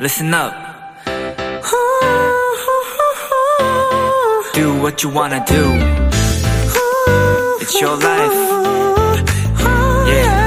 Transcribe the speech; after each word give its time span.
listen 0.00 0.32
up. 0.32 0.54
Do 4.54 4.80
what 4.80 5.02
you 5.02 5.10
wanna 5.14 5.44
do. 5.44 5.62
It's 7.60 7.78
your 7.80 7.98
life. 8.02 8.32
Yeah. 10.08 10.40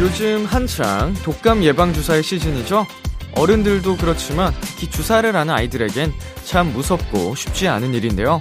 요즘 0.00 0.46
한창 0.46 1.14
독감 1.22 1.62
예방 1.64 1.92
주사의 1.92 2.22
시즌이죠? 2.22 2.86
어른들도 3.34 3.98
그렇지만 3.98 4.52
특히 4.62 4.90
주사를 4.90 5.36
하는 5.36 5.54
아이들에겐 5.54 6.12
참 6.44 6.72
무섭고 6.72 7.34
쉽지 7.34 7.68
않은 7.68 7.92
일인데요. 7.92 8.40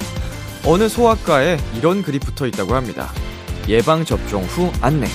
어느 0.65 0.87
소아과에 0.87 1.57
이런 1.75 2.01
글이 2.01 2.19
붙어 2.19 2.45
있다고 2.45 2.75
합니다. 2.75 3.11
예방접종 3.67 4.43
후 4.43 4.71
안내. 4.81 5.07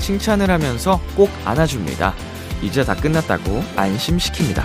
칭찬을 0.00 0.50
하면서 0.50 1.00
꼭 1.16 1.30
안아줍니다. 1.44 2.14
이제 2.62 2.84
다 2.84 2.94
끝났다고 2.94 3.62
안심시킵니다. 3.76 4.64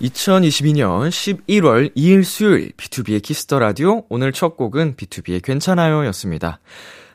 2022년 0.00 1.08
11월 1.08 1.94
2일 1.96 2.24
수요일 2.24 2.72
B2B의 2.76 3.22
키스터 3.22 3.58
라디오 3.58 4.04
오늘 4.10 4.32
첫 4.32 4.56
곡은 4.56 4.96
BTOB의 4.96 5.42
괜찮아요 5.42 6.04
였습니다. 6.06 6.60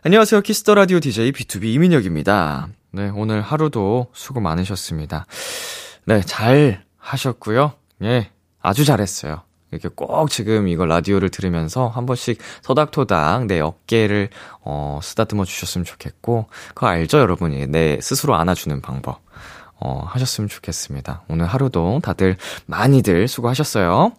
안녕하세요. 0.01 0.41
키스터 0.41 0.75
라디오 0.75 0.99
DJ 0.99 1.31
B2B 1.31 1.65
이민혁입니다. 1.75 2.69
네, 2.91 3.11
오늘 3.13 3.41
하루도 3.41 4.07
수고 4.13 4.39
많으셨습니다. 4.39 5.25
네, 6.05 6.21
잘 6.21 6.83
하셨고요. 6.97 7.73
예, 8.03 8.31
아주 8.61 8.85
잘했어요. 8.85 9.43
이렇게 9.71 9.89
꼭 9.89 10.29
지금 10.29 10.67
이거 10.67 10.85
라디오를 10.85 11.29
들으면서 11.29 11.87
한 11.87 12.05
번씩 12.05 12.39
토닥토닥 12.63 13.45
내 13.45 13.59
어깨를 13.59 14.29
어, 14.61 14.99
쓰다듬어 15.01 15.45
주셨으면 15.45 15.85
좋겠고, 15.85 16.47
그거 16.69 16.87
알죠, 16.87 17.19
여러분이? 17.19 17.67
내 17.67 17.99
스스로 18.01 18.35
안아주는 18.35 18.81
방법. 18.81 19.21
어, 19.81 20.03
하셨으면 20.07 20.49
좋겠습니다. 20.49 21.23
오늘 21.29 21.45
하루도 21.45 22.01
다들 22.03 22.35
많이들 22.65 23.27
수고하셨어요. 23.27 24.11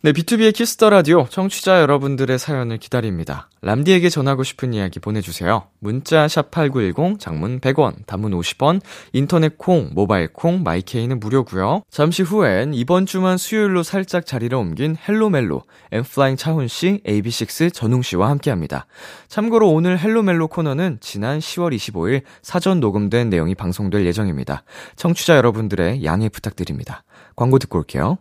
네, 0.00 0.12
B2B의 0.12 0.54
키스터 0.54 0.90
라디오 0.90 1.26
청취자 1.28 1.80
여러분들의 1.80 2.38
사연을 2.38 2.78
기다립니다. 2.78 3.50
람디에게 3.62 4.10
전하고 4.10 4.44
싶은 4.44 4.72
이야기 4.72 5.00
보내주세요. 5.00 5.64
문자 5.80 6.28
샵 6.28 6.52
#8910 6.52 7.18
장문 7.18 7.58
100원, 7.58 8.06
단문 8.06 8.30
50원, 8.30 8.80
인터넷 9.12 9.58
콩, 9.58 9.90
모바일 9.94 10.28
콩, 10.32 10.62
마이케이는 10.62 11.18
무료고요. 11.18 11.82
잠시 11.90 12.22
후엔 12.22 12.74
이번 12.74 13.06
주만 13.06 13.38
수요일로 13.38 13.82
살짝 13.82 14.24
자리를 14.24 14.56
옮긴 14.56 14.96
헬로멜로, 14.96 15.64
엔플라잉 15.90 16.36
차훈 16.36 16.68
씨, 16.68 17.00
AB6 17.04 17.74
전웅 17.74 18.02
씨와 18.02 18.30
함께합니다. 18.30 18.86
참고로 19.26 19.68
오늘 19.68 19.98
헬로멜로 19.98 20.46
코너는 20.46 20.98
지난 21.00 21.40
10월 21.40 21.74
25일 21.74 22.22
사전 22.42 22.78
녹음된 22.78 23.30
내용이 23.30 23.56
방송될 23.56 24.06
예정입니다. 24.06 24.62
청취자 24.94 25.36
여러분들의 25.36 26.04
양해 26.04 26.28
부탁드립니다. 26.28 27.02
광고 27.34 27.58
듣고 27.58 27.78
올게요. 27.78 28.18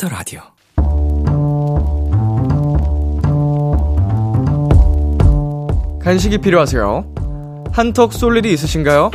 Kiss 0.00 0.05
the 0.05 0.08
Radio. 0.08 0.40
간식이 6.02 6.38
필요하세요? 6.38 7.14
한턱 7.72 8.14
쏠 8.14 8.38
일이 8.38 8.52
있으신가요? 8.54 9.10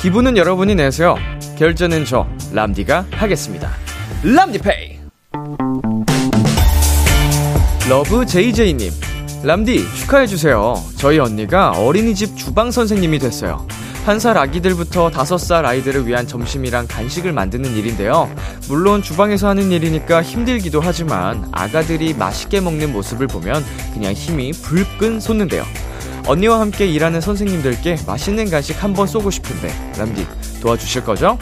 기분은 0.00 0.36
여러분이 0.36 0.76
내세요. 0.76 1.16
결제는 1.58 2.04
저 2.04 2.26
람디가 2.52 3.06
하겠습니다. 3.10 3.70
람디페이. 4.22 4.98
Love 7.88 8.26
JJ님. 8.26 8.90
람디 9.42 9.84
축하해 9.96 10.26
주세요. 10.26 10.74
저희 10.96 11.18
언니가 11.18 11.70
어린이집 11.72 12.36
주방 12.36 12.70
선생님이 12.70 13.18
됐어요. 13.18 13.66
한 14.06 14.20
살 14.20 14.38
아기들부터 14.38 15.10
다섯 15.10 15.36
살 15.36 15.66
아이들을 15.66 16.06
위한 16.06 16.28
점심이랑 16.28 16.86
간식을 16.88 17.32
만드는 17.32 17.74
일인데요. 17.74 18.32
물론 18.68 19.02
주방에서 19.02 19.48
하는 19.48 19.72
일이니까 19.72 20.22
힘들기도 20.22 20.80
하지만 20.80 21.48
아가들이 21.50 22.14
맛있게 22.14 22.60
먹는 22.60 22.92
모습을 22.92 23.26
보면 23.26 23.64
그냥 23.92 24.12
힘이 24.12 24.52
불끈 24.52 25.18
솟는데요. 25.18 25.64
언니와 26.28 26.60
함께 26.60 26.86
일하는 26.86 27.20
선생님들께 27.20 27.98
맛있는 28.06 28.48
간식 28.48 28.80
한번 28.80 29.08
쏘고 29.08 29.30
싶은데 29.32 29.74
람디 29.98 30.24
도와주실 30.62 31.02
거죠? 31.02 31.36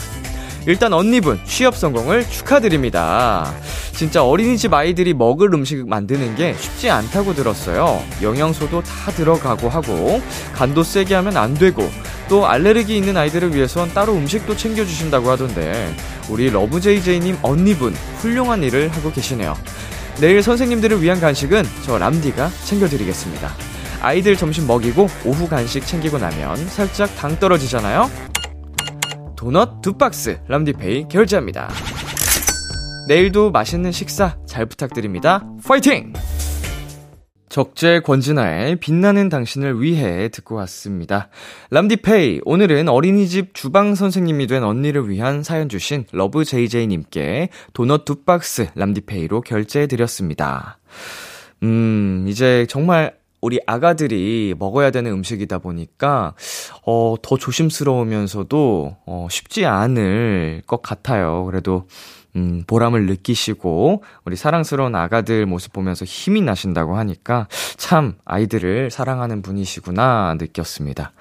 일단 0.65 0.91
언니분 0.93 1.39
취업 1.45 1.77
성공을 1.77 2.27
축하드립니다. 2.27 3.53
진짜 3.93 4.23
어린이집 4.25 4.73
아이들이 4.73 5.13
먹을 5.13 5.53
음식 5.53 5.87
만드는 5.87 6.35
게 6.35 6.55
쉽지 6.59 6.89
않다고 6.89 7.35
들었어요. 7.35 8.01
영양소도 8.23 8.81
다 8.81 9.11
들어가고 9.11 9.69
하고 9.69 10.19
간도 10.55 10.81
세게 10.81 11.13
하면 11.13 11.37
안 11.37 11.53
되고 11.53 11.87
또 12.27 12.47
알레르기 12.47 12.95
있는 12.97 13.17
아이들을 13.17 13.53
위해선 13.53 13.93
따로 13.93 14.13
음식도 14.13 14.55
챙겨주신다고 14.55 15.29
하던데 15.29 15.93
우리 16.29 16.49
러브제이제이님 16.49 17.37
언니분 17.41 17.93
훌륭한 18.17 18.63
일을 18.63 18.89
하고 18.89 19.11
계시네요. 19.11 19.55
내일 20.19 20.41
선생님들을 20.41 21.01
위한 21.01 21.19
간식은 21.19 21.63
저 21.83 21.97
람디가 21.97 22.49
챙겨드리겠습니다. 22.65 23.51
아이들 24.01 24.35
점심 24.35 24.67
먹이고 24.67 25.07
오후 25.25 25.47
간식 25.47 25.85
챙기고 25.85 26.17
나면 26.17 26.57
살짝 26.67 27.13
당 27.15 27.37
떨어지잖아요? 27.39 28.09
도넛 29.35 29.81
두 29.81 29.93
박스 29.93 30.39
람디페이 30.47 31.07
결제합니다. 31.09 31.69
내일도 33.07 33.51
맛있는 33.51 33.91
식사 33.91 34.37
잘 34.47 34.65
부탁드립니다. 34.65 35.43
파이팅! 35.63 36.13
적재 37.55 38.01
권진아의 38.01 38.81
빛나는 38.81 39.29
당신을 39.29 39.81
위해 39.81 40.27
듣고 40.27 40.55
왔습니다. 40.55 41.29
람디페이, 41.69 42.41
오늘은 42.43 42.89
어린이집 42.89 43.53
주방 43.53 43.95
선생님이 43.95 44.47
된 44.47 44.61
언니를 44.61 45.09
위한 45.09 45.41
사연 45.41 45.69
주신 45.69 46.03
Love 46.11 46.43
JJ님께 46.43 47.47
도넛 47.71 48.03
두 48.03 48.25
박스 48.25 48.67
람디페이로 48.75 49.39
결제해드렸습니다. 49.39 50.79
음, 51.63 52.25
이제 52.27 52.65
정말 52.67 53.15
우리 53.39 53.61
아가들이 53.65 54.53
먹어야 54.59 54.91
되는 54.91 55.09
음식이다 55.13 55.59
보니까, 55.59 56.33
어, 56.85 57.15
더 57.21 57.37
조심스러우면서도, 57.37 58.97
어, 59.05 59.27
쉽지 59.31 59.65
않을 59.65 60.63
것 60.67 60.81
같아요. 60.81 61.45
그래도, 61.45 61.87
음, 62.35 62.63
보람을 62.67 63.05
느끼시고, 63.05 64.03
우리 64.25 64.35
사랑스러운 64.35 64.95
아가들 64.95 65.45
모습 65.45 65.73
보면서 65.73 66.05
힘이 66.05 66.41
나신다고 66.41 66.97
하니까, 66.97 67.47
참, 67.77 68.15
아이들을 68.25 68.91
사랑하는 68.91 69.41
분이시구나, 69.41 70.35
느꼈습니다. 70.39 71.11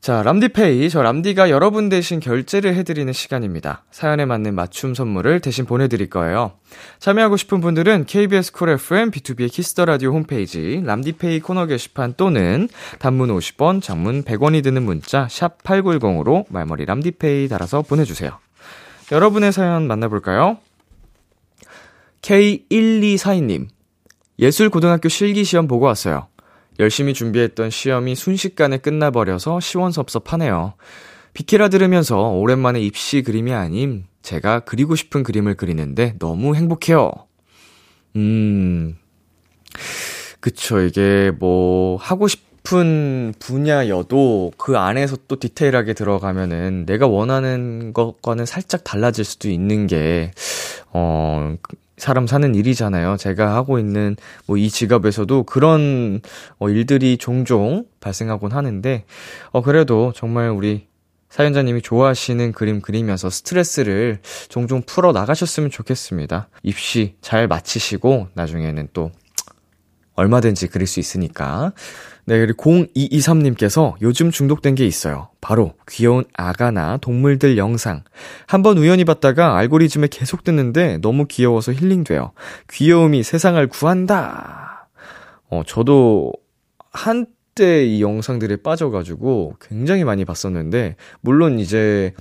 자, 0.00 0.22
람디페이. 0.22 0.88
저 0.88 1.02
람디가 1.02 1.50
여러분 1.50 1.90
대신 1.90 2.20
결제를 2.20 2.74
해드리는 2.74 3.12
시간입니다. 3.12 3.84
사연에 3.90 4.24
맞는 4.24 4.54
맞춤 4.54 4.94
선물을 4.94 5.40
대신 5.40 5.66
보내드릴 5.66 6.08
거예요. 6.08 6.52
참여하고 7.00 7.36
싶은 7.36 7.60
분들은 7.60 8.06
KBS 8.06 8.52
쿨 8.52 8.70
FM 8.70 9.10
B2B의 9.10 9.52
키스터 9.52 9.84
라디오 9.84 10.12
홈페이지 10.12 10.80
람디페이 10.86 11.40
코너 11.40 11.66
게시판 11.66 12.14
또는 12.16 12.70
단문 12.98 13.28
50원, 13.28 13.82
장문 13.82 14.24
100원이 14.24 14.62
드는 14.62 14.84
문자 14.84 15.28
샵 15.28 15.62
8910으로 15.62 16.46
말머리 16.48 16.86
람디페이 16.86 17.48
달아서 17.48 17.82
보내주세요. 17.82 18.38
여러분의 19.10 19.52
사연 19.52 19.86
만나볼까요? 19.86 20.58
K1242님. 22.22 23.68
예술고등학교 24.38 25.08
실기시험 25.08 25.66
보고 25.66 25.86
왔어요. 25.86 26.28
열심히 26.78 27.12
준비했던 27.12 27.70
시험이 27.70 28.14
순식간에 28.14 28.78
끝나버려서 28.78 29.60
시원섭섭하네요. 29.60 30.74
비키라 31.34 31.68
들으면서 31.68 32.30
오랜만에 32.30 32.80
입시 32.80 33.22
그림이 33.22 33.52
아닌 33.52 34.04
제가 34.22 34.60
그리고 34.60 34.96
싶은 34.96 35.22
그림을 35.22 35.54
그리는데 35.54 36.14
너무 36.18 36.54
행복해요. 36.54 37.10
음, 38.16 38.96
그쵸. 40.40 40.80
이게 40.80 41.32
뭐, 41.38 41.96
하고 41.96 42.28
싶 42.28 42.49
깊은 42.70 43.34
분야여도 43.40 44.52
그 44.56 44.78
안에서 44.78 45.16
또 45.26 45.38
디테일하게 45.38 45.92
들어가면은 45.94 46.86
내가 46.86 47.08
원하는 47.08 47.92
것과는 47.92 48.46
살짝 48.46 48.84
달라질 48.84 49.24
수도 49.24 49.48
있는 49.48 49.88
게, 49.88 50.30
어, 50.92 51.56
사람 51.96 52.28
사는 52.28 52.54
일이잖아요. 52.54 53.16
제가 53.16 53.54
하고 53.56 53.78
있는 53.78 54.16
뭐 54.46 54.56
이 54.56 54.70
직업에서도 54.70 55.42
그런 55.42 56.20
어, 56.58 56.70
일들이 56.70 57.18
종종 57.18 57.84
발생하곤 57.98 58.52
하는데, 58.52 59.04
어, 59.50 59.62
그래도 59.62 60.12
정말 60.14 60.50
우리 60.50 60.86
사연자님이 61.28 61.82
좋아하시는 61.82 62.52
그림 62.52 62.80
그리면서 62.80 63.30
스트레스를 63.30 64.20
종종 64.48 64.82
풀어 64.82 65.12
나가셨으면 65.12 65.70
좋겠습니다. 65.70 66.48
입시 66.62 67.16
잘 67.20 67.48
마치시고 67.48 68.28
나중에는 68.34 68.88
또 68.92 69.10
얼마든지 70.14 70.68
그릴 70.68 70.86
수 70.86 71.00
있으니까. 71.00 71.72
네, 72.30 72.38
그리고 72.38 72.62
0223님께서 72.62 73.94
요즘 74.02 74.30
중독된 74.30 74.76
게 74.76 74.86
있어요. 74.86 75.30
바로 75.40 75.74
귀여운 75.88 76.22
아가나 76.32 76.98
동물들 76.98 77.58
영상. 77.58 78.04
한번 78.46 78.78
우연히 78.78 79.04
봤다가 79.04 79.56
알고리즘에 79.56 80.06
계속 80.12 80.44
뜨는데 80.44 80.98
너무 80.98 81.26
귀여워서 81.26 81.72
힐링돼요. 81.72 82.30
귀여움이 82.70 83.24
세상을 83.24 83.66
구한다. 83.66 84.88
어, 85.48 85.64
저도 85.66 86.32
한때 86.92 87.84
이 87.84 88.00
영상들에 88.00 88.58
빠져가지고 88.58 89.56
굉장히 89.60 90.04
많이 90.04 90.24
봤었는데, 90.24 90.94
물론 91.22 91.58
이제, 91.58 92.14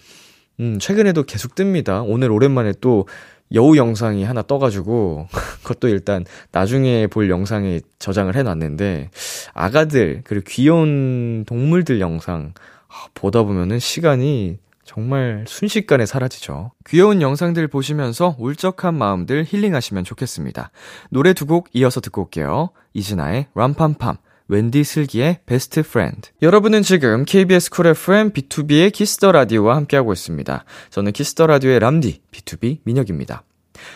음, 0.59 0.79
최근에도 0.79 1.21
계속 1.21 1.53
뜹니다. 1.53 2.03
오늘 2.07 2.31
오랜만에 2.31 2.73
또 2.81 3.05
여우 3.53 3.75
영상이 3.77 4.23
하나 4.23 4.41
떠가지고, 4.41 5.27
그것도 5.63 5.87
일단 5.87 6.25
나중에 6.51 7.07
볼 7.07 7.29
영상에 7.29 7.81
저장을 7.99 8.35
해놨는데, 8.35 9.09
아가들, 9.53 10.21
그리고 10.23 10.45
귀여운 10.47 11.45
동물들 11.45 11.99
영상, 11.99 12.53
아, 12.87 13.07
보다 13.13 13.43
보면은 13.43 13.79
시간이 13.79 14.57
정말 14.83 15.45
순식간에 15.47 16.07
사라지죠. 16.07 16.71
귀여운 16.87 17.21
영상들 17.21 17.67
보시면서 17.67 18.35
울적한 18.39 18.95
마음들 18.95 19.45
힐링하시면 19.47 20.03
좋겠습니다. 20.03 20.71
노래 21.11 21.33
두 21.33 21.45
곡 21.45 21.69
이어서 21.73 22.01
듣고 22.01 22.23
올게요. 22.23 22.69
이진아의 22.93 23.47
람팜팜, 23.53 24.17
웬디 24.49 24.83
슬기의 24.83 25.39
Best 25.45 25.83
Friend. 25.83 26.31
여러분은 26.41 26.81
지금 26.81 27.23
KBS 27.23 27.69
쿨 27.69 27.85
FM 27.85 28.31
B2B의 28.31 28.91
키스터 28.91 29.31
라디오와 29.31 29.75
함께하고 29.75 30.11
있습니다. 30.11 30.65
저는 30.89 31.11
키스터 31.11 31.45
라디오의 31.45 31.79
람디 31.79 32.23
B2B 32.31 32.79
민혁입니다. 32.83 33.43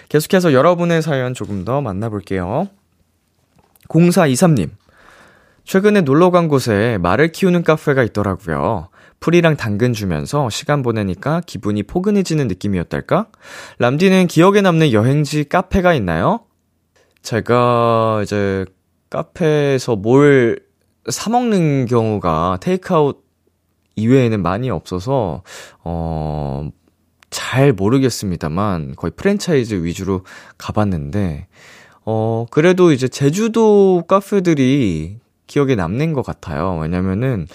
계속해서 0.09 0.53
여러분의 0.53 1.01
사연 1.01 1.33
조금 1.33 1.65
더 1.65 1.81
만나볼게요. 1.81 2.69
0423님. 3.89 4.69
최근에 5.63 6.01
놀러 6.01 6.29
간 6.29 6.47
곳에 6.47 6.99
말을 7.01 7.31
키우는 7.31 7.63
카페가 7.63 8.03
있더라고요. 8.03 8.89
풀이랑 9.21 9.57
당근 9.57 9.93
주면서 9.93 10.51
시간 10.51 10.83
보내니까 10.83 11.41
기분이 11.47 11.81
포근해지는 11.81 12.47
느낌이었달까? 12.47 13.27
람디는 13.79 14.27
기억에 14.27 14.61
남는 14.61 14.91
여행지 14.91 15.45
카페가 15.45 15.95
있나요? 15.95 16.41
제가 17.23 18.19
이제 18.21 18.65
카페에서 19.13 19.95
뭘 19.95 20.59
사먹는 21.07 21.85
경우가 21.85 22.57
테이크아웃 22.61 23.23
이외에는 23.95 24.41
많이 24.41 24.71
없어서, 24.71 25.43
어, 25.83 26.69
잘 27.29 27.73
모르겠습니다만, 27.73 28.95
거의 28.95 29.11
프랜차이즈 29.15 29.83
위주로 29.83 30.23
가봤는데, 30.57 31.45
어, 32.05 32.47
그래도 32.49 32.91
이제 32.91 33.07
제주도 33.07 34.03
카페들이 34.07 35.19
기억에 35.45 35.75
남는 35.75 36.13
것 36.13 36.25
같아요. 36.25 36.79
왜냐면은, 36.81 37.45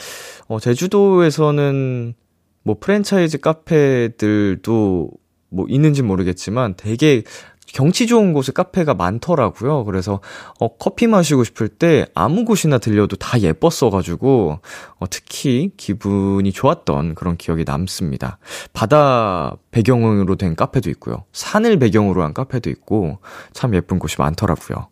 어, 0.46 0.60
제주도에서는 0.60 2.14
뭐 2.62 2.76
프랜차이즈 2.78 3.38
카페들도 3.38 5.10
뭐 5.50 5.66
있는지 5.68 6.02
모르겠지만 6.02 6.74
되게 6.76 7.24
경치 7.72 8.06
좋은 8.06 8.32
곳에 8.32 8.52
카페가 8.52 8.94
많더라고요. 8.94 9.84
그래서 9.84 10.20
어 10.58 10.76
커피 10.76 11.06
마시고 11.06 11.44
싶을 11.44 11.68
때 11.68 12.06
아무 12.14 12.44
곳이나 12.44 12.78
들려도 12.78 13.16
다 13.16 13.40
예뻤어가지고 13.40 14.58
어 14.98 15.06
특히 15.10 15.70
기분이 15.76 16.52
좋았던 16.52 17.14
그런 17.14 17.36
기억이 17.36 17.64
남습니다. 17.64 18.38
바다 18.72 19.56
배경으로 19.70 20.36
된 20.36 20.56
카페도 20.56 20.90
있고요. 20.90 21.24
산을 21.32 21.78
배경으로 21.78 22.22
한 22.22 22.32
카페도 22.34 22.70
있고 22.70 23.18
참 23.52 23.74
예쁜 23.74 23.98
곳이 23.98 24.16
많더라고요. 24.18 24.88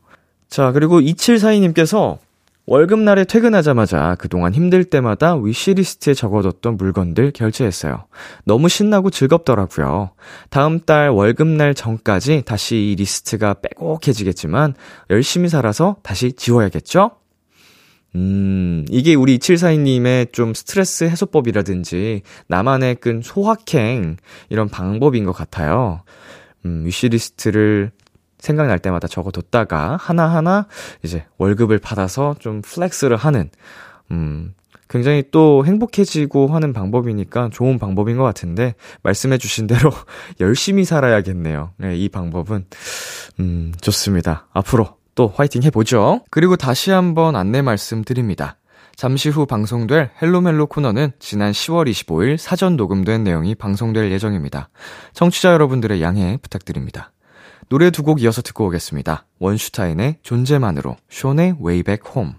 자 0.49 0.73
그리고 0.73 1.01
2742님께서 1.01 2.19
월급날에 2.67 3.25
퇴근하자마자 3.25 4.17
그동안 4.19 4.53
힘들 4.53 4.85
때마다 4.85 5.37
wish 5.37 5.71
list에 5.71 6.15
적어뒀던 6.15 6.77
물건들 6.77 7.31
결제했어요. 7.31 8.07
너무 8.45 8.69
신나고 8.69 9.11
즐겁더라고요. 9.11 10.11
다음 10.51 10.81
달 10.81 11.11
월급날 11.11 11.75
전까지 11.75 12.43
다시 12.45 12.77
이 12.77 12.95
리스트가 12.97 13.55
빼곡해지겠지만 13.55 14.75
열심히 15.11 15.49
살아서 15.49 15.97
다시 16.03 16.33
지워야겠죠? 16.33 17.13
음, 18.17 18.85
이게 18.91 19.15
우리 19.15 19.39
2742님의 19.39 20.33
좀 20.33 20.53
스트레스 20.53 21.05
해소법이라든지 21.05 22.23
나만의 22.49 22.97
큰 22.97 23.21
소확행 23.23 24.17
이런 24.49 24.69
방법인 24.69 25.25
것 25.25 25.33
같아요. 25.33 26.03
음, 26.65 26.85
wish 26.85 27.21
list를 27.21 27.93
생각날 28.47 28.79
때마다 28.79 29.09
적어뒀다가 29.09 29.97
하나하나 30.01 30.67
이제 31.03 31.27
월급을 31.39 31.79
받아서 31.79 32.37
좀 32.39 32.63
flex를 32.63 33.17
하는, 33.17 33.51
음, 34.11 34.55
굉장히 34.89 35.25
또 35.33 35.67
행복해지고 35.67 36.47
하는 36.49 36.73
방법이니까 36.73 37.51
좋은 37.53 37.79
방법인 37.79 38.17
것 38.17 38.23
같은데, 38.23 38.75
말씀해주신 39.03 39.67
대로 39.67 39.91
열심히 40.41 40.85
살아야겠네요. 40.85 41.73
네, 41.79 41.97
이 41.97 42.09
방법은. 42.09 42.67
음, 43.41 43.73
좋습니다. 43.81 44.47
앞으로 44.53 44.97
또 45.17 45.33
화이팅 45.35 45.63
해보죠. 45.65 46.21
그리고 46.31 46.57
다시 46.57 46.91
한번 46.91 47.35
안내 47.37 47.63
말씀드립니다. 47.63 48.59
잠시 48.95 49.29
후 49.29 49.45
방송될 49.45 50.11
헬로멜로 50.23 50.67
코너는 50.67 51.13
지난 51.19 51.53
10월 51.53 51.91
25일 51.91 52.39
사전 52.39 52.77
녹음된 52.77 53.25
내용이 53.25 53.55
방송될 53.55 54.11
예정입니다. 54.11 54.71
청취자 55.13 55.53
여러분들의 55.53 56.01
양해 56.01 56.39
부탁드립니다. 56.41 57.13
노래 57.69 57.91
두 57.91 58.05
곡 58.05 58.23
이어서 58.23 58.43
듣고 58.43 58.67
오겠습니다. 58.67 59.27
원슈타인의 59.41 60.19
존재만으로, 60.23 60.97
숀의 61.11 61.57
Way 61.61 61.79
Back 61.79 62.03
Home. 62.15 62.35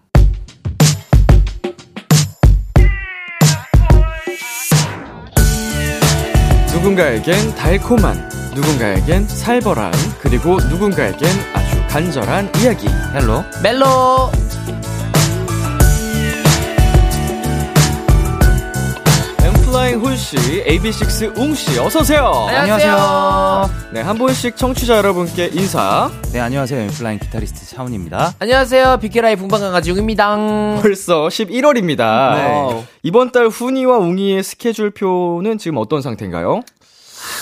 누군가에겐 6.73 7.55
달콤한, 7.55 8.29
누군가에겐 8.55 9.27
살벌한, 9.27 9.91
그리고 10.21 10.57
누군가에겐 10.69 11.29
아주 11.53 11.87
간절한 11.89 12.51
이야기. 12.61 12.87
헬로 12.87 13.43
멜로 13.61 14.31
엠플라잉 19.87 19.99
훈씨, 20.01 20.35
AB6 20.65 21.37
웅씨, 21.37 21.79
어서오세요. 21.79 22.25
안녕하세요. 22.49 23.69
네, 23.93 24.01
한 24.01 24.17
분씩 24.17 24.57
청취자 24.57 24.97
여러분께 24.97 25.51
인사. 25.53 26.11
네, 26.33 26.41
안녕하세요. 26.41 26.81
엠플라잉 26.81 27.19
기타리스트 27.19 27.65
샤온입니다. 27.65 28.33
안녕하세요 28.39 28.97
비케라의 28.99 29.37
붕방강 29.37 29.71
가지용입니다 29.71 30.35
벌써 30.81 31.27
11월입니다. 31.27 32.35
네. 32.35 32.85
이번 33.03 33.31
달 33.31 33.47
훈이와 33.47 33.97
웅이의 33.99 34.43
스케줄표는 34.43 35.57
지금 35.57 35.77
어떤 35.77 36.01
상태인가요? 36.01 36.61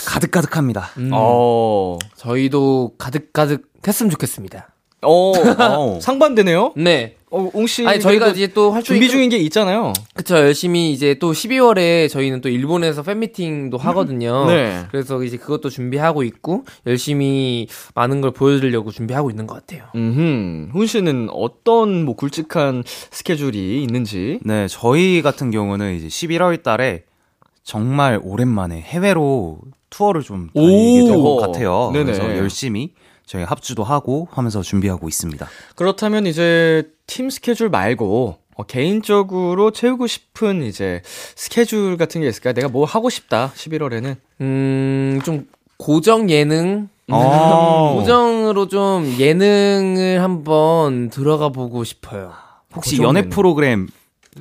가득가득합니다. 0.05 0.89
음, 0.97 1.09
어, 1.13 1.97
저희도 2.15 2.93
가득가득 2.97 3.63
했으면 3.87 4.09
좋겠습니다 4.11 4.74
어, 5.05 5.31
어. 5.59 5.99
상반되네요? 6.01 6.73
네 6.75 7.15
어, 7.31 7.49
웅씨. 7.53 7.85
아니 7.85 7.99
저희가 7.99 8.29
이제 8.29 8.47
또 8.47 8.71
활동이 8.71 8.83
준비 8.99 9.07
끝- 9.07 9.11
중인 9.11 9.29
게 9.29 9.37
있잖아요. 9.37 9.91
그쵸 10.13 10.35
열심히 10.37 10.91
이제 10.93 11.15
또 11.15 11.33
12월에 11.33 12.09
저희는 12.09 12.39
또 12.41 12.47
일본에서 12.49 13.03
팬미팅도 13.03 13.77
하거든요 13.77 14.45
네. 14.47 14.83
그래서 14.91 15.21
이제 15.23 15.35
그것도 15.37 15.69
준비하고 15.69 16.23
있고 16.23 16.63
열심히 16.87 17.67
많은 17.93 18.21
걸 18.21 18.31
보여드리려고 18.31 18.91
준비하고 18.91 19.29
있는 19.29 19.47
것 19.47 19.55
같아요 19.55 19.83
음, 19.95 20.69
훈 20.71 20.87
씨는 20.87 21.27
어떤 21.31 22.05
뭐 22.05 22.15
굵직한 22.15 22.83
스케줄이 23.11 23.83
있는지. 23.83 24.39
네, 24.43 24.67
저희 24.69 25.21
같은 25.21 25.51
경우는 25.51 25.95
이제 25.95 26.07
11월 26.07 26.61
달에 26.63 27.03
정말 27.63 28.19
오랜만에 28.23 28.79
해외로 28.79 29.57
투어를 29.89 30.21
좀 30.21 30.49
다니게 30.53 31.05
될것 31.05 31.17
오. 31.25 31.37
같아요. 31.37 31.89
네네. 31.93 32.05
그래서 32.05 32.37
열심히 32.37 32.91
저희 33.25 33.43
합주도 33.43 33.83
하고 33.83 34.27
하면서 34.31 34.61
준비하고 34.61 35.07
있습니다. 35.07 35.47
그렇다면 35.75 36.25
이제 36.27 36.89
팀 37.07 37.29
스케줄 37.29 37.69
말고 37.69 38.37
어, 38.57 38.63
개인적으로 38.63 39.71
채우고 39.71 40.07
싶은 40.07 40.63
이제 40.63 41.01
스케줄 41.35 41.97
같은 41.97 42.21
게 42.21 42.27
있을까요? 42.27 42.53
내가 42.53 42.69
뭐 42.69 42.85
하고 42.85 43.09
싶다. 43.09 43.51
11월에는. 43.55 44.15
음 44.41 45.19
좀 45.25 45.47
고정 45.77 46.29
예능 46.29 46.87
어. 47.11 47.95
고정으로 47.99 48.67
좀 48.67 49.15
예능을 49.19 50.21
한번 50.21 51.09
들어가 51.09 51.49
보고 51.49 51.83
싶어요 51.83 52.31
혹시 52.73 53.01
연애 53.01 53.19
예능. 53.19 53.29
프로그램 53.29 53.87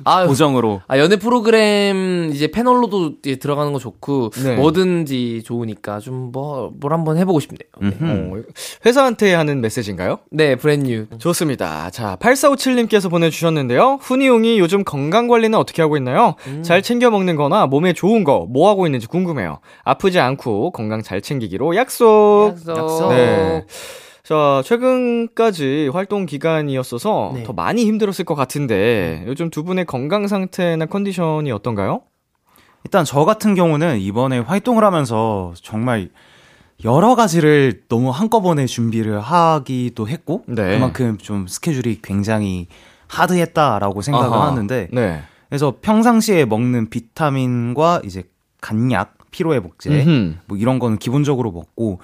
아, 0.03 0.27
고정으로. 0.27 0.81
아, 0.87 0.97
연애 0.99 1.15
프로그램 1.15 2.29
이제 2.33 2.47
패널로도 2.51 3.13
이제 3.23 3.37
들어가는 3.37 3.71
거 3.73 3.79
좋고 3.79 4.31
네. 4.43 4.55
뭐든지 4.55 5.43
좋으니까 5.45 5.99
좀 5.99 6.31
뭐 6.31 6.71
뭘 6.79 6.91
한번 6.93 7.17
해보고 7.17 7.39
싶네요. 7.39 7.59
어, 8.01 8.41
회사한테 8.85 9.33
하는 9.33 9.61
메시지인가요? 9.61 10.19
네, 10.31 10.55
브랜뉴. 10.55 11.05
좋습니다. 11.17 11.89
자, 11.91 12.17
8457님께서 12.19 13.09
보내주셨는데요. 13.09 13.99
훈이용이 14.01 14.59
요즘 14.59 14.83
건강 14.83 15.27
관리는 15.27 15.57
어떻게 15.57 15.81
하고 15.81 15.95
있나요? 15.97 16.35
잘 16.63 16.81
챙겨 16.81 17.09
먹는 17.09 17.35
거나 17.35 17.65
몸에 17.67 17.93
좋은 17.93 18.23
거 18.23 18.45
뭐 18.49 18.69
하고 18.69 18.85
있는지 18.85 19.07
궁금해요. 19.07 19.59
아프지 19.83 20.19
않고 20.19 20.71
건강 20.71 21.01
잘 21.01 21.21
챙기기로 21.21 21.75
약속. 21.75 22.53
약속. 22.67 23.09
네. 23.09 23.65
자, 24.25 24.63
최근까지 24.65 25.91
활동 25.93 26.25
기간이었어서 26.25 27.33
네. 27.35 27.43
더 27.43 27.53
많이 27.53 27.85
힘들었을 27.85 28.25
것 28.25 28.33
같은데 28.33 29.23
요즘 29.27 29.51
두 29.51 29.63
분의 29.63 29.85
건강 29.85 30.27
상태나 30.27 30.87
컨디션이 30.87 31.51
어떤가요? 31.51 32.01
일단 32.83 33.05
저 33.05 33.23
같은 33.23 33.53
경우는 33.53 33.99
이번에 33.99 34.39
활동을 34.39 34.83
하면서 34.83 35.53
정말 35.61 36.09
여러 36.83 37.13
가지를 37.13 37.83
너무 37.87 38.09
한꺼번에 38.09 38.65
준비를 38.65 39.19
하기도 39.19 40.07
했고 40.07 40.43
네. 40.47 40.71
그만큼 40.71 41.19
좀 41.19 41.45
스케줄이 41.45 41.99
굉장히 42.01 42.67
하드했다라고 43.07 44.01
생각을 44.01 44.35
아하. 44.35 44.47
하는데 44.47 44.87
네. 44.91 45.21
그래서 45.49 45.75
평상시에 45.79 46.45
먹는 46.45 46.89
비타민과 46.89 48.01
이제 48.03 48.23
간약, 48.59 49.17
피로회복제. 49.29 50.35
뭐 50.47 50.57
이런 50.57 50.79
거는 50.79 50.97
기본적으로 50.97 51.51
먹고 51.51 51.99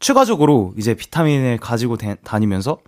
추가적으로 0.00 0.72
이제 0.76 0.94
비타민을 0.94 1.58
가지고 1.58 1.96
다- 1.96 2.16
다니면서 2.24 2.78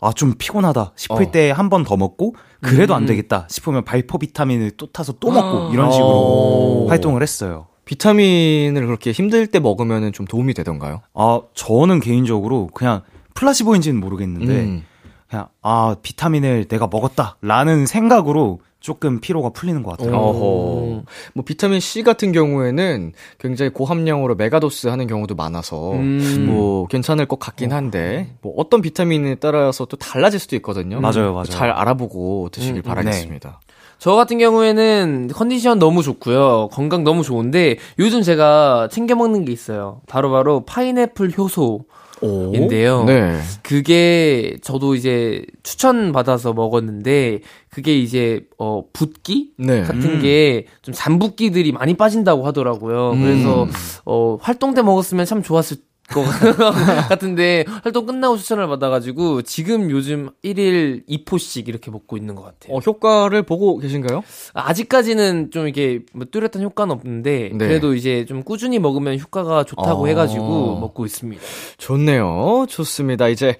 아 0.00 0.10
좀 0.12 0.34
피곤하다 0.36 0.92
싶을 0.96 1.26
어. 1.26 1.30
때한 1.30 1.70
번 1.70 1.84
더 1.84 1.96
먹고 1.96 2.34
그래도 2.60 2.96
안 2.96 3.06
되겠다 3.06 3.46
싶으면 3.48 3.84
발포 3.84 4.18
비타민을 4.18 4.72
또 4.72 4.90
타서 4.90 5.12
또 5.20 5.30
먹고 5.30 5.72
이런 5.72 5.92
식으로 5.92 6.08
오. 6.08 6.86
활동을 6.88 7.22
했어요. 7.22 7.66
비타민을 7.84 8.84
그렇게 8.86 9.12
힘들 9.12 9.46
때 9.46 9.60
먹으면 9.60 10.12
좀 10.12 10.26
도움이 10.26 10.54
되던가요? 10.54 11.02
아 11.14 11.40
저는 11.54 12.00
개인적으로 12.00 12.66
그냥 12.74 13.02
플라시보인지는 13.34 14.00
모르겠는데 14.00 14.60
음. 14.64 14.84
그냥 15.30 15.48
아 15.62 15.94
비타민을 16.02 16.64
내가 16.66 16.88
먹었다라는 16.90 17.86
생각으로 17.86 18.58
조금 18.82 19.20
피로가 19.20 19.50
풀리는 19.50 19.82
것 19.82 19.96
같아요. 19.96 20.14
어허. 20.14 21.02
뭐 21.34 21.44
비타민 21.44 21.80
C 21.80 22.02
같은 22.02 22.32
경우에는 22.32 23.12
굉장히 23.38 23.70
고함량으로 23.70 24.34
mega 24.34 24.61
dose 24.61 24.88
하는 24.88 25.06
경우도 25.06 25.36
많아서 25.36 25.92
음. 25.92 26.46
뭐 26.48 26.86
괜찮을 26.88 27.26
것 27.26 27.38
같긴 27.38 27.72
한데 27.72 28.34
뭐 28.42 28.52
어떤 28.56 28.82
비타민에 28.82 29.36
따라서 29.36 29.84
또 29.84 29.96
달라질 29.96 30.40
수도 30.40 30.56
있거든요. 30.56 31.00
맞아요, 31.00 31.32
맞아요. 31.32 31.44
잘 31.44 31.70
알아보고 31.70 32.48
드시길 32.50 32.78
음, 32.78 32.82
바라겠습니다. 32.82 33.60
저 33.98 34.16
같은 34.16 34.38
경우에는 34.38 35.30
컨디션 35.32 35.78
너무 35.78 36.02
좋고요. 36.02 36.68
건강 36.72 37.04
너무 37.04 37.22
좋은데 37.22 37.76
요즘 38.00 38.22
제가 38.22 38.88
챙겨 38.90 39.14
먹는 39.14 39.44
게 39.44 39.52
있어요. 39.52 40.00
바로바로 40.08 40.64
파인애플 40.64 41.38
효소. 41.38 41.84
오. 42.22 42.52
인데요. 42.54 43.04
네. 43.04 43.38
그게 43.62 44.56
저도 44.62 44.94
이제 44.94 45.44
추천 45.62 46.12
받아서 46.12 46.52
먹었는데 46.52 47.40
그게 47.68 47.98
이제 47.98 48.46
어 48.58 48.84
붓기 48.92 49.52
네. 49.58 49.82
같은 49.82 50.20
게좀 50.20 50.94
잔붓기들이 50.94 51.72
많이 51.72 51.94
빠진다고 51.94 52.46
하더라고요. 52.46 53.12
음. 53.12 53.22
그래서 53.22 53.66
어 54.04 54.38
활동 54.40 54.74
때 54.74 54.82
먹었으면 54.82 55.26
참 55.26 55.42
좋았을 55.42 55.78
것 56.08 56.22
같은데 57.08 57.64
활동 57.82 58.06
끝나고 58.06 58.36
추천을 58.36 58.66
받아가지고 58.66 59.42
지금 59.42 59.90
요즘 59.90 60.30
1일 60.44 61.06
2포씩 61.08 61.68
이렇게 61.68 61.90
먹고 61.90 62.16
있는 62.16 62.34
것 62.34 62.42
같아요. 62.42 62.76
어, 62.76 62.78
효과를 62.80 63.42
보고 63.44 63.78
계신가요? 63.78 64.22
아직까지는 64.52 65.50
좀 65.50 65.68
이게 65.68 66.00
뭐 66.12 66.26
뚜렷한 66.30 66.62
효과는 66.62 66.92
없는데 66.94 67.50
네. 67.54 67.66
그래도 67.66 67.94
이제 67.94 68.24
좀 68.26 68.42
꾸준히 68.42 68.78
먹으면 68.78 69.18
효과가 69.18 69.64
좋다고 69.64 70.04
어. 70.04 70.06
해가지고 70.08 70.80
먹고 70.80 71.06
있습니다. 71.06 71.42
좋네요. 71.78 72.66
좋습니다. 72.68 73.28
이제 73.28 73.56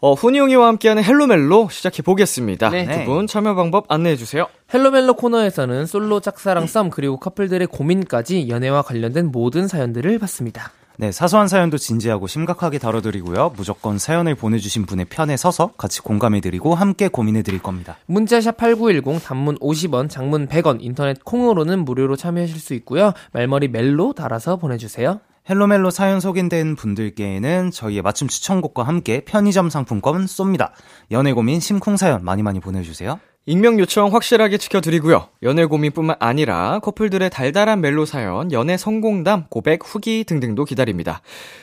어, 0.00 0.12
훈이웅이와 0.14 0.68
함께하는 0.68 1.02
헬로멜로 1.02 1.68
시작해 1.72 2.02
보겠습니다. 2.02 2.70
네. 2.70 3.04
두분 3.04 3.26
참여 3.26 3.56
방법 3.56 3.86
안내해 3.88 4.14
주세요. 4.14 4.46
헬로멜로 4.72 5.14
코너에서는 5.14 5.86
솔로 5.86 6.20
짝사랑 6.20 6.68
썸 6.68 6.90
그리고 6.90 7.16
커플들의 7.16 7.66
고민까지 7.66 8.48
연애와 8.48 8.82
관련된 8.82 9.32
모든 9.32 9.66
사연들을 9.66 10.16
받습니다. 10.20 10.70
네, 11.00 11.12
사소한 11.12 11.46
사연도 11.46 11.78
진지하고 11.78 12.26
심각하게 12.26 12.78
다뤄드리고요. 12.78 13.52
무조건 13.56 13.98
사연을 13.98 14.34
보내주신 14.34 14.84
분의 14.84 15.04
편에 15.04 15.36
서서 15.36 15.70
같이 15.78 16.00
공감해드리고 16.00 16.74
함께 16.74 17.06
고민해드릴 17.06 17.62
겁니다. 17.62 17.98
문자샵 18.06 18.56
8910 18.56 19.24
단문 19.24 19.58
50원, 19.60 20.10
장문 20.10 20.48
100원, 20.48 20.78
인터넷 20.80 21.24
콩으로는 21.24 21.84
무료로 21.84 22.16
참여하실 22.16 22.58
수 22.58 22.74
있고요. 22.74 23.12
말머리 23.30 23.68
멜로 23.68 24.12
달아서 24.12 24.56
보내주세요. 24.56 25.20
헬로멜로 25.48 25.90
사연 25.90 26.18
소개된 26.18 26.74
분들께는 26.74 27.70
저희의 27.70 28.02
맞춤 28.02 28.26
추천곡과 28.26 28.82
함께 28.82 29.20
편의점 29.24 29.70
상품권 29.70 30.24
쏩니다. 30.26 30.72
연애 31.12 31.32
고민 31.32 31.60
심쿵 31.60 31.96
사연 31.96 32.24
많이 32.24 32.42
많이 32.42 32.58
보내주세요. 32.58 33.20
익명 33.48 33.80
요청 33.80 34.12
확실하게 34.12 34.58
지켜드리고요. 34.58 35.28
연애 35.42 35.64
고민뿐만 35.64 36.16
아니라 36.20 36.80
커플들의 36.80 37.30
달달한 37.30 37.80
멜로 37.80 38.04
사연, 38.04 38.52
연애 38.52 38.76
성공담, 38.76 39.46
고백, 39.48 39.80
후기 39.82 40.24
등등도 40.24 40.66
기다립니다. 40.66 41.22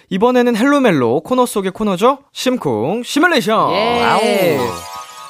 이번에는 0.09 0.55
헬로멜로 0.55 1.21
코너 1.21 1.45
속의 1.45 1.73
코너죠. 1.73 2.23
심쿵 2.33 3.03
시뮬레이션. 3.03 3.71
예. 3.73 4.57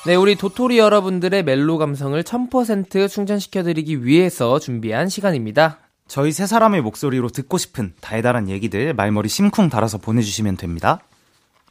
네, 0.06 0.16
우리 0.16 0.36
도토리 0.36 0.78
여러분들의 0.78 1.44
멜로 1.44 1.78
감성을 1.78 2.24
1000% 2.24 3.10
충전시켜드리기 3.10 4.06
위해서 4.06 4.58
준비한 4.58 5.10
시간입니다. 5.10 5.80
저희 6.08 6.32
세 6.32 6.48
사람의 6.48 6.82
목소리로 6.84 7.28
듣고 7.28 7.58
싶은 7.58 7.96
달달한 8.00 8.48
얘기들 8.48 8.94
말머리 8.94 9.28
심쿵 9.28 9.70
달아서 9.70 9.98
보내주시면 9.98 10.56
됩니다. 10.56 11.02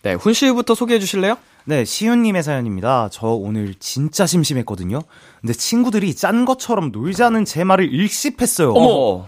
네, 0.04 0.12
훈 0.12 0.34
씨부터 0.34 0.74
소개해 0.74 1.00
주실래요? 1.00 1.38
네, 1.64 1.86
시윤님의 1.86 2.42
사연입니다. 2.42 3.08
저 3.10 3.28
오늘 3.28 3.74
진짜 3.76 4.26
심심했거든요. 4.26 5.00
근데 5.40 5.54
친구들이 5.54 6.14
짠 6.14 6.44
것처럼 6.44 6.92
놀자는 6.92 7.46
제 7.46 7.64
말을 7.64 7.90
일십했어요. 7.90 8.72
어머. 8.74 9.26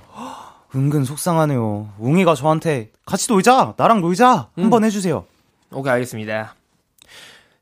은근 0.75 1.05
속상하네요. 1.05 1.89
웅이가 1.99 2.35
저한테 2.35 2.91
같이 3.07 3.33
놀자, 3.33 3.73
나랑 3.79 4.03
놀자 4.03 4.51
한번 4.55 4.85
해주세요. 4.85 5.25
오케이, 5.73 5.91
알겠습니다. 5.95 6.55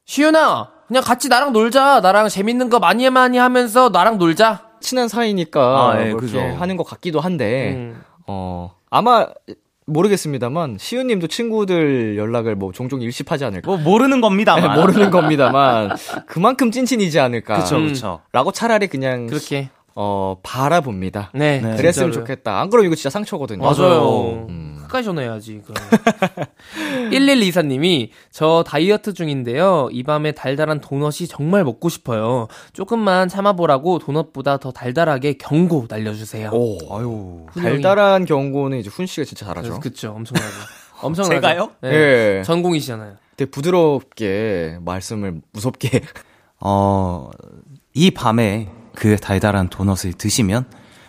시윤아, 0.06 0.70
그냥 0.88 1.04
같이 1.04 1.28
나랑 1.28 1.52
놀자. 1.52 2.00
나랑 2.00 2.28
재밌는 2.28 2.68
거 2.68 2.80
많이 2.80 3.08
많이 3.10 3.38
하면서 3.38 3.90
나랑 3.90 4.18
놀자. 4.18 4.70
친한 4.80 5.06
사이니까 5.06 5.60
아, 5.92 6.00
예, 6.00 6.06
그렇게 6.06 6.26
그죠. 6.26 6.40
하는 6.40 6.76
것 6.76 6.82
같기도 6.82 7.20
한데 7.20 7.74
음. 7.74 8.04
어 8.26 8.74
아마 8.90 9.28
모르겠습니다만 9.86 10.76
시우님도 10.78 11.26
친구들 11.26 12.16
연락을 12.16 12.54
뭐 12.56 12.72
종종 12.72 13.02
일십하지 13.02 13.44
않을까? 13.44 13.66
뭐 13.70 13.76
모르는 13.76 14.20
겁니다만. 14.20 14.74
네, 14.74 14.80
모르는 14.80 15.10
겁니다만 15.10 15.90
그만큼 16.26 16.70
찐친이지 16.70 17.20
않을까? 17.20 17.58
그쵸, 17.62 17.76
음. 17.76 17.88
그쵸. 17.88 18.20
라고 18.32 18.50
차라리 18.52 18.86
그냥 18.88 19.26
그렇게. 19.26 19.68
어 19.96 20.38
바라봅니다. 20.42 21.30
네. 21.34 21.60
네. 21.60 21.76
그랬으면 21.76 22.10
진짜로요. 22.10 22.12
좋겠다. 22.12 22.60
안 22.60 22.68
그러면 22.68 22.86
이거 22.88 22.96
진짜 22.96 23.10
상처거든요. 23.10 23.62
맞아요. 23.62 24.46
음. 24.48 24.63
끝까지 24.94 25.06
전화해야지. 25.06 25.60
1124님이 27.10 28.10
저 28.30 28.64
다이어트 28.66 29.12
중인데요. 29.12 29.88
이 29.90 30.04
밤에 30.04 30.32
달달한 30.32 30.80
도넛이 30.80 31.26
정말 31.28 31.64
먹고 31.64 31.88
싶어요. 31.88 32.46
조금만 32.72 33.28
참아보라고 33.28 33.98
도넛보다 33.98 34.58
더 34.58 34.70
달달하게 34.70 35.34
경고 35.34 35.86
날려주세요. 35.88 36.50
오, 36.52 36.78
아유. 36.94 37.46
달달한 37.54 38.24
경고는 38.24 38.78
이제 38.78 38.88
훈 38.88 39.06
씨가 39.06 39.24
진짜 39.24 39.46
잘하죠. 39.46 39.80
그쵸, 39.80 40.12
엄청나죠. 40.12 40.54
엄청나죠. 41.02 41.34
제가요? 41.34 41.70
네. 41.82 41.90
예. 42.38 42.42
전공이시잖아요. 42.44 43.16
되게 43.36 43.50
부드럽게 43.50 44.78
말씀을 44.82 45.40
무섭게 45.52 46.02
어, 46.60 47.30
이 47.92 48.12
밤에 48.12 48.70
그 48.94 49.16
달달한 49.16 49.68
도넛을 49.68 50.12
드시면 50.12 50.66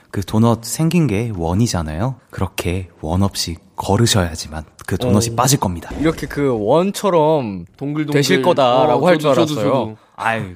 그 0.10 0.22
도넛 0.22 0.64
생긴 0.64 1.08
게 1.08 1.32
원이잖아요. 1.36 2.16
그렇게 2.32 2.90
원 3.02 3.22
없이 3.22 3.58
걸으셔야지만 3.76 4.64
그 4.86 4.98
도넛이 4.98 5.30
어. 5.32 5.36
빠질 5.36 5.60
겁니다. 5.60 5.90
이렇게 6.00 6.28
그 6.28 6.56
원처럼 6.60 7.66
동글동글. 7.78 8.14
되실 8.20 8.42
거다라고 8.42 9.08
할줄 9.08 9.34
저도, 9.34 9.46
저도, 9.48 9.62
알았어요. 9.62 9.98
아유, 10.16 10.56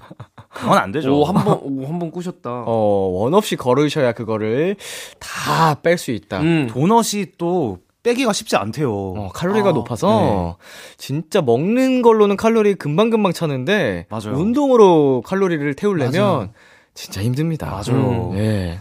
그건 0.53 0.77
안 0.77 0.91
되죠. 0.91 1.13
오, 1.19 1.25
한 1.25 1.35
번, 1.43 1.59
오, 1.61 1.85
한 1.85 1.99
번 1.99 2.11
꾸셨다. 2.11 2.63
어, 2.65 3.09
원 3.13 3.33
없이 3.33 3.55
걸으셔야 3.55 4.13
그거를 4.13 4.75
다 5.19 5.75
뺄 5.81 5.97
수 5.97 6.11
있다. 6.11 6.39
음. 6.41 6.67
도넛이 6.71 7.33
또 7.37 7.79
빼기가 8.03 8.31
쉽지 8.31 8.55
않대요. 8.55 8.89
어, 8.91 9.29
칼로리가 9.33 9.69
아, 9.69 9.71
높아서 9.73 10.57
진짜 10.97 11.41
먹는 11.41 12.01
걸로는 12.01 12.37
칼로리 12.37 12.75
금방금방 12.75 13.33
차는데 13.33 14.05
맞아요. 14.09 14.35
운동으로 14.37 15.21
칼로리를 15.25 15.73
태우려면 15.75 16.13
맞아요. 16.13 16.49
진짜 16.93 17.21
힘듭니다. 17.21 17.67
맞아요. 17.69 18.31
음, 18.31 18.37
예. 18.37 18.79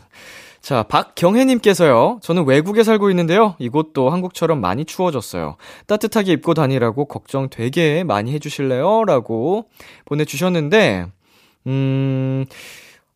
자, 0.69 0.83
박경혜님께서요. 0.83 2.19
저는 2.21 2.45
외국에 2.45 2.83
살고 2.83 3.09
있는데요. 3.09 3.55
이곳도 3.59 4.11
한국처럼 4.11 4.61
많이 4.61 4.85
추워졌어요. 4.85 5.57
따뜻하게 5.87 6.33
입고 6.33 6.53
다니라고 6.53 7.07
걱정 7.07 7.49
되게 7.49 8.05
많이 8.05 8.35
해주실래요? 8.35 9.05
라고 9.07 9.65
보내주셨는데, 10.05 11.07
음, 11.69 12.45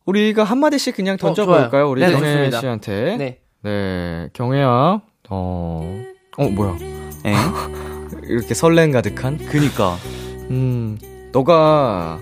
우리가 0.07 0.43
한마디씩 0.43 0.95
그냥 0.95 1.13
어, 1.13 1.17
던져볼까요? 1.17 1.91
우리 1.91 2.01
네, 2.01 2.11
경혜 2.11 2.27
좋습니다. 2.27 2.59
씨한테. 2.59 3.17
네. 3.17 3.39
네, 3.61 4.29
경혜야, 4.33 5.01
어, 5.29 6.03
어, 6.37 6.49
뭐야. 6.49 6.75
에? 7.27 7.35
이렇게 8.29 8.55
설렘 8.55 8.91
가득한? 8.91 9.37
그니까. 9.37 9.95
음, 10.49 10.97
너가 11.31 12.19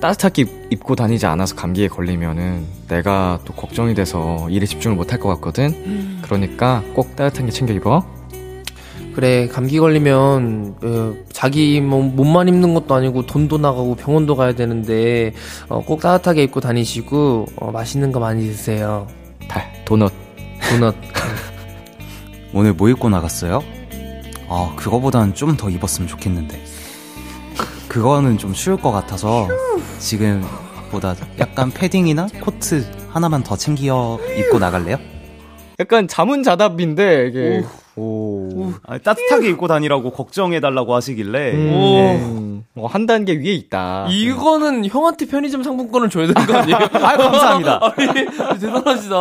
따뜻하게 0.00 0.42
입- 0.42 0.66
입고 0.70 0.94
다니지 0.94 1.26
않아서 1.26 1.54
감기에 1.56 1.88
걸리면은 1.88 2.64
내가 2.88 3.40
또 3.44 3.52
걱정이 3.54 3.94
돼서 3.94 4.46
일에 4.50 4.64
집중을 4.66 4.96
못 4.96 5.12
할 5.12 5.18
것 5.18 5.28
같거든? 5.30 6.20
그러니까 6.22 6.82
꼭 6.94 7.16
따뜻한 7.16 7.46
게 7.46 7.52
챙겨 7.52 7.72
입어. 7.74 8.04
그래 9.14 9.48
감기 9.48 9.80
걸리면 9.80 10.76
어, 10.84 11.14
자기 11.32 11.80
뭐 11.80 12.02
몸만 12.02 12.46
입는 12.46 12.72
것도 12.74 12.94
아니고 12.94 13.26
돈도 13.26 13.58
나가고 13.58 13.96
병원도 13.96 14.36
가야 14.36 14.52
되는데 14.54 15.32
어, 15.68 15.82
꼭 15.84 16.00
따뜻하게 16.00 16.44
입고 16.44 16.60
다니시고 16.60 17.46
어, 17.56 17.70
맛있는 17.72 18.12
거 18.12 18.20
많이 18.20 18.44
드세요. 18.46 19.08
달, 19.48 19.64
도넛. 19.84 20.12
도넛. 20.70 20.94
오늘 22.54 22.72
뭐 22.74 22.88
입고 22.88 23.08
나갔어요? 23.08 23.60
아, 24.48 24.72
그거보다는 24.76 25.34
좀더 25.34 25.68
입었으면 25.70 26.06
좋겠는데. 26.08 26.62
그거는 27.88 28.38
좀 28.38 28.52
추울 28.52 28.76
것 28.80 28.92
같아서 28.92 29.48
지금보다 29.98 31.14
약간 31.38 31.70
패딩이나 31.70 32.28
코트 32.40 32.84
하나만 33.10 33.42
더 33.42 33.56
챙겨 33.56 34.18
입고 34.36 34.58
나갈래요? 34.58 34.98
약간 35.80 36.08
자문자답인데, 36.08 37.26
이게. 37.28 37.64
오. 37.94 38.72
아, 38.86 38.98
따뜻하게 38.98 39.48
입고 39.50 39.66
다니라고 39.68 40.10
걱정해 40.12 40.60
달라고 40.60 40.94
하시길래. 40.94 41.52
음, 41.52 42.64
어, 42.76 42.86
한 42.86 43.06
단계 43.06 43.32
위에 43.34 43.52
있다. 43.54 44.06
이거는 44.08 44.86
형한테 44.86 45.26
편의점 45.26 45.62
상품권을 45.64 46.08
줘야 46.10 46.26
되는 46.28 46.46
거 46.46 46.56
아니에요? 46.56 46.76
아, 46.94 47.16
감사합니다. 47.16 47.80
아니, 47.96 48.26
대단하시다. 48.60 49.16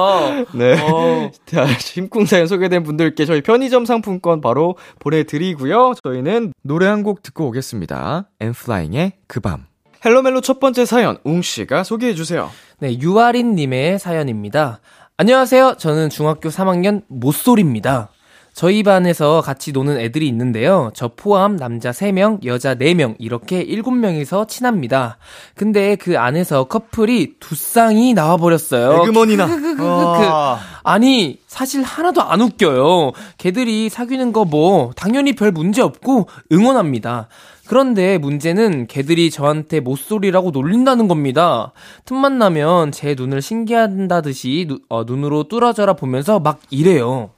네. 0.53 0.79
어. 0.81 1.31
자, 1.45 1.65
심쿵 1.79 2.25
사연 2.25 2.45
소개된 2.47 2.83
분들께 2.83 3.25
저희 3.25 3.41
편의점 3.41 3.85
상품권 3.85 4.41
바로 4.41 4.77
보내드리고요. 4.99 5.93
저희는 6.03 6.53
노래 6.63 6.85
한 6.87 7.03
곡 7.03 7.21
듣고 7.23 7.47
오겠습니다. 7.47 8.29
엠플라잉의 8.39 9.13
그 9.27 9.39
밤. 9.39 9.65
헬로멜로 10.05 10.41
첫 10.41 10.59
번째 10.59 10.85
사연, 10.85 11.17
웅씨가 11.23 11.83
소개해주세요. 11.83 12.49
네, 12.79 12.99
유아린님의 12.99 13.99
사연입니다. 13.99 14.79
안녕하세요. 15.17 15.75
저는 15.77 16.09
중학교 16.09 16.49
3학년 16.49 17.01
모쏠입니다. 17.07 18.09
저희 18.53 18.81
반에서 18.81 19.41
같이 19.41 19.71
노는 19.71 19.99
애들이 19.99 20.27
있는데요. 20.27 20.89
저 20.95 21.09
포함 21.15 21.57
남자 21.57 21.91
3명, 21.91 22.43
여자 22.43 22.73
4명, 22.73 23.15
이렇게 23.19 23.63
7명이서 23.63 24.47
친합니다. 24.47 25.17
근데 25.53 25.95
그 25.95 26.17
안에서 26.17 26.63
커플이 26.63 27.35
두 27.39 27.53
쌍이 27.53 28.15
나와버렸어요. 28.15 29.03
에그머니나. 29.03 29.47
와. 29.79 30.59
아니, 30.83 31.39
사실 31.45 31.83
하나도 31.83 32.23
안 32.23 32.41
웃겨요. 32.41 33.11
걔들이 33.37 33.89
사귀는 33.89 34.33
거 34.33 34.43
뭐, 34.43 34.91
당연히 34.95 35.33
별 35.33 35.51
문제 35.51 35.83
없고 35.83 36.27
응원합니다. 36.51 37.27
그런데 37.67 38.17
문제는 38.17 38.87
걔들이 38.87 39.29
저한테 39.29 39.79
모쏠이라고 39.79 40.51
놀린다는 40.51 41.07
겁니다. 41.07 41.73
틈만 42.05 42.37
나면 42.37 42.91
제 42.91 43.13
눈을 43.15 43.41
신기하단 43.41 44.24
듯이 44.24 44.65
누- 44.67 44.79
어, 44.89 45.03
눈으로 45.03 45.43
뚫어져라 45.47 45.93
보면서 45.93 46.39
막 46.39 46.59
이래요. 46.69 47.31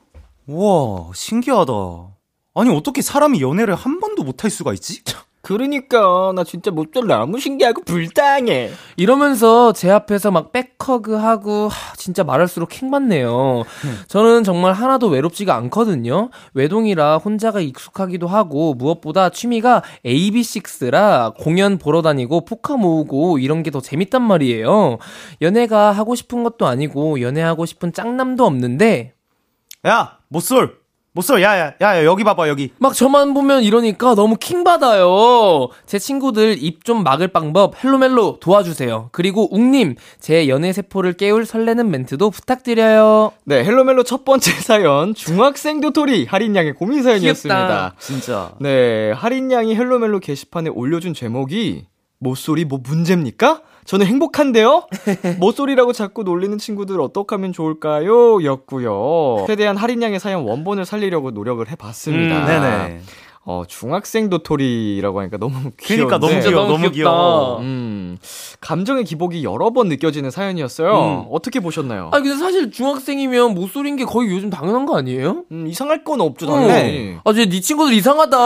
우와, 0.47 1.11
신기하다. 1.13 1.73
아니, 2.55 2.69
어떻게 2.75 3.01
사람이 3.01 3.41
연애를 3.41 3.75
한 3.75 3.99
번도 3.99 4.23
못 4.23 4.43
할 4.43 4.49
수가 4.51 4.73
있지? 4.73 5.01
그러니까, 5.41 6.33
나 6.35 6.43
진짜 6.43 6.69
모쏠 6.69 7.07
너무 7.07 7.39
신기하고 7.39 7.83
불쌍해. 7.83 8.71
이러면서 8.97 9.71
제 9.71 9.89
앞에서 9.89 10.31
막 10.31 10.51
back 10.51 10.87
hug 10.87 11.13
하고 11.15 11.69
하, 11.69 11.95
진짜 11.95 12.23
말할수록 12.25 12.67
킹받네요. 12.69 13.63
저는 14.09 14.43
정말 14.43 14.73
하나도 14.73 15.07
외롭지가 15.07 15.55
않거든요. 15.55 16.29
외동이라 16.53 17.17
혼자가 17.19 17.61
익숙하기도 17.61 18.27
하고 18.27 18.73
무엇보다 18.73 19.29
취미가 19.29 19.81
AB6IX라 20.05 21.35
공연 21.37 21.77
보러 21.77 22.01
다니고 22.01 22.43
포카 22.45 22.75
모으고 22.77 23.39
이런 23.39 23.63
게 23.63 23.69
더 23.69 23.79
재밌단 23.81 24.21
말이에요. 24.23 24.97
연애가 25.41 25.91
하고 25.91 26.15
싶은 26.15 26.43
것도 26.43 26.65
아니고 26.65 27.21
연애하고 27.21 27.65
싶은 27.67 27.93
짝남도 27.93 28.43
없는데 28.45 29.13
야, 29.87 30.17
모쏠! 30.27 30.79
모쏠, 31.11 31.41
야, 31.41 31.57
야, 31.57 31.73
야, 31.81 31.97
야, 31.97 32.05
여기 32.05 32.23
봐봐, 32.23 32.47
여기. 32.49 32.71
막 32.77 32.93
저만 32.93 33.33
보면 33.33 33.63
이러니까 33.63 34.13
너무 34.15 34.35
킹받아요. 34.37 35.69
제 35.85 35.97
친구들 35.99 36.57
입 36.61 36.79
좀 36.83 37.03
막을 37.03 37.27
방법 37.29 37.83
헬로멜로 37.83 38.37
도와주세요. 38.39 39.09
그리고 39.11 39.53
웅님 39.53 39.95
제 40.19 40.47
연애 40.47 40.71
세포를 40.71 41.13
깨울 41.13 41.45
설레는 41.45 41.91
멘트도 41.91 42.29
부탁드려요. 42.29 43.31
네, 43.45 43.63
헬로멜로 43.63 44.03
첫 44.03 44.23
번째 44.23 44.51
사연, 44.61 45.13
중학생 45.13 45.81
도토리 45.81 46.25
하린 46.25 46.55
양의 46.55 46.73
고민 46.73 47.03
사연이었습니다. 47.03 47.57
귀엽다. 47.57 47.95
진짜. 47.99 48.51
네, 48.59 49.11
하린 49.11 49.51
양이 49.51 49.75
헬로멜로 49.75 50.19
게시판에 50.19 50.69
올려준 50.69 51.13
제목이 51.13 51.85
모쏠이 52.19 52.65
뭐 52.65 52.79
문제입니까? 52.83 53.61
저는 53.89 54.05
행복한데요? 54.05 54.85
모쏠이라고 55.39 55.93
자꾸 55.93 56.21
놀리는 56.21 56.55
친구들 56.59 57.01
어떡하면 57.01 57.53
좋을까요? 57.53 58.43
였고요. 58.43 59.45
최대한 59.47 59.77
할인 59.77 60.03
양의 60.03 60.19
사연 60.19 60.43
원본을 60.43 60.85
살리려고 60.85 61.31
노력을 61.31 61.67
해봤습니다. 61.67 62.39
음, 62.39 62.45
네네. 62.45 63.01
어, 63.51 63.63
중학생 63.67 64.29
도토리라고 64.29 65.21
하니까 65.21 65.37
너무 65.37 65.71
그러니까 65.83 66.19
귀여운데. 66.19 66.19
너무 66.19 66.39
귀여워, 66.49 66.67
너무. 66.67 66.91
귀여워. 66.91 67.59
음, 67.61 68.17
감정의 68.61 69.05
기복이 69.05 69.43
여러 69.43 69.71
번 69.71 69.87
느껴지는 69.89 70.29
사연이었어요. 70.29 70.91
음. 70.91 71.25
어떻게 71.31 71.59
보셨나요? 71.59 72.11
아 72.13 72.19
근데 72.19 72.35
사실 72.37 72.69
중학생이면 72.69 73.55
모쏠인 73.55 73.95
게 73.95 74.05
거의 74.05 74.29
요즘 74.29 74.51
당연한 74.51 74.85
거 74.85 74.95
아니에요? 74.99 75.45
음, 75.51 75.65
이상할 75.65 76.03
건 76.03 76.21
없죠, 76.21 76.45
어. 76.45 76.51
당연히. 76.59 77.15
아, 77.23 77.33
쟤네 77.33 77.59
친구들 77.61 77.93
이상하다. 77.95 78.37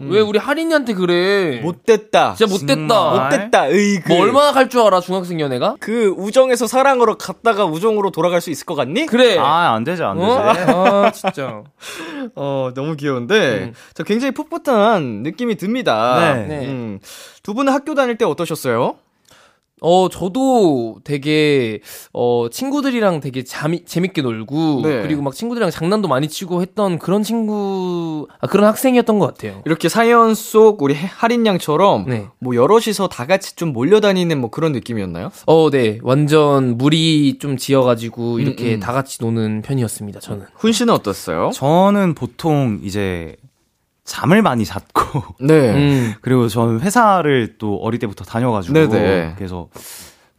왜 0.00 0.20
우리 0.20 0.38
할인이한테 0.38 0.94
그래? 0.94 1.60
못됐다. 1.62 2.34
진짜 2.34 2.50
못됐다. 2.50 3.10
못됐다, 3.28 3.68
으이그. 3.68 4.12
뭐 4.14 4.22
얼마나 4.22 4.52
갈 4.52 4.70
줄 4.70 4.80
알아 4.80 5.00
중학생 5.00 5.38
연애가? 5.40 5.76
그 5.80 6.14
우정에서 6.16 6.66
사랑으로 6.66 7.18
갔다가 7.18 7.66
우정으로 7.66 8.10
돌아갈 8.12 8.40
수 8.40 8.48
있을 8.50 8.64
것 8.64 8.74
같니? 8.76 9.04
그래. 9.04 9.36
아, 9.36 9.74
안 9.74 9.84
되지, 9.84 10.02
안 10.02 10.16
되지. 10.16 10.30
어? 10.30 11.04
아 11.04 11.10
진짜. 11.12 11.62
어, 12.34 12.70
너무 12.74 12.96
귀여운데, 12.96 13.34
음. 13.64 13.74
저 13.92 14.04
굉장히 14.04 14.21
풋풋한 14.30 15.22
느낌이 15.24 15.56
듭니다. 15.56 16.34
네. 16.34 16.46
네. 16.46 16.66
음, 16.68 16.98
두 17.42 17.54
분은 17.54 17.72
학교 17.72 17.94
다닐 17.94 18.16
때 18.16 18.24
어떠셨어요? 18.24 18.94
어, 19.84 20.08
저도 20.08 21.00
되게, 21.02 21.80
어, 22.12 22.46
친구들이랑 22.48 23.18
되게 23.18 23.42
재미, 23.42 23.84
재밌게 23.84 24.22
놀고, 24.22 24.82
네. 24.84 25.02
그리고 25.02 25.22
막 25.22 25.34
친구들이랑 25.34 25.72
장난도 25.72 26.06
많이 26.06 26.28
치고 26.28 26.62
했던 26.62 27.00
그런 27.00 27.24
친구, 27.24 28.28
아, 28.40 28.46
그런 28.46 28.66
학생이었던 28.66 29.18
것 29.18 29.26
같아요. 29.26 29.60
이렇게 29.66 29.88
사연 29.88 30.36
속 30.36 30.82
우리 30.82 30.94
해- 30.94 31.10
할인 31.12 31.44
양처럼, 31.46 32.04
네. 32.06 32.28
뭐 32.38 32.54
여럿이서 32.54 33.08
다 33.08 33.26
같이 33.26 33.56
좀 33.56 33.72
몰려다니는 33.72 34.40
뭐 34.40 34.50
그런 34.50 34.70
느낌이었나요? 34.70 35.32
어, 35.46 35.68
네. 35.70 35.98
완전 36.04 36.78
무리 36.78 37.38
좀 37.40 37.56
지어가지고, 37.56 38.38
이렇게 38.38 38.74
음. 38.76 38.78
다 38.78 38.92
같이 38.92 39.18
노는 39.20 39.62
편이었습니다, 39.62 40.20
저는. 40.20 40.46
훈 40.54 40.70
씨는 40.70 40.94
어땠어요? 40.94 41.50
저는 41.54 42.14
보통 42.14 42.78
이제 42.84 43.34
잠을 44.04 44.42
많이 44.42 44.64
잤고, 44.64 45.36
네. 45.40 45.74
음. 45.74 46.14
그리고 46.20 46.48
저는 46.48 46.80
회사를 46.80 47.56
또 47.58 47.76
어릴 47.76 47.98
때부터 48.00 48.24
다녀가지고, 48.24 48.74
네네. 48.74 49.34
그래서 49.36 49.68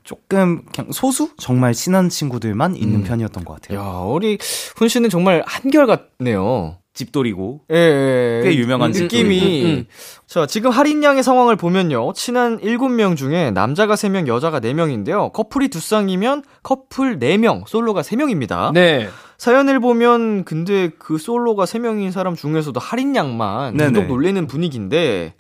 조금 0.04 0.63
그냥 0.73 0.91
소수? 0.91 1.30
정말 1.38 1.73
친한 1.73 2.10
친구들만 2.10 2.76
있는 2.76 2.99
음. 2.99 3.04
편이었던 3.04 3.45
것 3.45 3.62
같아요. 3.62 3.80
야, 3.80 3.84
우리 4.06 4.38
훈 4.76 4.88
씨는 4.89 5.10
정말 5.10 5.43
한결 5.45 5.88
같네요. 5.88 6.78
집돌이고, 6.93 7.62
예, 7.71 7.76
예, 7.76 8.41
꽤 8.43 8.56
유명한 8.56 8.91
느낌이. 8.91 9.10
집돌이. 9.10 9.63
음, 9.63 9.69
음. 9.69 9.86
자, 10.28 10.45
지금 10.45 10.69
할인 10.69 11.04
양의 11.04 11.23
상황을 11.23 11.56
보면요. 11.56 12.13
친한 12.13 12.60
7명 12.60 13.17
중에 13.17 13.49
남자가 13.49 13.95
3명, 13.95 14.28
여자가 14.28 14.60
4명인데요. 14.60 15.32
커플이 15.34 15.69
두 15.69 15.80
쌍이면 15.80 16.43
커플 16.62 17.17
4명, 17.17 17.63
솔로가 17.65 18.02
3명입니다. 18.02 18.73
네. 18.73 19.10
사연을 19.43 19.82
보면 19.82 20.45
근데 20.45 20.89
그 20.97 21.17
솔로가 21.17 21.65
3명인 21.65 22.12
사람 22.13 22.34
중에서도 22.34 22.79
할인 22.79 23.13
양만 23.13 23.75
네네. 23.75 23.89
유독 23.89 24.08
놀리는 24.08 24.47
분위기인데 24.47 25.34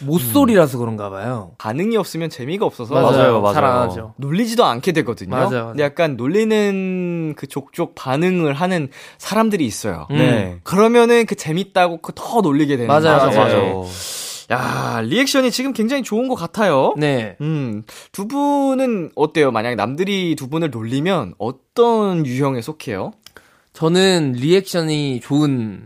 모쏠이라서 0.00 0.78
그런가 0.78 1.10
봐요. 1.10 1.52
반응이 1.58 1.96
없으면 1.96 2.28
재미가 2.28 2.66
없어서 2.66 2.92
맞아요, 2.94 3.40
맞아요. 3.40 3.54
잘안 3.54 3.82
하죠. 3.82 4.14
놀리지도 4.16 4.64
않게 4.64 4.90
되거든요. 4.90 5.30
맞아요, 5.30 5.48
맞아요. 5.50 5.66
근데 5.68 5.84
약간 5.84 6.16
놀리는 6.16 7.34
그 7.36 7.46
족족 7.46 7.94
반응을 7.94 8.52
하는 8.52 8.88
사람들이 9.18 9.64
있어요. 9.64 10.08
음. 10.10 10.16
네. 10.16 10.58
그러면은 10.64 11.24
그 11.24 11.36
재밌다고 11.36 11.98
그 11.98 12.12
더 12.16 12.40
놀리게 12.40 12.76
되는 12.76 12.88
맞아요, 12.88 13.20
거죠. 13.26 13.38
맞아요. 13.38 13.84
야, 14.50 15.00
리액션이 15.04 15.52
지금 15.52 15.72
굉장히 15.72 16.02
좋은 16.02 16.26
것 16.26 16.34
같아요. 16.34 16.94
네. 16.96 17.36
음, 17.40 17.84
두 18.10 18.26
분은 18.26 19.12
어때요? 19.14 19.52
만약에 19.52 19.76
남들이 19.76 20.34
두 20.36 20.48
분을 20.48 20.70
놀리면 20.70 21.34
어떤 21.38 22.26
유형에 22.26 22.60
속해요? 22.60 23.12
저는 23.76 24.32
리액션이 24.38 25.20
좋은 25.20 25.82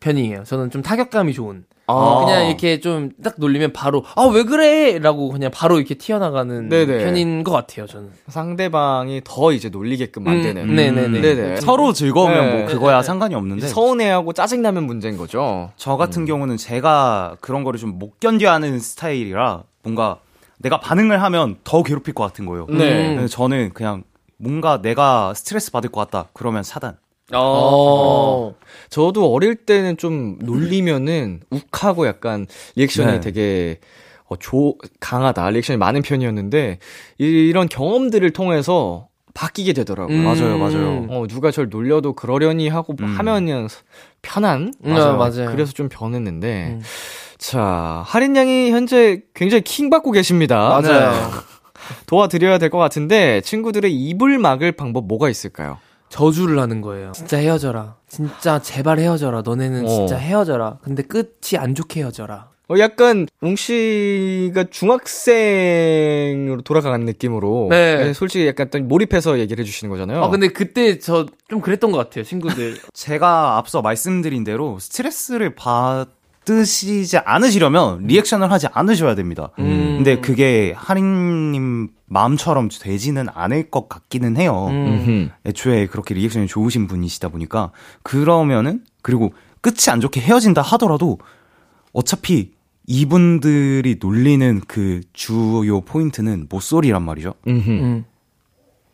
편이에요. 0.00 0.44
저는 0.44 0.70
좀 0.70 0.80
타격감이 0.82 1.34
좋은. 1.34 1.64
아. 1.86 2.22
그냥 2.24 2.46
이렇게 2.48 2.80
좀 2.80 3.10
딱 3.22 3.34
놀리면 3.36 3.74
바로 3.74 4.02
아 4.16 4.24
왜 4.26 4.42
그래라고 4.44 5.28
그냥 5.28 5.50
바로 5.52 5.76
이렇게 5.76 5.94
튀어나가는 5.96 6.70
네네. 6.70 7.04
편인 7.04 7.44
것 7.44 7.52
같아요 7.52 7.86
저는. 7.86 8.08
상대방이 8.28 9.20
더 9.24 9.52
이제 9.52 9.68
놀리게끔 9.68 10.24
만드는. 10.24 10.70
음, 10.70 10.74
네네네. 10.74 11.20
네네. 11.20 11.60
서로 11.60 11.92
즐거우면 11.92 12.46
네. 12.46 12.56
뭐 12.62 12.66
그거야 12.66 13.02
상관이 13.02 13.34
없는데 13.34 13.66
서운해하고 13.68 14.32
짜증나면 14.32 14.84
문제인 14.84 15.18
거죠. 15.18 15.70
저 15.76 15.96
같은 15.98 16.24
경우는 16.24 16.56
제가 16.56 17.36
그런 17.42 17.62
거를 17.64 17.78
좀 17.78 17.98
못 17.98 18.18
견뎌하는 18.20 18.78
스타일이라 18.78 19.62
뭔가 19.82 20.18
내가 20.58 20.80
반응을 20.80 21.22
하면 21.22 21.56
더 21.64 21.82
괴롭힐 21.82 22.14
것 22.14 22.24
같은 22.24 22.46
거예요. 22.46 22.66
네. 22.70 23.26
저는 23.26 23.72
그냥 23.74 24.04
뭔가 24.38 24.80
내가 24.80 25.34
스트레스 25.34 25.70
받을 25.70 25.90
것 25.90 26.00
같다. 26.00 26.30
그러면 26.32 26.62
차단. 26.62 26.96
어. 27.32 28.54
저도 28.90 29.32
어릴 29.32 29.54
때는 29.56 29.96
좀 29.96 30.36
놀리면은 30.40 31.40
욱하고 31.50 32.06
약간 32.06 32.46
리액션이 32.76 33.12
네. 33.12 33.20
되게 33.20 33.80
어, 34.26 34.36
조, 34.36 34.76
강하다. 35.00 35.50
리액션이 35.50 35.76
많은 35.78 36.02
편이었는데 36.02 36.78
이, 37.18 37.24
이런 37.24 37.68
경험들을 37.68 38.30
통해서 38.32 39.08
바뀌게 39.34 39.72
되더라고요. 39.72 40.16
음. 40.16 40.22
맞아요, 40.24 40.58
맞아요. 40.58 41.06
어, 41.10 41.26
누가 41.26 41.50
저를 41.50 41.68
놀려도 41.68 42.12
그러려니 42.14 42.68
하고 42.68 42.94
음. 43.00 43.04
하면 43.18 43.44
그냥 43.46 43.68
편한? 44.22 44.72
음, 44.84 44.92
맞아요. 44.92 45.16
맞아요. 45.16 45.50
그래서 45.50 45.72
좀 45.72 45.88
변했는데. 45.88 46.76
음. 46.78 46.82
자, 47.36 48.02
할인 48.06 48.36
양이 48.36 48.70
현재 48.70 49.22
굉장히 49.34 49.62
킹 49.62 49.90
받고 49.90 50.12
계십니다. 50.12 50.68
맞아요. 50.80 51.10
네. 51.10 51.16
도와드려야 52.06 52.58
될 52.58 52.70
것 52.70 52.78
같은데 52.78 53.40
친구들의 53.42 53.92
입을 53.92 54.38
막을 54.38 54.72
방법 54.72 55.06
뭐가 55.06 55.28
있을까요? 55.28 55.78
저주를 56.18 56.60
하는 56.60 56.80
거예요. 56.80 57.10
진짜 57.12 57.38
헤어져라. 57.38 57.96
진짜 58.08 58.62
제발 58.62 59.00
헤어져라. 59.00 59.42
너네는 59.44 59.84
어. 59.84 59.88
진짜 59.88 60.16
헤어져라. 60.16 60.78
근데 60.80 61.02
끝이 61.02 61.58
안 61.58 61.74
좋게 61.74 62.00
헤어져라. 62.00 62.50
어, 62.68 62.74
약간 62.78 63.26
웅 63.42 63.56
씨가 63.56 64.66
중학생으로 64.70 66.62
돌아가는 66.62 67.04
느낌으로 67.04 67.66
네. 67.70 68.12
솔직히 68.14 68.46
약간 68.46 68.70
또 68.70 68.78
몰입해서 68.78 69.40
얘기를 69.40 69.60
해주시는 69.62 69.90
거잖아요. 69.90 70.22
아 70.22 70.28
근데 70.30 70.48
그때 70.48 70.98
저 71.00 71.26
좀 71.48 71.60
그랬던 71.60 71.90
것 71.92 71.98
같아요 71.98 72.24
친구들. 72.24 72.76
제가 72.94 73.58
앞서 73.58 73.82
말씀드린 73.82 74.44
대로 74.44 74.78
스트레스를 74.78 75.54
받 75.56 76.06
으시지 76.50 77.18
않으시려면 77.18 78.06
리액션을 78.06 78.50
하지 78.50 78.66
않으셔야 78.72 79.14
됩니다. 79.14 79.50
음. 79.58 79.94
근데 79.96 80.20
그게 80.20 80.72
하린님 80.76 81.88
마음처럼 82.06 82.68
되지는 82.68 83.26
않을 83.32 83.70
것 83.70 83.88
같기는 83.88 84.36
해요. 84.36 84.66
음. 84.70 85.30
애초에 85.46 85.86
그렇게 85.86 86.14
리액션이 86.14 86.46
좋으신 86.46 86.86
분이시다 86.86 87.28
보니까 87.28 87.72
그러면은 88.02 88.84
그리고 89.02 89.32
끝이 89.60 89.90
안 89.90 90.00
좋게 90.00 90.20
헤어진다 90.20 90.60
하더라도 90.62 91.18
어차피 91.92 92.52
이분들이 92.86 93.96
놀리는 94.00 94.60
그 94.66 95.00
주요 95.12 95.80
포인트는 95.80 96.46
모쏠이란 96.50 97.02
말이죠. 97.02 97.34
음흠. 97.46 97.70
음. 97.70 98.04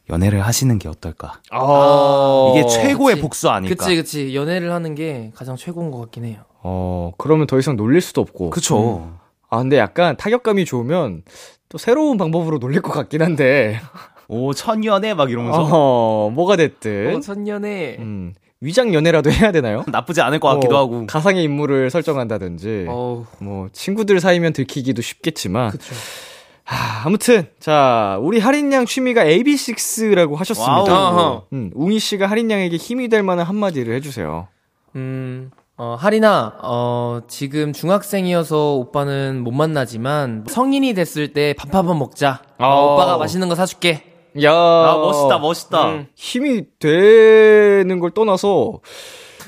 연애를 0.08 0.44
하시는 0.44 0.78
게 0.78 0.88
어떨까? 0.88 1.40
아, 1.50 2.52
이게 2.54 2.66
최고의 2.68 3.14
그치. 3.16 3.22
복수 3.22 3.48
아닐까? 3.48 3.84
그치 3.84 3.96
그치 3.96 4.34
연애를 4.34 4.72
하는 4.72 4.94
게 4.94 5.30
가장 5.34 5.56
최고인 5.56 5.90
것 5.90 5.98
같긴 6.00 6.24
해요. 6.24 6.44
어, 6.62 7.12
그러면 7.18 7.46
더 7.46 7.58
이상 7.58 7.76
놀릴 7.76 8.00
수도 8.00 8.20
없고. 8.20 8.50
그쵸. 8.50 9.12
아, 9.48 9.58
근데 9.58 9.78
약간 9.78 10.16
타격감이 10.16 10.64
좋으면 10.64 11.22
또 11.68 11.78
새로운 11.78 12.16
방법으로 12.16 12.58
놀릴 12.58 12.82
것 12.82 12.92
같긴 12.92 13.22
한데. 13.22 13.80
오, 14.28 14.52
천연애 14.52 15.14
막 15.14 15.30
이러면서 15.30 15.68
어, 15.70 16.30
뭐가 16.30 16.56
됐든. 16.56 17.16
어, 17.16 17.20
천년에 17.20 17.96
음, 17.98 18.32
위장 18.60 18.94
연애라도 18.94 19.30
해야 19.32 19.50
되나요? 19.50 19.84
나쁘지 19.90 20.20
않을 20.20 20.38
것 20.38 20.48
같기도 20.48 20.76
어, 20.76 20.78
하고. 20.80 21.06
가상의 21.06 21.42
인물을 21.44 21.90
설정한다든지. 21.90 22.86
어우 22.88 23.24
뭐, 23.40 23.68
친구들 23.72 24.20
사이면 24.20 24.52
들키기도 24.52 25.02
쉽겠지만. 25.02 25.70
그쵸. 25.70 25.94
아, 26.66 27.02
아무튼 27.04 27.48
자 27.58 28.18
우리 28.22 28.38
하린 28.38 28.72
양 28.72 28.86
취미가 28.86 29.24
AB6IX라고 29.24 30.36
하셨습니다. 30.36 30.72
와우. 30.72 30.88
어허. 30.88 31.46
음, 31.52 31.70
웅이 31.74 31.98
씨가 31.98 32.28
하린 32.28 32.48
양에게 32.50 32.76
힘이 32.76 33.08
될 33.08 33.24
만한 33.24 33.46
한마디를 33.46 33.92
해주세요. 33.96 34.46
음, 34.94 35.50
어, 35.82 35.96
하린아, 35.98 36.52
어, 36.62 37.20
지금 37.26 37.72
중학생이어서 37.72 38.74
오빠는 38.74 39.40
못 39.42 39.50
만나지만 39.52 40.44
성인이 40.46 40.92
됐을 40.92 41.32
때 41.32 41.54
밥 41.54 41.74
한 41.74 41.86
번 41.86 41.98
먹자. 41.98 42.42
어, 42.58 42.64
아. 42.66 42.80
오빠가 42.80 43.16
맛있는 43.16 43.48
거 43.48 43.54
사줄게. 43.54 44.02
야, 44.42 44.52
아, 44.52 44.98
멋있다, 45.00 45.38
멋있다. 45.38 45.88
음. 45.88 46.06
힘이 46.14 46.64
되는 46.78 47.98
걸 47.98 48.10
떠나서 48.10 48.80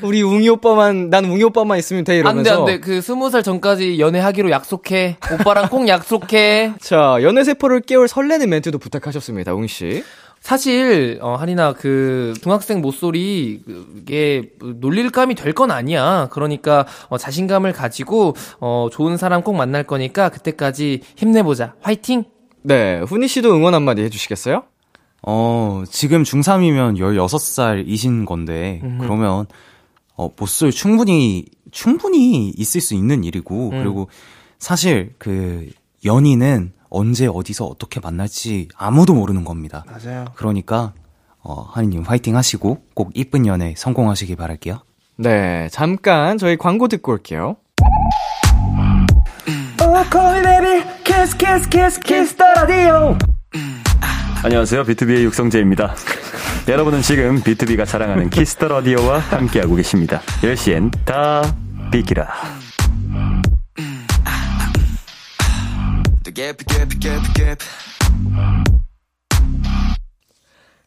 우리 0.03 0.23
웅이 0.23 0.49
오빠만 0.49 1.11
난 1.11 1.27
웅이 1.27 1.45
오빠만 1.45 1.77
있으면 1.79 2.03
돼 2.05 2.17
이러면서. 2.17 2.61
안 2.61 2.65
돼. 2.65 2.81
그 2.81 3.03
스무 3.03 3.29
살 3.29 3.43
전까지 3.43 4.01
연애하기로 4.01 4.51
약속해. 4.51 5.19
오빠랑 5.39 5.69
꼭 5.69 5.87
약속해. 5.87 6.73
자 6.81 7.19
연애 7.21 7.45
세포를 7.45 7.83
깨울 7.83 8.09
설레는 8.09 8.49
멘트도 8.49 8.79
부탁하셨습니다, 8.79 9.53
웅 9.53 9.67
씨. 9.67 10.03
사실, 10.43 11.19
어, 11.23 11.37
하리나, 11.37 11.73
그, 11.73 12.35
중학생 12.43 12.81
모쏠이, 12.81 13.63
그게, 13.65 14.51
놀릴감이 14.61 15.37
될 15.37 15.53
건 15.55 15.71
아니야. 15.71 16.29
그러니까, 16.33 16.85
어, 17.09 17.17
자신감을 17.17 17.73
가지고, 17.73 18.35
어, 18.59 18.89
좋은 18.91 19.17
사람 19.17 19.43
꼭 19.43 19.55
만날 19.55 19.85
거니까, 19.85 20.31
그때까지 20.31 21.03
힘내보자. 21.17 21.75
화이팅! 21.81 22.25
네, 22.63 23.01
훈이 23.01 23.29
씨도 23.29 23.55
응원 23.55 23.75
한마디 23.75 24.03
해주시겠어요? 24.03 24.65
어, 25.25 25.85
지금 25.89 26.25
중3이면 26.25 26.97
16살이신 26.99 28.27
건데, 28.27 28.81
그러면, 29.01 29.47
어, 30.17 30.29
모쏠 30.37 30.73
충분히, 30.73 31.45
충분히 31.71 32.49
있을 32.57 32.81
수 32.81 32.95
있는 32.95 33.23
일이고, 33.23 33.71
그리고 33.83 34.09
사실 34.59 35.15
그, 35.19 35.69
연인은 36.05 36.73
언제 36.91 37.27
어디서 37.27 37.67
어떻게 37.67 38.01
만날지 38.01 38.69
아무도 38.77 39.15
모르는 39.15 39.45
겁니다. 39.45 39.85
맞아요. 39.87 40.27
그러니까, 40.35 40.93
어, 41.41 41.63
하니님 41.63 42.03
화이팅 42.03 42.37
하시고, 42.37 42.83
꼭 42.95 43.11
이쁜 43.15 43.47
연애 43.47 43.75
성공하시길 43.77 44.37
바랄게요. 44.37 44.81
네, 45.17 45.69
잠깐 45.71 46.39
저희 46.39 46.57
광고 46.57 46.89
듣고 46.89 47.13
올게요. 47.13 47.57
안녕하세요. 54.45 54.85
비투비의 54.85 55.25
육성재입니다. 55.25 55.95
여러분은 56.69 57.03
지금 57.03 57.41
비투비가 57.43 57.85
자랑하는 57.85 58.31
Kiss 58.31 58.52
the 58.52 58.69
Radio와 58.69 59.19
함께하고 59.19 59.77
계십니다. 59.77 60.21
10시엔 60.43 60.91
다 61.05 61.43
비키라. 61.93 62.29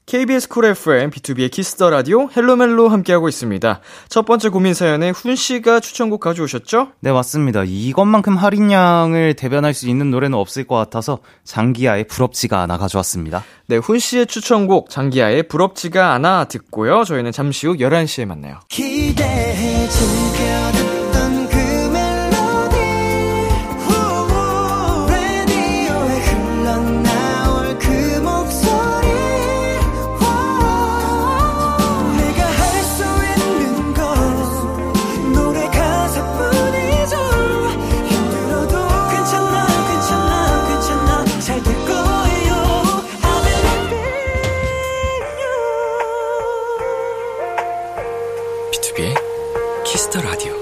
KBS 0.05 0.47
쿨 0.49 0.65
FM, 0.65 1.09
B2B의 1.09 1.49
키스터 1.49 1.89
라디오, 1.89 2.29
헬로멜로 2.35 2.89
함께하고 2.89 3.27
있습니다. 3.27 3.81
첫 4.07 4.25
번째 4.25 4.49
고민 4.49 4.75
사연에 4.75 5.09
훈 5.09 5.35
씨가 5.35 5.79
추천곡 5.79 6.19
가져오셨죠? 6.19 6.89
네, 6.99 7.11
맞습니다. 7.11 7.63
이것만큼 7.65 8.37
할인량을 8.37 9.33
대변할 9.33 9.73
수 9.73 9.89
있는 9.89 10.11
노래는 10.11 10.37
없을 10.37 10.65
것 10.65 10.75
같아서 10.75 11.19
장기하의 11.43 12.05
부럽지가 12.05 12.61
않아 12.61 12.77
가져왔습니다. 12.77 13.43
네, 13.67 13.77
훈 13.77 13.97
씨의 13.97 14.27
추천곡 14.27 14.91
장기하의 14.91 15.47
부럽지가 15.47 16.13
않아 16.13 16.45
듣고요. 16.45 17.03
저희는 17.03 17.31
잠시 17.31 17.65
후 17.65 17.75
11시에 17.77 18.25
만나요. 18.25 18.59
기대해 18.69 19.89
즐겨 19.89 20.84
B2B의 48.95 49.13
키스터 49.83 50.21
라디오. 50.21 50.53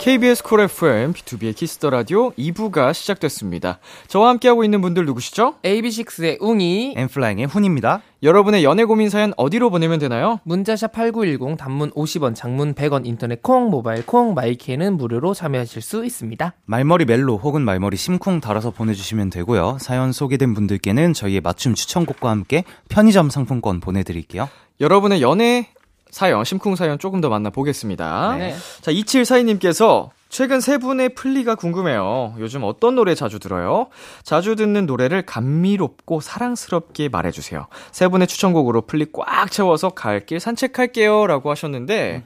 KBS 0.00 0.42
쿨 0.42 0.60
FM, 0.62 1.12
B2B의 1.12 1.54
키스터 1.54 1.90
라디오 1.90 2.32
2부가 2.32 2.92
시작됐습니다. 2.92 3.78
저와 4.08 4.30
함께하고 4.30 4.64
있는 4.64 4.80
분들 4.80 5.06
누구시죠? 5.06 5.54
AB6IX의 5.62 6.38
웅이, 6.40 6.94
N.Flying의 6.96 7.46
훈입니다. 7.46 8.02
여러분의 8.20 8.64
연애 8.64 8.84
고민 8.84 9.10
사연 9.10 9.32
어디로 9.36 9.70
보내면 9.70 10.00
되나요? 10.00 10.40
문자샵 10.42 10.90
8910 10.90 11.56
단문 11.56 11.92
50원, 11.92 12.34
장문 12.34 12.74
100원, 12.74 13.06
인터넷 13.06 13.40
콩, 13.42 13.70
모바일 13.70 14.04
콩, 14.04 14.34
마이 14.34 14.57
K는 14.57 14.96
무료로 14.96 15.34
참여하실 15.34 15.82
수 15.82 16.04
있습니다. 16.04 16.54
말머리 16.64 17.04
멜로 17.04 17.36
혹은 17.36 17.62
말머리 17.62 17.96
심쿵 17.96 18.40
달아서 18.40 18.72
보내주시면 18.72 19.30
되고요. 19.30 19.78
사연 19.80 20.10
소개된 20.10 20.52
분들께는 20.54 21.12
저희의 21.12 21.40
맞춤 21.42 21.74
추천곡과 21.74 22.28
함께 22.28 22.64
편의점 22.88 23.30
상품권 23.30 23.78
보내드릴게요. 23.78 24.48
여러분의 24.80 25.22
연애 25.22 25.68
사연, 26.10 26.44
심쿵 26.44 26.74
사연 26.74 26.98
조금 26.98 27.20
더 27.20 27.28
만나보겠습니다. 27.28 28.36
네. 28.36 28.54
자, 28.80 28.90
2742님께서 28.90 30.10
최근 30.28 30.60
세 30.60 30.76
분의 30.78 31.10
플리가 31.14 31.54
궁금해요. 31.54 32.34
요즘 32.38 32.62
어떤 32.64 32.94
노래 32.94 33.14
자주 33.14 33.38
들어요? 33.38 33.86
자주 34.22 34.56
듣는 34.56 34.84
노래를 34.86 35.22
감미롭고 35.22 36.20
사랑스럽게 36.20 37.08
말해주세요. 37.08 37.66
세 37.92 38.08
분의 38.08 38.26
추천곡으로 38.28 38.82
플리 38.82 39.06
꽉 39.12 39.50
채워서 39.50 39.90
갈 39.90 40.26
길 40.26 40.38
산책할게요. 40.40 41.26
라고 41.26 41.50
하셨는데, 41.50 42.24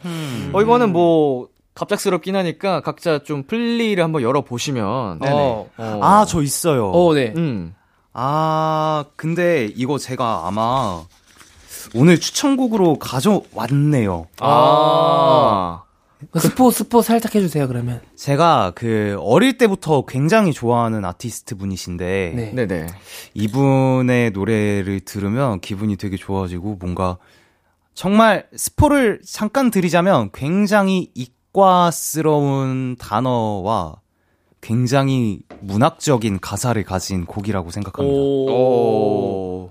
어, 0.52 0.62
이거는 0.62 0.92
뭐, 0.92 1.48
갑작스럽긴 1.74 2.34
하니까 2.36 2.80
각자 2.80 3.20
좀 3.20 3.44
플리를 3.44 4.02
한번 4.02 4.22
열어보시면. 4.22 5.20
어, 5.22 5.70
어, 5.76 6.00
아, 6.02 6.24
저 6.26 6.42
있어요. 6.42 6.90
어, 6.90 7.14
네. 7.14 7.32
음. 7.36 7.74
아, 8.12 9.04
근데 9.16 9.70
이거 9.76 9.96
제가 9.98 10.42
아마 10.46 11.02
오늘 11.94 12.18
추천곡으로 12.18 12.98
가져왔네요. 12.98 14.26
아. 14.40 15.82
그 15.84 15.91
스포, 16.38 16.70
스포 16.70 17.02
살짝 17.02 17.34
해주세요, 17.34 17.68
그러면. 17.68 18.00
제가 18.16 18.72
그 18.74 19.16
어릴 19.20 19.58
때부터 19.58 20.04
굉장히 20.06 20.52
좋아하는 20.52 21.04
아티스트 21.04 21.56
분이신데 21.56 22.32
네. 22.34 22.52
네네. 22.52 22.86
이분의 23.34 24.30
노래를 24.32 25.00
들으면 25.00 25.60
기분이 25.60 25.96
되게 25.96 26.16
좋아지고 26.16 26.76
뭔가 26.80 27.18
정말 27.94 28.46
스포를 28.56 29.20
잠깐 29.26 29.70
드리자면 29.70 30.30
굉장히 30.32 31.10
이과스러운 31.14 32.96
단어와 32.98 34.01
굉장히 34.62 35.40
문학적인 35.60 36.38
가사를 36.40 36.82
가진 36.84 37.26
곡이라고 37.26 37.70
생각합니다. 37.70 38.16
오. 38.16 39.70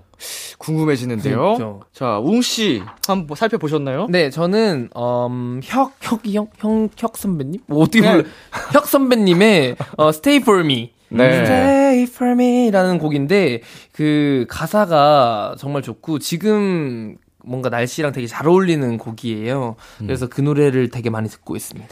궁금해지는데요. 0.58 1.36
그렇죠. 1.36 1.80
자, 1.92 2.18
웅씨, 2.18 2.82
한번 3.08 3.36
살펴보셨나요? 3.36 4.06
네, 4.10 4.30
저는, 4.30 4.90
음, 4.96 5.60
혁, 5.64 5.94
혁이 6.00 6.36
형, 6.36 6.46
형, 6.58 6.88
혁 6.96 7.16
선배님? 7.16 7.62
뭐 7.66 7.82
어떻게 7.82 8.02
네. 8.02 8.12
불러? 8.12 8.28
혁 8.72 8.86
선배님의, 8.86 9.76
어, 9.96 10.10
Stay 10.10 10.40
for 10.40 10.60
me. 10.60 10.92
네. 11.08 11.42
Stay 11.42 12.02
for 12.04 12.32
me 12.34 12.70
라는 12.70 12.98
곡인데, 12.98 13.62
그, 13.90 14.46
가사가 14.48 15.56
정말 15.58 15.82
좋고, 15.82 16.20
지금, 16.20 17.16
뭔가 17.44 17.68
날씨랑 17.68 18.12
되게 18.12 18.28
잘 18.28 18.46
어울리는 18.46 18.98
곡이에요. 18.98 19.74
그래서 19.98 20.28
그 20.28 20.40
노래를 20.40 20.90
되게 20.90 21.10
많이 21.10 21.28
듣고 21.28 21.56
있습니다. 21.56 21.88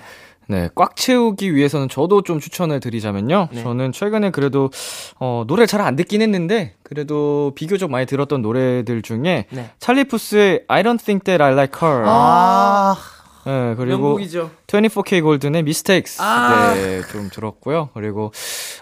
네, 0.51 0.69
꽉 0.75 0.97
채우기 0.97 1.55
위해서는 1.55 1.89
저도 1.89 2.23
좀 2.23 2.41
추천을 2.41 2.81
드리자면요. 2.81 3.51
네. 3.53 3.63
저는 3.63 3.93
최근에 3.93 4.31
그래도, 4.31 4.71
어, 5.21 5.45
노래를 5.47 5.69
잘안 5.69 5.95
듣긴 5.95 6.23
했는데, 6.23 6.75
그래도 6.83 7.53
비교적 7.55 7.89
많이 7.89 8.05
들었던 8.05 8.43
노래들 8.43 9.03
중에, 9.03 9.47
네. 9.49 9.71
찰리 9.79 10.03
푸스의 10.03 10.65
I 10.67 10.83
don't 10.83 11.01
think 11.01 11.23
that 11.23 11.41
I 11.41 11.53
like 11.53 11.81
her. 11.81 12.05
아, 12.05 12.97
네, 13.51 13.75
그리고 13.77 14.03
명곡이죠. 14.03 14.51
24K 14.67 15.23
골든의 15.23 15.61
Mistakes. 15.61 16.21
아. 16.23 16.73
네, 16.75 17.03
좀 17.11 17.29
들었고요. 17.31 17.91
그리고, 17.95 18.33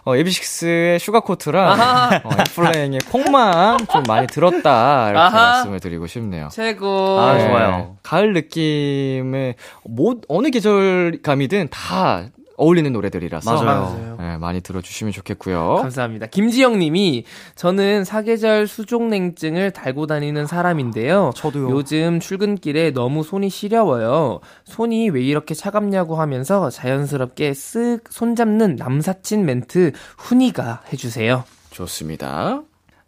어, 0.04 0.16
AB6IX의 0.16 0.98
Sugarcoat랑, 0.98 1.80
어, 2.24 2.30
N.Flying의 2.38 3.00
콩만 3.10 3.78
좀 3.90 4.02
많이 4.06 4.26
들었다. 4.26 5.10
이렇게 5.10 5.18
아하. 5.18 5.30
말씀을 5.52 5.80
드리고 5.80 6.06
싶네요. 6.06 6.48
최고. 6.52 7.18
아, 7.18 7.34
네. 7.34 7.48
좋아요. 7.48 7.96
가을 8.02 8.32
느낌의 8.34 9.54
뭐 9.88 10.16
어느 10.28 10.50
계절 10.50 11.20
감이든 11.22 11.68
다 11.70 12.24
어울리는 12.58 12.92
노래들이라서 12.92 13.62
맞아요. 13.62 14.16
네, 14.18 14.36
많이 14.36 14.60
들어주시면 14.60 15.12
좋겠고요. 15.12 15.76
감사합니다. 15.76 16.26
김지영 16.26 16.78
님이 16.78 17.24
저는 17.54 18.04
사계절 18.04 18.66
수족냉증을 18.66 19.70
달고 19.70 20.06
다니는 20.06 20.46
사람인데요. 20.46 21.30
저도요. 21.36 21.70
요즘 21.70 22.20
출근길에 22.20 22.90
너무 22.90 23.22
손이 23.22 23.48
시려워요. 23.48 24.40
손이 24.64 25.10
왜 25.10 25.22
이렇게 25.22 25.54
차갑냐고 25.54 26.16
하면서 26.16 26.68
자연스럽게 26.68 27.52
쓱 27.52 28.00
손잡는 28.10 28.76
남사친 28.76 29.46
멘트 29.46 29.92
훈이가 30.18 30.82
해주세요. 30.92 31.44
좋습니다. 31.70 32.62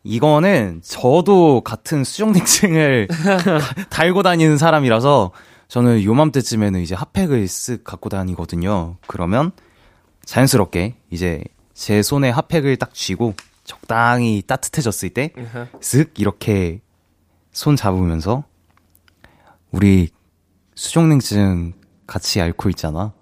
이거는 0.05 0.81
저도 0.83 1.61
같은 1.63 2.05
수족냉증을 2.05 3.09
달고 3.91 4.23
다니는 4.23 4.57
사람이라서 4.59 5.33
저는 5.71 6.03
요맘때쯤에는 6.03 6.81
이제 6.81 6.97
핫팩을 6.97 7.45
쓱 7.47 7.85
갖고 7.85 8.09
다니거든요. 8.09 8.97
그러면 9.07 9.53
자연스럽게 10.25 10.97
이제 11.11 11.45
제 11.75 12.03
손에 12.03 12.29
핫팩을 12.29 12.77
딱 12.77 12.93
쥐고 12.93 13.35
적당히 13.63 14.43
따뜻해졌을 14.45 15.11
때 15.11 15.33
쓱 15.81 16.19
이렇게 16.19 16.81
손 17.53 17.77
잡으면서 17.77 18.43
우리 19.71 20.09
수족냉증 20.75 21.75
같이 22.05 22.41
앓고 22.41 22.69
있잖아. 22.71 23.13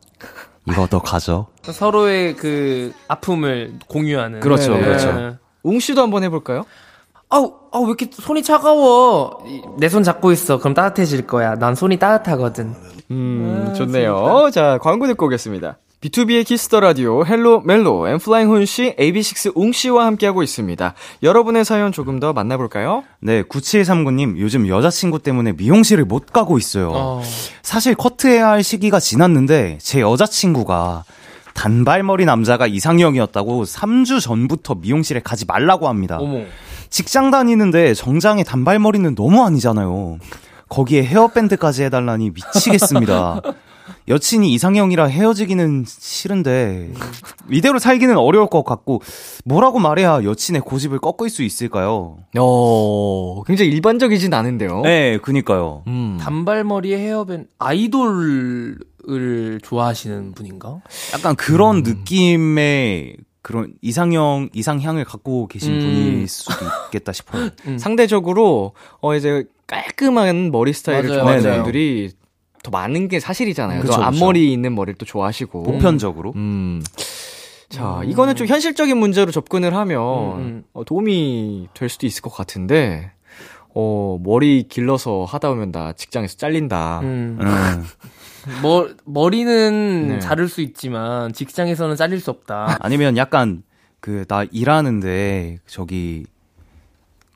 이거 0.66 0.87
너 0.87 1.00
가져. 1.02 1.48
서로의 1.70 2.34
그 2.34 2.94
아픔을 3.08 3.78
공유하는. 3.88 4.40
그렇죠, 4.40 4.74
네. 4.74 4.80
그렇죠. 4.87 5.38
웅 5.64 5.80
씨도 5.80 6.00
한번 6.02 6.24
해볼까요? 6.24 6.64
아우, 7.30 7.52
아우, 7.72 7.82
왜 7.82 7.88
이렇게 7.88 8.08
손이 8.10 8.42
차가워? 8.42 9.44
내 9.78 9.88
손 9.88 10.02
잡고 10.02 10.32
있어. 10.32 10.58
그럼 10.58 10.74
따뜻해질 10.74 11.26
거야. 11.26 11.54
난 11.56 11.74
손이 11.74 11.98
따뜻하거든. 11.98 12.74
음, 13.10 13.74
좋네요. 13.76 14.50
자, 14.52 14.78
광고 14.80 15.06
듣고 15.06 15.26
오겠습니다. 15.26 15.78
B2B의 16.00 16.46
키스터 16.46 16.78
라디오 16.78 17.24
헬로 17.26 17.62
멜로 17.62 18.06
N.Flying 18.09 18.48
훈 18.50 18.64
씨, 18.66 18.94
AB6IX 18.96 19.52
웅 19.56 19.72
씨와 19.72 20.06
함께하고 20.06 20.44
있습니다. 20.44 20.94
여러분의 21.24 21.64
사연 21.64 21.90
조금 21.90 22.20
더 22.20 22.32
만나볼까요? 22.32 23.02
네, 23.18 23.42
9739님, 23.42 24.38
요즘 24.38 24.68
여자친구 24.68 25.18
때문에 25.18 25.52
미용실을 25.52 26.04
못 26.04 26.26
가고 26.32 26.56
있어요. 26.56 26.92
어. 26.94 27.22
사실 27.62 27.96
커트해야 27.96 28.48
할 28.48 28.62
시기가 28.62 29.00
지났는데, 29.00 29.78
제 29.82 30.00
여자친구가 30.00 31.02
단발머리 31.54 32.24
남자가 32.26 32.68
이상형이었다고 32.68 33.64
3주 33.64 34.20
전부터 34.22 34.76
미용실에 34.76 35.18
가지 35.24 35.44
말라고 35.46 35.88
합니다. 35.88 36.18
어머. 36.20 36.42
직장 36.90 37.31
다니는데 37.31 37.94
정장에 37.94 38.44
단발머리는 38.44 39.14
너무 39.14 39.44
아니잖아요. 39.44 40.18
거기에 40.68 41.05
헤어밴드까지 41.05 41.85
해달라니 41.85 42.31
미치겠습니다. 42.31 43.40
여친이 44.07 44.53
이상형이라 44.55 45.07
헤어지기는 45.07 45.85
싫은데 45.87 46.92
이대로 47.51 47.79
살기는 47.79 48.16
어려울 48.16 48.48
것 48.48 48.64
같고 48.64 49.03
뭐라고 49.44 49.79
말해야 49.79 50.24
여친의 50.24 50.62
고집을 50.62 50.98
꺾을 50.98 51.31
수 51.31 51.42
있을까요? 51.42 52.18
어, 52.38 53.42
굉장히 53.44 53.70
일반적이진 53.70 54.33
않은데요. 54.33 54.83
네, 54.83 55.18
그니까요. 55.18 55.83
음. 55.87 56.18
단발머리에 56.20 56.98
헤어밴 56.98 57.46
아이돌을 57.59 59.61
좋아하시는 59.62 60.33
분인가? 60.33 60.81
약간 61.14 61.35
그런 61.37 61.83
느낌의 61.83 63.16
그런 63.42 63.72
이상형 63.83 64.51
이상향을 64.53 65.05
갖고 65.05 65.46
계신 65.46 65.74
음. 65.74 65.79
분일 65.79 66.29
수도 66.29 66.55
있겠다 66.87 67.12
싶어요. 67.12 67.51
상대적으로 67.79 68.72
어 69.01 69.14
이제 69.14 69.44
깔끔한 69.66 70.51
머리 70.51 70.72
스타일을 70.72 71.09
맞아요, 71.11 71.20
좋아하는 71.22 71.42
맞아요. 71.44 71.62
분들이 71.62 72.11
더 72.62 72.70
많은 72.70 73.09
게 73.09 73.20
사실이잖아요. 73.20 73.83
그쵸, 73.83 73.94
또. 73.94 74.03
앞머리 74.03 74.53
있는 74.53 74.74
머리를 74.74 74.96
또 74.98 75.05
좋아하시고. 75.07 75.62
보편적으로. 75.62 76.33
음. 76.37 76.83
자, 77.68 78.01
이거는 78.05 78.35
좀 78.35 78.46
현실적인 78.46 78.96
문제로 78.96 79.31
접근을 79.31 79.74
하면 79.74 80.01
음, 80.01 80.38
음. 80.38 80.64
어, 80.72 80.85
도움이 80.85 81.68
될 81.74 81.88
수도 81.88 82.07
있을 82.07 82.22
것 82.22 82.31
같은데 82.35 83.12
어, 83.80 84.18
머리 84.20 84.64
길러서 84.68 85.24
하다 85.24 85.50
보면 85.50 85.70
나 85.70 85.92
직장에서 85.92 86.36
잘린다. 86.36 86.98
음. 87.04 87.38
음. 87.40 87.84
머, 88.62 88.88
머리는 89.04 90.08
네. 90.08 90.18
자를 90.18 90.48
수 90.48 90.62
있지만 90.62 91.32
직장에서는 91.32 91.94
잘릴 91.94 92.18
수 92.20 92.30
없다. 92.32 92.78
아니면 92.80 93.16
약간 93.16 93.62
그 94.00 94.24
나 94.26 94.44
일하는데 94.50 95.58
저기 95.66 96.24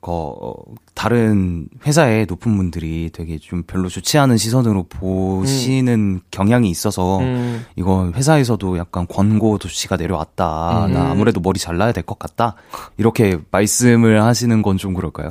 거 0.03 0.55
다른 0.93 1.67
회사의 1.87 2.27
높은 2.27 2.55
분들이 2.55 3.09
되게 3.11 3.39
좀 3.39 3.63
별로 3.63 3.89
좋지 3.89 4.17
않은 4.19 4.37
시선으로 4.37 4.83
보시는 4.83 6.21
경향이 6.29 6.69
있어서 6.69 7.19
음. 7.19 7.65
이거 7.75 8.11
회사에서도 8.13 8.77
약간 8.77 9.07
권고 9.07 9.57
조치가 9.57 9.97
내려왔다. 9.97 10.85
음. 10.85 10.93
나 10.93 11.09
아무래도 11.09 11.39
머리 11.39 11.59
잘라야 11.59 11.91
될 11.91 12.03
것 12.03 12.19
같다. 12.19 12.55
이렇게 12.97 13.39
말씀을 13.49 14.21
하시는 14.23 14.61
건 14.61 14.77
좀 14.77 14.93
그럴까요? 14.93 15.29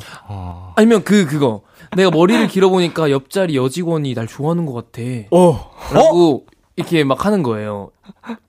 아니면 0.76 1.04
그 1.04 1.26
그거 1.26 1.60
내가 1.96 2.10
머리를 2.10 2.48
길어보니까 2.48 3.10
옆자리 3.10 3.56
여직원이 3.56 4.14
날 4.14 4.26
좋아하는 4.26 4.64
것 4.66 4.72
같아. 4.72 5.02
어. 5.30 5.70
라고 5.92 6.46
이렇게 6.76 7.04
막 7.04 7.26
하는 7.26 7.42
거예요. 7.42 7.90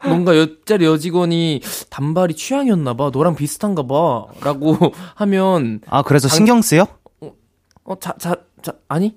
뭔가 0.05 0.37
옆자리 0.37 0.85
여직원이 0.85 1.61
단발이 1.89 2.35
취향이었나 2.35 2.93
봐. 2.93 3.09
너랑 3.13 3.35
비슷한가 3.35 3.83
봐. 3.83 4.25
라고 4.41 4.77
하면 5.15 5.81
아 5.89 6.01
그래서 6.03 6.27
당- 6.27 6.35
신경 6.37 6.61
쓰여? 6.61 6.87
어, 7.85 7.99
자, 7.99 8.13
자, 8.17 8.35
자, 8.61 8.73
아니? 8.87 9.15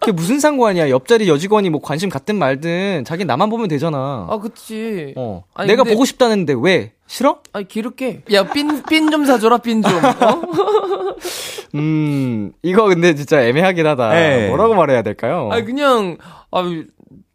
그게 0.00 0.12
무슨 0.12 0.38
상관이야. 0.40 0.88
옆자리 0.90 1.28
여직원이 1.28 1.68
뭐 1.68 1.82
관심 1.82 2.08
갖든 2.08 2.36
말든 2.36 3.04
자기 3.04 3.24
나만 3.26 3.50
보면 3.50 3.68
되잖아. 3.68 4.26
아, 4.30 4.38
그치. 4.38 5.12
어. 5.18 5.42
아니, 5.54 5.68
내가 5.68 5.82
근데- 5.82 5.94
보고 5.94 6.04
싶다는데 6.06 6.54
왜? 6.58 6.92
싫어? 7.06 7.40
아니, 7.52 7.66
기를게. 7.68 8.22
야, 8.32 8.44
핀, 8.44 8.82
핀 8.84 9.10
좀 9.10 9.26
사줘라, 9.26 9.58
핀 9.58 9.82
좀. 9.82 9.92
어? 9.92 10.42
음, 11.74 12.52
이거 12.62 12.84
근데 12.84 13.14
진짜 13.14 13.42
애매하긴 13.42 13.86
하다. 13.86 14.10
네. 14.14 14.48
뭐라고 14.48 14.74
말해야 14.74 15.02
될까요? 15.02 15.48
아니, 15.52 15.64
그냥, 15.64 16.16
아, 16.52 16.62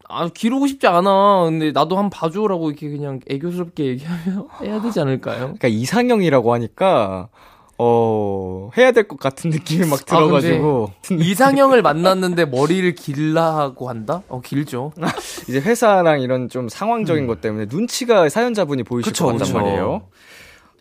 아, 0.07 0.29
기르고 0.29 0.67
싶지 0.67 0.87
않아. 0.87 1.45
근데 1.45 1.71
나도 1.71 1.97
한번 1.97 2.09
봐줘라고 2.09 2.69
이렇게 2.69 2.89
그냥 2.89 3.19
애교스럽게 3.29 3.85
얘기하면 3.85 4.47
해야 4.61 4.81
되지 4.81 4.99
않을까요? 4.99 5.39
그러니까 5.39 5.67
이상형이라고 5.67 6.53
하니까 6.53 7.29
어 7.77 8.69
해야 8.77 8.91
될 8.93 9.05
것 9.07 9.19
같은 9.19 9.49
느낌이 9.49 9.85
막 9.89 9.99
아, 10.01 10.05
들어가지고 10.05 10.91
이상형을 11.11 11.81
만났는데 11.81 12.45
머리를 12.45 12.95
길라고 12.95 13.89
한다? 13.89 14.21
어, 14.29 14.39
길죠. 14.41 14.93
이제 15.49 15.59
회사랑 15.59 16.21
이런 16.21 16.47
좀 16.49 16.69
상황적인 16.69 17.27
것 17.27 17.41
때문에 17.41 17.65
눈치가 17.69 18.29
사연자분이 18.29 18.83
보이실 18.83 19.11
그쵸, 19.11 19.25
것 19.25 19.31
같단 19.33 19.47
그쵸. 19.47 19.59
말이에요. 19.59 20.03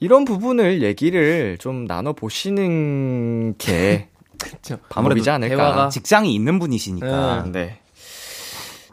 이런 0.01 0.25
부분을 0.25 0.83
얘기를 0.83 1.57
좀 1.59 1.87
나눠 1.87 2.13
보시는 2.13 3.57
게 3.59 4.09
그쵸. 4.39 4.79
방법이지 4.91 5.31
않을까. 5.31 5.87
대화가- 5.87 5.91
직장이 5.91 6.33
있는 6.35 6.59
분이시니까. 6.61 7.45
음. 7.47 7.53
네. 7.53 7.81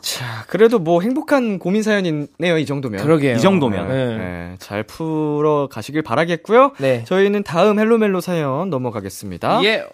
자, 0.01 0.43
그래도 0.47 0.79
뭐 0.79 1.01
행복한 1.01 1.59
고민 1.59 1.83
사연이네요, 1.83 2.57
이 2.57 2.65
정도면. 2.65 3.03
그러게요. 3.03 3.35
이 3.35 3.39
정도면. 3.39 3.87
네. 3.87 4.17
네, 4.17 4.55
잘 4.59 4.83
풀어 4.83 5.67
가시길 5.71 6.01
바라겠고요. 6.01 6.73
네. 6.79 7.03
저희는 7.05 7.43
다음 7.43 7.79
헬로멜로 7.79 8.21
사연 8.21 8.69
넘어가겠습니다. 8.69 9.63
예. 9.63 9.85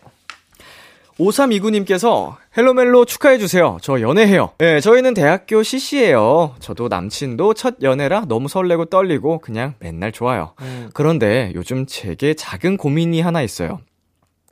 5329님께서 1.19 2.35
헬로멜로 2.55 3.05
축하해주세요. 3.05 3.79
저 3.81 4.01
연애해요. 4.01 4.51
네, 4.59 4.79
저희는 4.79 5.13
대학교 5.13 5.63
CC예요. 5.63 6.55
저도 6.59 6.87
남친도 6.87 7.53
첫 7.55 7.75
연애라 7.81 8.25
너무 8.27 8.47
설레고 8.47 8.85
떨리고 8.85 9.39
그냥 9.39 9.73
맨날 9.79 10.11
좋아요. 10.11 10.53
음. 10.61 10.89
그런데 10.93 11.51
요즘 11.55 11.85
제게 11.87 12.33
작은 12.33 12.77
고민이 12.77 13.21
하나 13.21 13.41
있어요. 13.41 13.79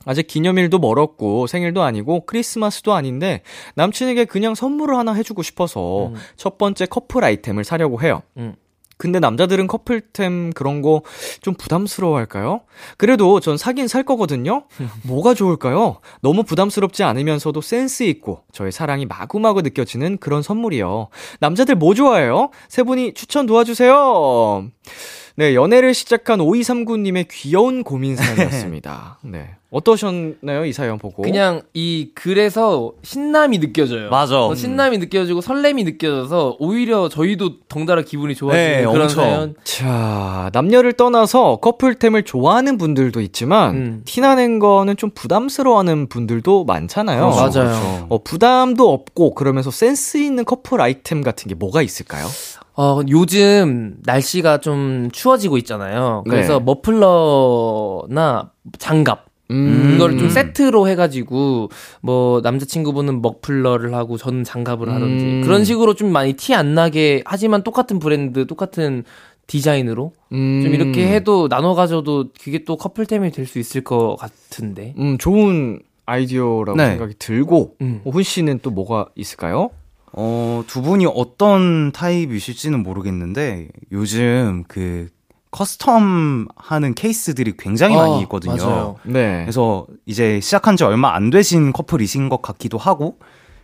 아직 0.06 0.26
기념일도 0.26 0.78
멀었고 0.78 1.46
생일도 1.46 1.82
아니고 1.82 2.24
크리스마스도 2.24 2.94
아닌데 2.94 3.42
남친에게 3.74 4.24
그냥 4.24 4.54
선물을 4.54 4.96
하나 4.96 5.12
해주고 5.12 5.42
싶어서 5.42 6.06
음. 6.08 6.14
첫 6.36 6.56
번째 6.56 6.86
커플 6.86 7.22
아이템을 7.24 7.64
사려고 7.64 8.00
해요. 8.00 8.22
음. 8.38 8.54
근데 8.98 9.20
남자들은 9.20 9.66
커플템 9.66 10.54
그런 10.54 10.80
거 10.80 11.02
좀 11.42 11.52
부담스러워 11.54 12.16
할까요? 12.16 12.62
그래도 12.96 13.40
전 13.40 13.58
사긴 13.58 13.88
살 13.88 14.04
거거든요? 14.04 14.64
뭐가 15.04 15.34
좋을까요? 15.34 16.00
너무 16.22 16.44
부담스럽지 16.44 17.02
않으면서도 17.04 17.60
센스 17.60 18.04
있고 18.04 18.40
저의 18.52 18.72
사랑이 18.72 19.04
마구마구 19.04 19.60
느껴지는 19.60 20.16
그런 20.16 20.40
선물이요. 20.42 21.08
남자들 21.40 21.74
뭐 21.74 21.92
좋아해요? 21.94 22.50
세 22.68 22.82
분이 22.84 23.12
추천 23.12 23.44
도와주세요. 23.44 24.68
네, 25.38 25.54
연애를 25.54 25.92
시작한 25.92 26.38
5239님의 26.38 27.26
귀여운 27.30 27.84
고민 27.84 28.16
사연이었습니다. 28.16 29.18
네. 29.24 29.50
어떠셨나요? 29.70 30.64
이 30.64 30.72
사연 30.72 30.96
보고. 30.96 31.22
그냥 31.22 31.60
이 31.74 32.10
글에서 32.14 32.92
신남이 33.02 33.58
느껴져요. 33.58 34.08
맞아. 34.08 34.46
어, 34.46 34.54
신남이 34.54 34.96
느껴지고 34.96 35.42
설렘이 35.42 35.84
느껴져서 35.84 36.56
오히려 36.58 37.10
저희도 37.10 37.66
덩달아 37.68 38.00
기분이 38.02 38.34
좋아지는 38.34 38.76
네, 38.76 38.86
그런 38.86 39.02
엄청. 39.02 39.24
사연. 39.24 39.54
자, 39.64 40.50
남녀를 40.54 40.94
떠나서 40.94 41.56
커플템을 41.56 42.22
좋아하는 42.22 42.78
분들도 42.78 43.20
있지만, 43.20 43.74
음. 43.74 44.02
티나는 44.06 44.60
거는 44.60 44.96
좀 44.96 45.10
부담스러워하는 45.10 46.08
분들도 46.08 46.64
많잖아요. 46.64 47.30
그렇죠, 47.32 47.60
맞아요. 47.62 48.06
어, 48.08 48.18
부담도 48.22 48.90
없고, 48.90 49.34
그러면서 49.34 49.70
센스 49.70 50.16
있는 50.16 50.46
커플 50.46 50.80
아이템 50.80 51.22
같은 51.22 51.48
게 51.50 51.54
뭐가 51.54 51.82
있을까요? 51.82 52.24
어, 52.76 53.00
요즘 53.08 53.96
날씨가 54.04 54.58
좀 54.58 55.08
추워지고 55.12 55.56
있잖아요. 55.58 56.24
그래서 56.28 56.58
네. 56.58 56.64
머플러나 56.64 58.50
장갑 58.78 59.26
음. 59.50 59.92
이거를 59.94 60.18
좀 60.18 60.28
세트로 60.28 60.88
해가지고 60.88 61.70
뭐 62.02 62.40
남자친구분은 62.42 63.22
머플러를 63.22 63.94
하고 63.94 64.16
저는 64.18 64.44
장갑을 64.44 64.92
하든지 64.92 65.24
음. 65.24 65.40
그런 65.44 65.64
식으로 65.64 65.94
좀 65.94 66.10
많이 66.12 66.32
티 66.34 66.54
안 66.54 66.74
나게 66.74 67.22
하지만 67.24 67.62
똑같은 67.62 67.98
브랜드 67.98 68.46
똑같은 68.46 69.04
디자인으로 69.46 70.12
음. 70.32 70.60
좀 70.64 70.74
이렇게 70.74 71.06
해도 71.14 71.48
나눠 71.48 71.74
가져도 71.74 72.26
그게 72.42 72.64
또 72.64 72.76
커플템이 72.76 73.30
될 73.30 73.46
수 73.46 73.58
있을 73.60 73.82
것 73.84 74.16
같은데. 74.16 74.94
음, 74.98 75.16
좋은 75.18 75.78
아이디어라고 76.04 76.76
네. 76.76 76.86
생각이 76.90 77.14
들고, 77.18 77.76
음. 77.80 78.00
훈 78.04 78.22
씨는 78.24 78.58
또 78.62 78.70
뭐가 78.70 79.06
있을까요? 79.14 79.70
어, 80.12 80.62
두 80.66 80.82
분이 80.82 81.06
어떤 81.06 81.92
타입이실지는 81.92 82.82
모르겠는데 82.82 83.68
요즘 83.92 84.64
그 84.68 85.08
커스텀 85.50 86.48
하는 86.56 86.94
케이스들이 86.94 87.54
굉장히 87.58 87.96
많이 87.96 88.20
있거든요. 88.22 88.62
아, 88.62 88.66
맞아요. 88.66 88.96
네. 89.04 89.40
그래서 89.42 89.86
이제 90.04 90.40
시작한 90.40 90.76
지 90.76 90.84
얼마 90.84 91.14
안 91.14 91.30
되신 91.30 91.72
커플이신 91.72 92.28
것 92.28 92.42
같기도 92.42 92.78
하고 92.78 93.18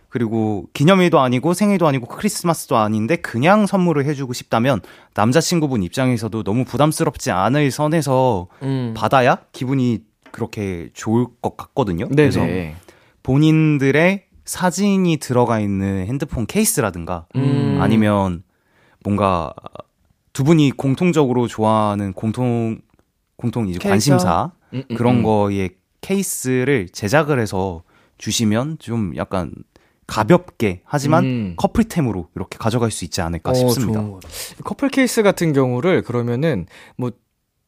그리고 0.09 0.67
기념일도 0.73 1.19
아니고 1.19 1.53
생일도 1.55 1.87
아니고 1.87 2.07
크리스마스도 2.07 2.77
아닌데 2.77 3.15
그냥 3.15 3.65
선물을 3.65 4.05
해주고 4.05 4.33
싶다면 4.33 4.81
남자친구분 5.15 5.81
입장에서도 5.81 6.43
너무 6.43 6.65
부담스럽지 6.65 7.31
않을 7.31 7.71
선에서 7.71 8.47
음. 8.61 8.93
받아야 8.95 9.39
기분이 9.53 10.01
그렇게 10.31 10.89
좋을 10.93 11.25
것 11.41 11.57
같거든요. 11.57 12.07
그래서 12.07 12.41
네네. 12.41 12.75
본인들의 13.23 14.25
사진이 14.45 15.17
들어가 15.17 15.59
있는 15.59 16.05
핸드폰 16.07 16.45
케이스라든가 16.45 17.27
음. 17.35 17.77
아니면 17.81 18.43
뭔가 19.03 19.53
두 20.33 20.43
분이 20.43 20.71
공통적으로 20.71 21.47
좋아하는 21.47 22.13
공통 22.13 22.79
공통 23.35 23.67
이제? 23.67 23.79
관심사 23.79 24.51
음, 24.73 24.83
음, 24.89 24.95
그런 24.95 25.17
음. 25.17 25.23
거에 25.23 25.69
케이스를 26.01 26.89
제작을 26.89 27.39
해서 27.39 27.83
주시면 28.17 28.77
좀 28.79 29.15
약간 29.15 29.53
가볍게 30.07 30.81
하지만 30.85 31.23
음. 31.23 31.53
커플템으로 31.55 32.29
이렇게 32.35 32.57
가져갈 32.57 32.91
수 32.91 33.05
있지 33.05 33.21
않을까 33.21 33.51
어, 33.51 33.53
싶습니다. 33.53 34.03
커플 34.63 34.89
케이스 34.89 35.23
같은 35.23 35.53
경우를 35.53 36.01
그러면은 36.03 36.65
뭐 36.97 37.11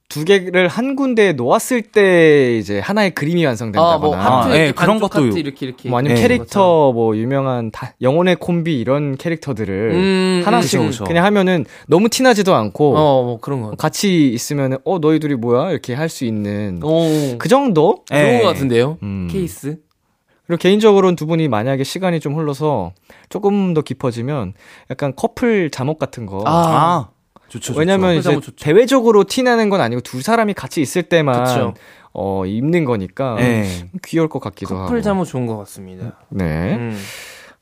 두 0.08 0.24
개를 0.24 0.68
한 0.68 0.96
군데에 0.96 1.34
놓았을 1.34 1.82
때 1.82 2.58
이제 2.58 2.80
하나의 2.80 3.12
그림이 3.16 3.44
아, 3.46 3.50
완성된다거나 3.50 3.98
뭐 3.98 4.16
아, 4.16 4.42
하트 4.44 4.54
예, 4.56 4.66
이렇게 4.66 4.72
그런 4.74 5.00
것도 5.00 5.26
하트 5.28 5.38
이렇게 5.40 5.66
이렇게 5.66 5.90
뭐 5.90 5.98
아니면 6.00 6.16
네, 6.16 6.22
캐릭터 6.22 6.92
뭐 6.94 7.18
유명한 7.18 7.72
다, 7.72 7.94
영혼의 8.02 8.36
콤비 8.36 8.80
이런 8.80 9.18
캐릭터들을 9.18 9.92
음, 9.94 10.42
하나씩 10.46 10.80
그쵸, 10.80 10.90
그쵸. 10.90 11.04
그냥 11.06 11.26
하면은 11.26 11.66
너무 11.88 12.08
티나지도 12.10 12.54
않고 12.54 12.96
어, 12.96 13.24
뭐 13.24 13.40
그런 13.42 13.62
거. 13.64 13.72
같이 13.72 14.30
있으면은 14.32 14.78
어 14.86 15.00
너희 15.00 15.20
둘이 15.20 15.34
뭐야 15.36 15.72
이렇게 15.72 15.94
할 15.96 16.06
수 16.08 16.24
있는 16.24 16.80
오. 16.84 17.38
그 17.40 17.50
정도? 17.50 18.04
좋은 18.08 18.22
예. 18.22 18.42
것 18.42 18.48
같은데요? 18.48 19.00
음. 19.02 19.28
케이스. 19.32 19.78
그리고 20.46 20.60
개인적으로는 20.62 21.16
두 21.16 21.26
분이 21.26 21.48
만약에 21.48 21.84
시간이 21.84 22.20
좀 22.20 22.36
흘러서 22.36 22.92
조금 23.30 23.74
더 23.74 23.82
깊어지면 23.82 24.54
약간 24.92 25.14
커플 25.16 25.72
잠옷 25.72 25.98
같은 25.98 26.28
거. 26.28 26.44
아, 26.46 27.10
좋죠. 27.60 27.68
좋죠. 27.74 27.80
왜냐면 27.80 28.16
커플 28.16 28.20
이제 28.20 28.34
좋죠. 28.34 28.52
대외적으로 28.64 29.24
티 29.24 29.44
나는 29.44 29.70
건 29.70 29.82
아니고 29.82 30.02
두 30.02 30.22
사람이 30.22 30.54
같이 30.54 30.82
있을 30.82 31.04
때만 31.04 31.44
그쵸. 31.44 31.74
어 32.14 32.46
입는 32.46 32.86
거니까 32.86 33.36
예. 33.40 33.66
귀여울 34.04 34.30
것 34.30 34.40
같기도 34.40 34.76
하고. 34.76 34.86
커플 34.86 35.02
잠옷 35.02 35.28
좋은 35.28 35.46
것 35.46 35.58
같습니다. 35.58 36.18
네. 36.30 36.76
음. 36.76 36.98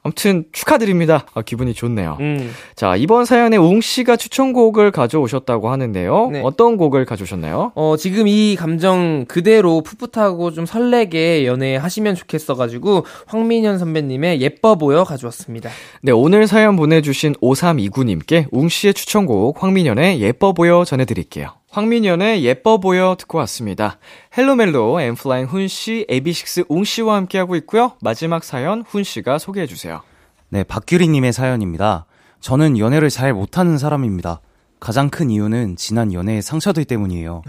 아무튼 0.04 0.44
축하드립니다. 0.52 1.26
아, 1.34 1.42
기분이 1.42 1.74
좋네요. 1.74 2.18
음. 2.20 2.52
자, 2.76 2.98
이번 2.98 3.24
사연에 3.24 3.56
웅 3.56 3.80
씨가 3.80 4.18
추천곡을 4.18 4.92
가져오셨다고 4.92 5.70
하는데요. 5.70 6.30
네. 6.32 6.42
어떤 6.44 6.76
곡을 6.76 7.06
가져오셨나요? 7.06 7.72
어, 7.76 7.96
지금 7.98 8.28
이 8.28 8.58
감정 8.58 9.26
그대로 9.28 9.82
풋풋하고 9.82 10.52
좀 10.52 10.66
설레게 10.66 11.46
연애하시면 11.46 12.16
좋겠어가지고, 12.16 13.06
황민현 13.28 13.80
선배님의 13.80 14.42
예뻐 14.42 14.76
보여 14.76 15.06
가져왔습니다. 15.06 15.70
네, 16.02 16.12
오늘 16.12 16.48
사연 16.48 16.76
보내주신 16.76 17.36
5329님께 17.36 18.48
웅 18.52 18.68
씨의 18.68 18.94
추천곡 18.94 19.64
황민현의 19.64 20.20
예뻐 20.22 20.52
보여 20.52 20.84
전해드릴게요. 20.84 21.54
황민현의 21.74 22.46
예뻐 22.46 22.78
보여 22.78 23.16
듣고 23.18 23.40
왔습니다. 23.40 23.98
헬로멜로 24.38 25.02
N.Flying 25.02 25.48
훈 25.48 25.68
씨, 25.68 26.06
AB6IX 26.08 26.66
웅 26.70 26.84
씨와 26.84 27.16
함께하고 27.16 27.56
있고요. 27.56 27.94
마지막 28.00 28.44
사연 28.44 28.84
훈 28.88 29.04
씨가 29.04 29.40
소개해 29.40 29.66
주세요. 29.66 30.04
네, 30.50 30.64
박규리님의 30.64 31.34
사연입니다. 31.34 32.06
저는 32.42 32.78
연애를 32.78 33.10
잘 33.10 33.34
못하는 33.34 33.80
사람입니다. 33.80 34.40
가장 34.80 35.10
큰 35.10 35.32
이유는 35.32 35.76
지난 35.76 36.14
연애의 36.14 36.44
상처들 36.44 36.86
때문이에요. 36.86 37.42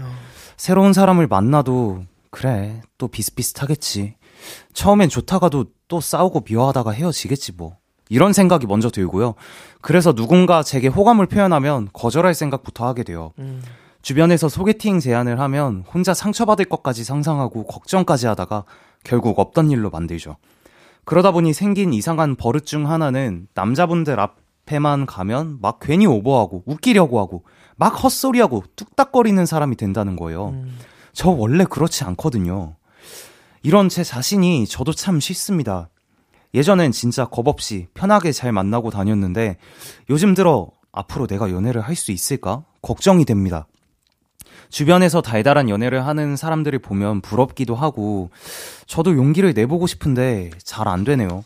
새로운 0.57 0.91
사람을 0.91 1.27
만나도, 1.27 2.01
그래, 2.31 2.81
또 2.97 3.07
비슷비슷하겠지. 3.07 4.15
처음엔 4.73 5.09
좋다가도 5.09 5.65
또 5.87 6.01
싸우고 6.01 6.45
미워하다가 6.49 6.91
헤어지겠지 6.91 7.51
뭐. 7.51 7.77
이런 8.09 8.33
생각이 8.33 8.65
먼저 8.65 8.89
들고요. 8.89 9.35
그래서 9.81 10.13
누군가 10.13 10.63
제게 10.63 10.87
호감을 10.87 11.27
표현하면 11.27 11.89
거절할 11.93 12.33
생각부터 12.33 12.87
하게 12.87 13.03
돼요. 13.03 13.33
주변에서 14.05 14.49
소개팅 14.49 14.99
제안을 14.99 15.39
하면 15.39 15.83
혼자 15.91 16.13
상처받을 16.13 16.65
것까지 16.65 17.03
상상하고 17.03 17.65
걱정까지 17.65 18.27
하다가 18.27 18.63
결국 19.03 19.39
없던 19.39 19.71
일로 19.71 19.89
만들죠. 19.89 20.37
그러다 21.05 21.31
보니 21.31 21.53
생긴 21.53 21.91
이상한 21.91 22.35
버릇 22.35 22.67
중 22.67 22.87
하나는 22.87 23.47
남자분들 23.55 24.19
앞에만 24.19 25.07
가면 25.07 25.57
막 25.59 25.79
괜히 25.81 26.05
오버하고 26.05 26.61
웃기려고 26.67 27.19
하고 27.19 27.45
막 27.77 28.03
헛소리하고 28.03 28.65
뚝딱거리는 28.75 29.43
사람이 29.43 29.75
된다는 29.75 30.15
거예요. 30.15 30.53
저 31.11 31.31
원래 31.31 31.65
그렇지 31.67 32.03
않거든요. 32.03 32.75
이런 33.63 33.89
제 33.89 34.03
자신이 34.03 34.67
저도 34.67 34.93
참 34.93 35.19
싫습니다. 35.19 35.89
예전엔 36.53 36.91
진짜 36.91 37.25
겁 37.25 37.47
없이 37.47 37.87
편하게 37.95 38.31
잘 38.31 38.51
만나고 38.51 38.91
다녔는데 38.91 39.57
요즘 40.11 40.35
들어 40.35 40.69
앞으로 40.91 41.25
내가 41.25 41.49
연애를 41.49 41.81
할 41.81 41.95
수 41.95 42.11
있을까? 42.11 42.65
걱정이 42.83 43.25
됩니다. 43.25 43.65
주변에서 44.69 45.21
달달한 45.21 45.69
연애를 45.69 46.05
하는 46.05 46.35
사람들을 46.35 46.79
보면 46.79 47.21
부럽기도 47.21 47.75
하고 47.75 48.29
저도 48.87 49.15
용기를 49.15 49.53
내보고 49.53 49.87
싶은데 49.87 50.51
잘 50.63 50.87
안 50.87 51.03
되네요. 51.03 51.43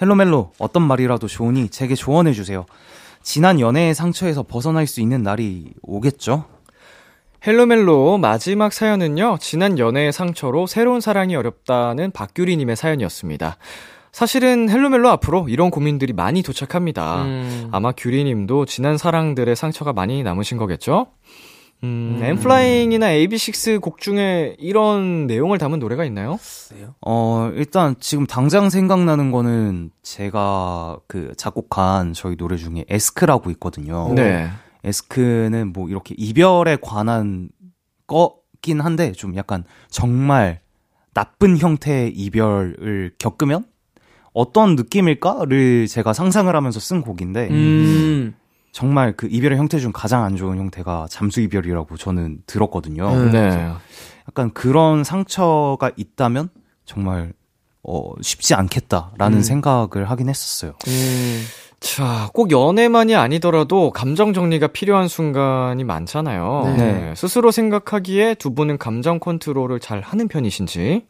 헬로멜로 0.00 0.52
어떤 0.58 0.82
말이라도 0.82 1.26
좋으니 1.26 1.68
제게 1.68 1.94
조언해 1.94 2.32
주세요. 2.32 2.64
지난 3.22 3.58
연애의 3.58 3.94
상처에서 3.94 4.44
벗어날 4.44 4.86
수 4.86 5.00
있는 5.00 5.22
날이 5.22 5.72
오겠죠? 5.82 6.44
헬로멜로 7.46 8.18
마지막 8.18 8.72
사연은요, 8.72 9.38
지난 9.40 9.78
연애의 9.78 10.12
상처로 10.12 10.66
새로운 10.66 11.00
사랑이 11.00 11.36
어렵다는 11.36 12.10
박규리님의 12.12 12.76
사연이었습니다. 12.76 13.56
사실은 14.12 14.68
헬로멜로 14.68 15.08
앞으로 15.10 15.48
이런 15.48 15.70
고민들이 15.70 16.12
많이 16.12 16.42
도착합니다. 16.42 17.22
음. 17.22 17.68
아마 17.70 17.92
규리님도 17.92 18.64
지난 18.64 18.96
사랑들의 18.98 19.54
상처가 19.54 19.92
많이 19.92 20.22
남으신 20.22 20.56
거겠죠? 20.58 21.08
음, 21.84 22.18
엠플라잉이나 22.20 23.06
AB6 23.06 23.80
곡 23.80 23.98
중에 23.98 24.56
이런 24.58 25.26
내용을 25.26 25.58
담은 25.58 25.78
노래가 25.78 26.04
있나요? 26.04 26.38
어, 27.00 27.50
일단 27.54 27.94
지금 28.00 28.26
당장 28.26 28.68
생각나는 28.68 29.30
거는 29.30 29.90
제가 30.02 30.98
그 31.06 31.32
작곡한 31.36 32.14
저희 32.14 32.36
노래 32.36 32.56
중에 32.56 32.84
Ask라고 32.88 33.50
있거든요. 33.52 34.12
네. 34.14 34.48
에스크는 34.84 35.72
뭐 35.72 35.88
이렇게 35.88 36.14
이별에 36.18 36.78
관한 36.80 37.50
거긴 38.06 38.80
한데 38.80 39.12
좀 39.12 39.36
약간 39.36 39.64
정말 39.88 40.60
나쁜 41.14 41.56
형태의 41.56 42.12
이별을 42.12 43.12
겪으면 43.18 43.64
어떤 44.32 44.76
느낌일까를 44.76 45.86
제가 45.86 46.12
상상을 46.12 46.54
하면서 46.54 46.78
쓴 46.80 47.02
곡인데 47.02 47.48
음. 47.50 48.34
정말 48.72 49.12
그 49.16 49.26
이별의 49.30 49.58
형태 49.58 49.78
중 49.78 49.92
가장 49.92 50.24
안 50.24 50.36
좋은 50.36 50.58
형태가 50.58 51.06
잠수 51.10 51.40
이별이라고 51.40 51.96
저는 51.96 52.38
들었거든요. 52.46 53.08
음. 53.08 53.32
네. 53.32 53.72
약간 54.28 54.52
그런 54.52 55.04
상처가 55.04 55.90
있다면 55.96 56.50
정말 56.84 57.32
어, 57.82 58.12
쉽지 58.20 58.54
않겠다라는 58.54 59.38
음. 59.38 59.42
생각을 59.42 60.10
하긴 60.10 60.28
했었어요. 60.28 60.72
음. 60.86 61.44
자, 61.80 62.28
꼭 62.34 62.50
연애만이 62.50 63.14
아니더라도 63.14 63.92
감정 63.92 64.32
정리가 64.32 64.68
필요한 64.68 65.06
순간이 65.06 65.84
많잖아요. 65.84 66.74
네. 66.76 67.14
스스로 67.16 67.50
생각하기에 67.50 68.34
두 68.34 68.52
분은 68.52 68.78
감정 68.78 69.20
컨트롤을 69.20 69.78
잘 69.78 70.00
하는 70.00 70.26
편이신지? 70.26 71.06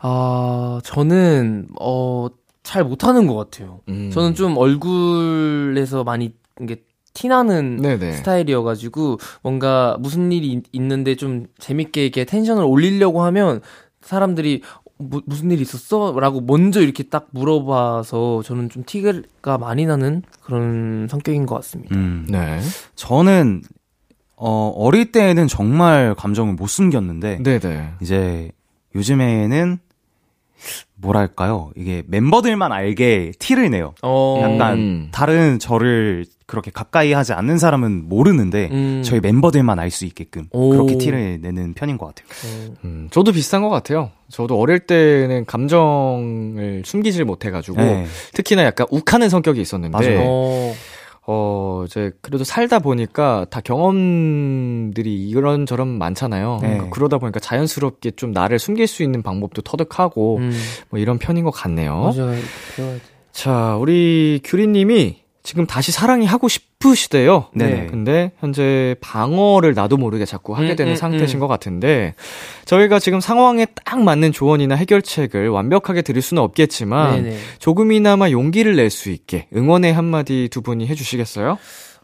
아, 0.00 0.80
저는, 0.84 1.68
어, 1.78 2.28
잘 2.62 2.82
못하는 2.84 3.26
것 3.26 3.34
같아요. 3.34 3.80
음. 3.88 4.10
저는 4.10 4.34
좀 4.34 4.56
얼굴에서 4.56 6.02
많이 6.04 6.32
이게 6.60 6.82
티나는 7.12 7.78
네네. 7.78 8.12
스타일이어가지고 8.12 9.18
뭔가 9.42 9.96
무슨 10.00 10.30
일이 10.32 10.52
있- 10.52 10.64
있는데 10.72 11.16
좀 11.16 11.46
재밌게 11.58 12.02
이렇게 12.04 12.24
텐션을 12.24 12.62
올리려고 12.64 13.22
하면 13.22 13.60
사람들이 14.02 14.62
뭐, 14.98 15.22
무슨 15.24 15.50
일 15.50 15.60
있었어? 15.60 16.14
라고 16.20 16.40
먼저 16.42 16.80
이렇게 16.80 17.02
딱 17.04 17.28
물어봐서 17.30 18.42
저는 18.44 18.68
좀 18.68 18.84
티가 18.84 19.58
많이 19.58 19.86
나는 19.86 20.22
그런 20.42 21.08
성격인 21.10 21.46
것 21.46 21.54
같습니다. 21.56 21.94
음. 21.96 22.26
네. 22.28 22.60
저는 22.96 23.62
어, 24.36 24.72
어릴 24.76 25.10
때에는 25.12 25.48
정말 25.48 26.14
감정을 26.14 26.54
못 26.54 26.66
숨겼는데 26.68 27.42
네네. 27.42 27.94
이제 28.02 28.52
요즘에는 28.94 29.78
뭐랄까요? 31.00 31.70
이게 31.76 32.02
멤버들만 32.06 32.72
알게 32.72 33.32
티를 33.38 33.70
내요. 33.70 33.94
어, 34.02 34.40
약간 34.42 34.78
음. 34.78 35.08
다른 35.12 35.58
저를 35.58 36.26
그렇게 36.46 36.70
가까이 36.72 37.12
하지 37.12 37.32
않는 37.32 37.58
사람은 37.58 38.08
모르는데 38.08 38.68
음. 38.72 39.02
저희 39.04 39.20
멤버들만 39.20 39.78
알 39.78 39.90
수 39.90 40.04
있게끔 40.04 40.46
오. 40.50 40.70
그렇게 40.70 40.98
티를 40.98 41.40
내는 41.40 41.74
편인 41.74 41.96
것 41.96 42.06
같아요. 42.06 42.26
어, 42.44 42.74
음, 42.84 43.08
저도 43.10 43.32
비슷한 43.32 43.62
것 43.62 43.68
같아요. 43.70 44.10
저도 44.28 44.58
어릴 44.58 44.80
때는 44.80 45.44
감정을 45.46 46.82
숨기질 46.84 47.24
못해가지고, 47.24 47.80
네. 47.80 48.06
특히나 48.32 48.64
약간 48.64 48.86
욱하는 48.90 49.28
성격이 49.28 49.60
있었는데, 49.60 49.96
맞아요. 49.96 50.72
어, 51.26 51.70
어, 51.80 51.84
이제 51.84 52.12
그래도 52.20 52.44
살다 52.44 52.78
보니까 52.78 53.46
다 53.50 53.60
경험들이 53.60 55.28
이런저런 55.28 55.88
많잖아요. 55.98 56.58
네. 56.60 56.68
그러니까 56.68 56.90
그러다 56.90 57.18
보니까 57.18 57.40
자연스럽게 57.40 58.12
좀 58.12 58.32
나를 58.32 58.58
숨길 58.58 58.86
수 58.86 59.02
있는 59.02 59.22
방법도 59.22 59.62
터득하고, 59.62 60.38
음, 60.38 60.52
뭐 60.88 60.98
이런 60.98 61.18
편인 61.18 61.44
것 61.44 61.50
같네요. 61.50 61.94
맞아요. 61.94 62.34
배워야 62.76 62.94
돼. 62.94 63.00
자, 63.32 63.76
우리 63.76 64.40
규리 64.42 64.66
님이 64.66 65.22
지금 65.50 65.66
다시 65.66 65.90
사랑이 65.90 66.26
하고 66.26 66.46
싶으시대요. 66.46 67.46
네네. 67.56 67.86
근데 67.86 68.30
현재 68.38 68.94
방어를 69.00 69.74
나도 69.74 69.96
모르게 69.96 70.24
자꾸 70.24 70.54
하게 70.54 70.74
음, 70.74 70.76
되는 70.76 70.92
음, 70.92 70.96
상태신 70.96 71.38
음. 71.38 71.40
것 71.40 71.48
같은데 71.48 72.14
저희가 72.66 73.00
지금 73.00 73.18
상황에 73.18 73.66
딱 73.84 74.00
맞는 74.00 74.30
조언이나 74.30 74.76
해결책을 74.76 75.48
완벽하게 75.48 76.02
드릴 76.02 76.22
수는 76.22 76.40
없겠지만 76.40 77.24
네네. 77.24 77.36
조금이나마 77.58 78.30
용기를 78.30 78.76
낼 78.76 78.90
수 78.90 79.10
있게 79.10 79.48
응원의 79.56 79.92
한마디 79.92 80.48
두 80.52 80.62
분이 80.62 80.86
해주시겠어요? 80.86 81.58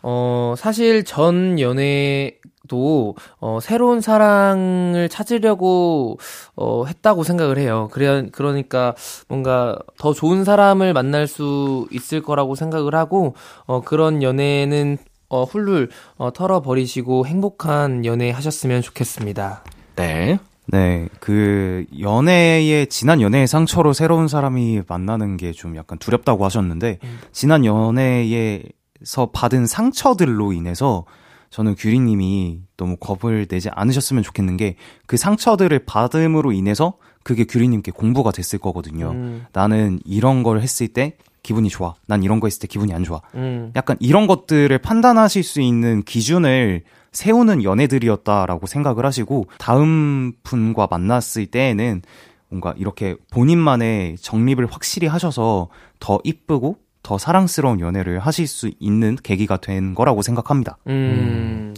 어, 0.09 0.54
사실 0.57 1.02
전 1.02 1.59
연애도, 1.59 3.16
어, 3.40 3.59
새로운 3.61 4.00
사랑을 4.00 5.09
찾으려고, 5.09 6.18
어, 6.54 6.84
했다고 6.86 7.24
생각을 7.24 7.59
해요. 7.59 7.88
그래, 7.90 8.28
그러니까 8.30 8.94
뭔가 9.26 9.76
더 9.98 10.12
좋은 10.12 10.44
사람을 10.44 10.92
만날 10.92 11.26
수 11.26 11.88
있을 11.90 12.22
거라고 12.22 12.54
생각을 12.54 12.94
하고, 12.94 13.34
어, 13.64 13.80
그런 13.80 14.22
연애는, 14.22 14.98
어, 15.28 15.42
훌훌, 15.42 15.88
어, 16.18 16.32
털어버리시고 16.32 17.26
행복한 17.26 18.04
연애 18.04 18.30
하셨으면 18.30 18.82
좋겠습니다. 18.82 19.64
네. 19.96 20.38
네, 20.68 21.09
그 21.18 21.84
연애의 22.00 22.86
지난 22.88 23.20
연애의 23.20 23.46
상처로 23.48 23.92
새로운 23.92 24.28
사람이 24.28 24.82
만나는 24.86 25.36
게 25.36 25.52
좀 25.52 25.76
약간 25.76 25.96
두렵다고 25.98 26.44
하셨는데 26.44 26.98
지난 27.30 27.64
연애에 27.64 28.64
서 29.05 29.30
받은 29.30 29.66
상처들로 29.66 30.53
인해서 30.53 31.05
저는 31.51 31.76
규리님이 31.76 32.61
너무 32.76 32.97
겁을 32.97 33.47
내지 33.47 33.68
않으셨으면 33.70 34.22
좋겠는 34.22 34.57
게 34.57 34.76
그 35.07 35.16
상처들을 35.16 35.78
받음으로 35.86 36.53
인해서 36.53 36.94
그게 37.22 37.44
규리님께 37.44 37.92
공부가 37.92 38.30
됐을 38.30 38.59
거거든요. 38.59 39.11
음, 39.11 39.47
나는 39.53 40.01
이런 40.05 40.42
걸 40.42 40.61
했을 40.61 40.88
때 40.88 41.16
기분이 41.42 41.68
좋아. 41.68 41.94
난 42.07 42.22
이런 42.22 42.40
거 42.40 42.47
했을 42.49 42.61
때 42.61 42.66
기분이 42.66 42.92
안 42.92 43.05
좋아. 43.05 43.20
음, 43.34 43.72
약간 43.76 43.97
이런 44.01 44.26
것들을 44.26 44.76
판단하실 44.78 45.42
수 45.42 45.61
있는 45.61 46.03
기준을 46.03 46.82
세우는 47.12 47.64
연애들이었다라고 47.64 48.66
생각을 48.66 49.07
하시고 49.07 49.47
다음 49.59 50.32
분과 50.42 50.88
만났을 50.90 51.47
때에는 51.47 52.03
뭔가 52.49 52.74
이렇게 52.76 53.16
본인만의 53.30 54.18
정립을 54.18 54.66
확실히 54.66 55.09
하셔서 55.09 55.68
더 55.99 56.20
이쁘고 56.24 56.78
더 57.07 57.18
사랑스러운 57.18 57.78
연애를 57.78 58.18
하실 58.18 58.48
수 58.48 58.68
있는 58.80 59.16
계기가 59.22 59.59
된 59.59 59.94
거라고 59.94 60.22
생각합니다. 60.22 60.76
음, 60.88 61.72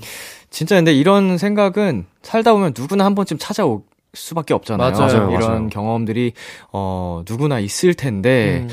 진짜 0.49 0.77
근데 0.77 0.95
이런 0.95 1.37
생각은 1.37 2.07
살다 2.23 2.55
보면 2.55 2.73
누구나 2.75 3.05
한 3.05 3.15
번쯤 3.15 3.37
찾아올 3.39 3.83
수밖에 4.15 4.55
없잖아요. 4.55 4.91
맞아요, 4.91 5.31
이런 5.31 5.41
맞아요. 5.41 5.69
경험들이 5.69 6.33
어 6.73 7.23
누구나 7.29 7.61
있을 7.61 7.93
텐데 7.93 8.61
음. 8.63 8.69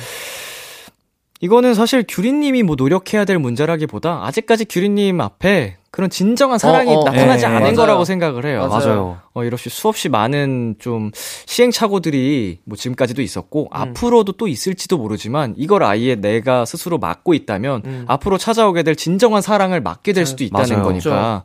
이거는 1.42 1.74
사실 1.74 2.06
규리님이 2.08 2.64
뭐 2.64 2.78
노력해야 2.78 3.26
될 3.26 3.38
문제라기보다 3.38 4.26
아직까지 4.26 4.64
규리님 4.64 5.20
앞에 5.20 5.76
그런 5.96 6.10
진정한 6.10 6.60
사랑이 6.60 6.94
어, 6.94 7.00
어, 7.00 7.04
나타나지 7.06 7.44
네, 7.44 7.48
않은 7.48 7.62
맞아요. 7.62 7.76
거라고 7.76 8.04
생각을 8.04 8.46
해요. 8.46 8.68
맞아요. 8.68 9.18
어, 9.34 9.46
이렇게 9.46 9.70
수없이 9.70 10.10
많은 10.10 10.76
좀 10.78 11.12
시행착오들이 11.46 12.60
뭐 12.66 12.76
지금까지도 12.76 13.22
있었고 13.22 13.64
음. 13.64 13.68
앞으로도 13.72 14.34
또 14.34 14.50
있을지도 14.50 14.98
모르지만 14.98 15.54
이걸 15.56 15.84
아예 15.84 16.16
내가 16.16 16.66
스스로 16.66 16.98
막고 16.98 17.34
있다면 17.34 17.82
음. 17.86 18.06
앞으로 18.10 18.38
찾아오게 18.38 18.84
될 18.84 18.98
진정한 18.98 19.42
사랑을 19.42 19.80
막게 19.80 20.12
될 20.12 20.26
수도 20.26 20.44
있다는 20.44 20.68
맞아요. 20.70 20.84
거니까 20.84 21.44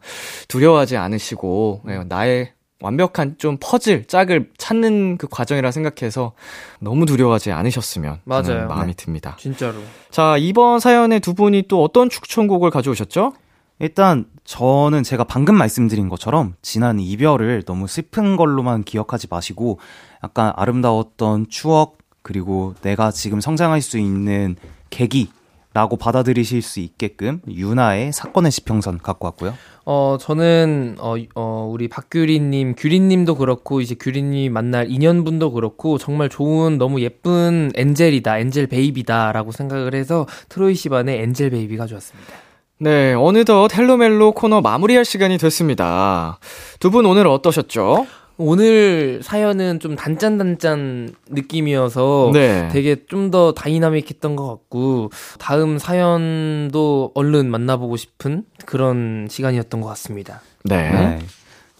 두려워하지 0.49 0.97
않으시고 0.97 1.83
네, 1.85 2.03
나의 2.09 2.51
완벽한 2.81 3.37
좀 3.39 3.57
퍼즐 3.61 4.07
짝을 4.09 4.51
찾는 4.59 5.17
그 5.19 5.29
과정이라 5.31 5.71
생각해서 5.71 6.33
너무 6.81 7.07
두려워하지 7.07 7.53
않으셨으면 7.53 8.19
맞아요. 8.25 8.67
마음이 8.67 8.95
네. 8.95 8.97
듭니다. 8.97 9.37
진짜로. 9.39 9.75
자 10.11 10.37
이번 10.39 10.81
사연에 10.81 11.21
두 11.21 11.35
분이 11.35 11.67
또 11.69 11.85
어떤 11.85 12.11
추천곡을 12.11 12.71
가져오셨죠? 12.71 13.35
일단 13.81 14.27
저는 14.45 15.03
제가 15.03 15.25
방금 15.25 15.57
말씀드린 15.57 16.09
것처럼 16.09 16.55
지난 16.63 17.01
이별을 17.01 17.65
너무 17.65 17.89
슬픈 17.89 18.37
걸로만 18.37 18.85
기억하지 18.85 19.27
마시고 19.31 19.79
약간 20.23 20.53
아름다웠던 20.55 21.47
추억 21.49 21.99
그리고 22.23 22.75
내가 22.83 23.11
지금 23.11 23.41
성장할 23.41 23.81
수 23.81 23.99
있는 23.99 24.57
계기 24.91 25.31
라고 25.73 25.97
받아들이실 25.97 26.63
수 26.63 26.81
있게끔 26.81 27.41
유나의 27.49 28.13
사건의 28.13 28.51
지평선 28.51 28.99
갖고 28.99 29.27
왔고요. 29.27 29.55
어, 29.87 30.19
저는, 30.21 30.97
어, 30.99 31.15
어, 31.37 31.69
우리 31.73 31.87
박규리님, 31.87 32.75
규리님도 32.77 33.37
그렇고, 33.37 33.81
이제 33.81 33.95
규리님 33.95 34.53
만날 34.53 34.91
인연분도 34.91 35.53
그렇고, 35.53 35.97
정말 35.97 36.29
좋은, 36.29 36.77
너무 36.77 37.01
예쁜 37.01 37.71
angel이다, 37.77 38.39
angel 38.39 38.67
baby다, 38.67 39.31
라고 39.31 39.53
생각을 39.53 39.95
해서, 39.95 40.27
Troye 40.49 40.75
Sivan의 40.75 41.23
Angel 41.23 41.51
Baby가 41.51 41.87
좋았습니다. 41.87 42.50
네, 42.83 43.13
어느덧 43.15 43.77
헬로멜로 43.77 44.33
코너 44.33 44.61
마무리할 44.63 45.05
시간이 45.05 45.37
됐습니다. 45.39 46.39
두 46.81 46.91
분 46.91 47.05
오늘 47.07 47.27
어떠셨죠? 47.27 48.07
오늘 48.39 49.21
사연은 49.23 49.81
좀 49.81 49.97
단짠단짠 49.97 51.15
느낌이어서 51.29 52.31
네. 52.33 52.69
되게 52.73 53.05
좀 53.07 53.31
더 53.31 53.53
다이나믹했던 53.53 54.35
것 54.35 54.49
같고 54.49 55.11
다음 55.39 55.79
사연도 55.79 57.13
얼른 57.15 57.51
만나보고 57.51 57.97
싶은 57.99 58.45
그런 58.65 59.29
시간이었던 59.31 59.81
것 59.83 59.89
같습니다. 59.89 60.41
네. 60.65 60.91
네. 60.91 61.19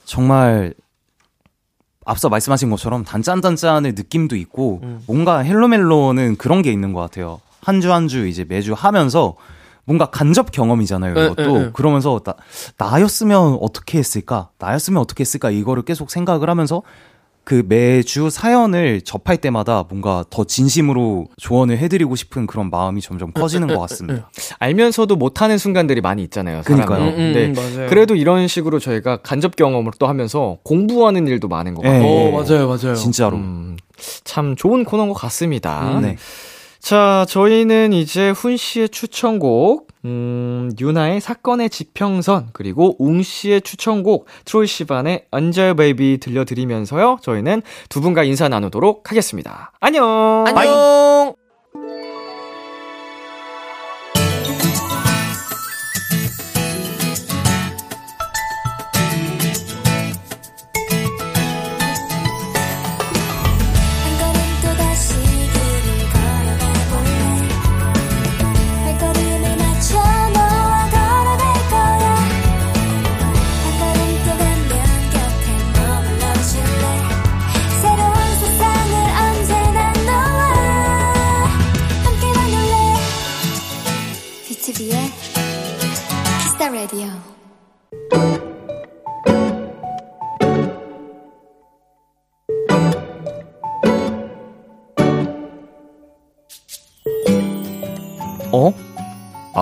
정말 0.05 0.75
앞서 2.05 2.29
말씀하신 2.29 2.69
것처럼 2.71 3.05
단짠단짠의 3.05 3.93
느낌도 3.95 4.37
있고 4.37 4.81
음. 4.83 5.01
뭔가 5.07 5.39
헬로멜로는 5.39 6.37
그런 6.37 6.61
게 6.63 6.71
있는 6.71 6.93
것 6.93 7.01
같아요. 7.01 7.41
한 7.63 7.81
주 7.81 7.91
한주 7.93 8.27
이제 8.27 8.45
매주 8.47 8.75
하면서 8.75 9.35
뭔가 9.85 10.07
간접 10.07 10.53
경험이잖아요. 10.53 11.19
에, 11.19 11.25
이것도 11.27 11.57
에, 11.59 11.63
에. 11.63 11.71
그러면서 11.73 12.21
나, 12.25 12.35
나였으면 12.77 13.59
어떻게 13.61 13.99
했을까? 13.99 14.51
나였으면 14.59 15.01
어떻게 15.01 15.23
했을까? 15.23 15.51
이거를 15.51 15.83
계속 15.85 16.11
생각을 16.11 16.49
하면서 16.49 16.83
그 17.43 17.65
매주 17.67 18.31
사연을 18.31 19.01
접할 19.01 19.39
때마다 19.39 19.85
뭔가 19.89 20.25
더 20.31 20.45
진심으로 20.45 21.27
조언을 21.39 21.79
해드리고 21.79 22.15
싶은 22.15 22.47
그런 22.47 22.71
마음이 22.71 23.01
점점 23.01 23.33
커지는 23.33 23.67
것 23.67 23.81
같습니다. 23.81 24.31
알면서도 24.59 25.17
못하는 25.17 25.59
순간들이 25.59 26.01
많이 26.01 26.23
있잖아요. 26.23 26.63
그러니까요. 26.65 27.03
음, 27.03 27.09
음, 27.09 27.33
네. 27.33 27.47
음, 27.47 27.55
맞아요. 27.55 27.89
그래도 27.89 28.15
이런 28.15 28.47
식으로 28.47 28.79
저희가 28.79 29.23
간접 29.23 29.57
경험을 29.57 29.93
또 29.99 30.07
하면서 30.07 30.59
공부하는 30.63 31.27
일도 31.27 31.49
많은 31.49 31.75
것 31.75 31.83
네. 31.83 31.89
같아요. 31.89 32.07
어, 32.07 32.31
맞아요, 32.31 32.69
맞아요. 32.69 32.95
진짜로. 32.95 33.37
음, 33.39 33.77
참 34.23 34.55
좋은 34.55 34.85
코너인 34.85 35.09
것 35.09 35.15
같습니다. 35.15 35.97
음. 35.97 36.03
네. 36.03 36.17
자, 36.81 37.27
저희는 37.29 37.93
이제 37.93 38.31
훈 38.31 38.57
씨의 38.57 38.89
추천곡, 38.89 39.89
음, 40.07 40.73
윤하의 40.81 41.21
사건의 41.21 41.69
지평선, 41.69 42.49
그리고 42.53 42.97
웅 42.99 43.23
씨의 43.23 43.61
추천곡, 43.61 44.27
Troye 44.47 44.67
Sivan의 44.67 45.27
Angel 45.31 45.75
Baby 45.75 46.19
들려드리면서요, 46.21 47.19
저희는 47.23 47.63
두 47.91 48.01
분과 48.01 48.25
인사 48.25 48.49
나누도록 48.49 49.11
하겠습니다. 49.11 49.73
안녕! 49.79 50.45
안녕! 50.47 50.65
한 50.65 51.40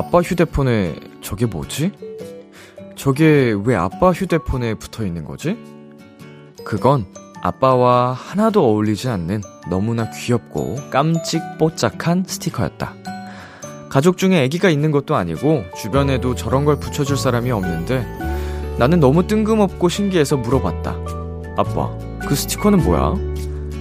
아빠 0.08 0.22
휴대폰에 0.22 0.94
저게 1.20 1.44
뭐지? 1.44 1.92
저게 2.96 3.54
왜 3.62 3.76
아빠 3.76 4.10
휴대폰에 4.10 4.72
붙어 4.72 5.04
있는 5.04 5.26
거지? 5.26 5.58
그건 6.64 7.04
아빠와 7.42 8.12
하나도 8.14 8.64
어울리지 8.64 9.10
않는 9.10 9.42
너무나 9.68 10.08
귀엽고 10.08 10.76
깜찍뽀짝한 10.90 12.24
스티커였다. 12.26 12.94
가족 13.90 14.16
중에 14.16 14.42
아기가 14.42 14.70
있는 14.70 14.92
것도 14.92 15.14
아니고 15.14 15.64
주변에도 15.76 16.34
저런 16.34 16.64
걸 16.64 16.80
붙여줄 16.80 17.18
사람이 17.18 17.50
없는데 17.50 18.06
나는 18.78 19.00
너무 19.00 19.26
뜬금없고 19.26 19.90
신기해서 19.90 20.38
물어봤다. 20.38 20.96
아빠, 21.58 21.90
그 22.26 22.34
스티커는 22.34 22.82
뭐야? 22.82 23.12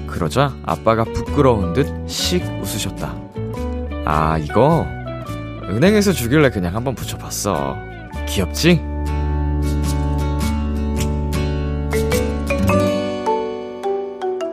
그러자 0.07 0.53
아빠가 0.65 1.05
부끄러운 1.05 1.71
듯 1.71 1.87
씩 2.05 2.43
웃으셨다. 2.61 3.15
아, 4.03 4.37
이거 4.39 4.96
은행에서 5.69 6.13
주길래 6.13 6.49
그냥 6.49 6.75
한번 6.75 6.95
붙여봤어. 6.95 7.75
귀엽지? 8.27 8.81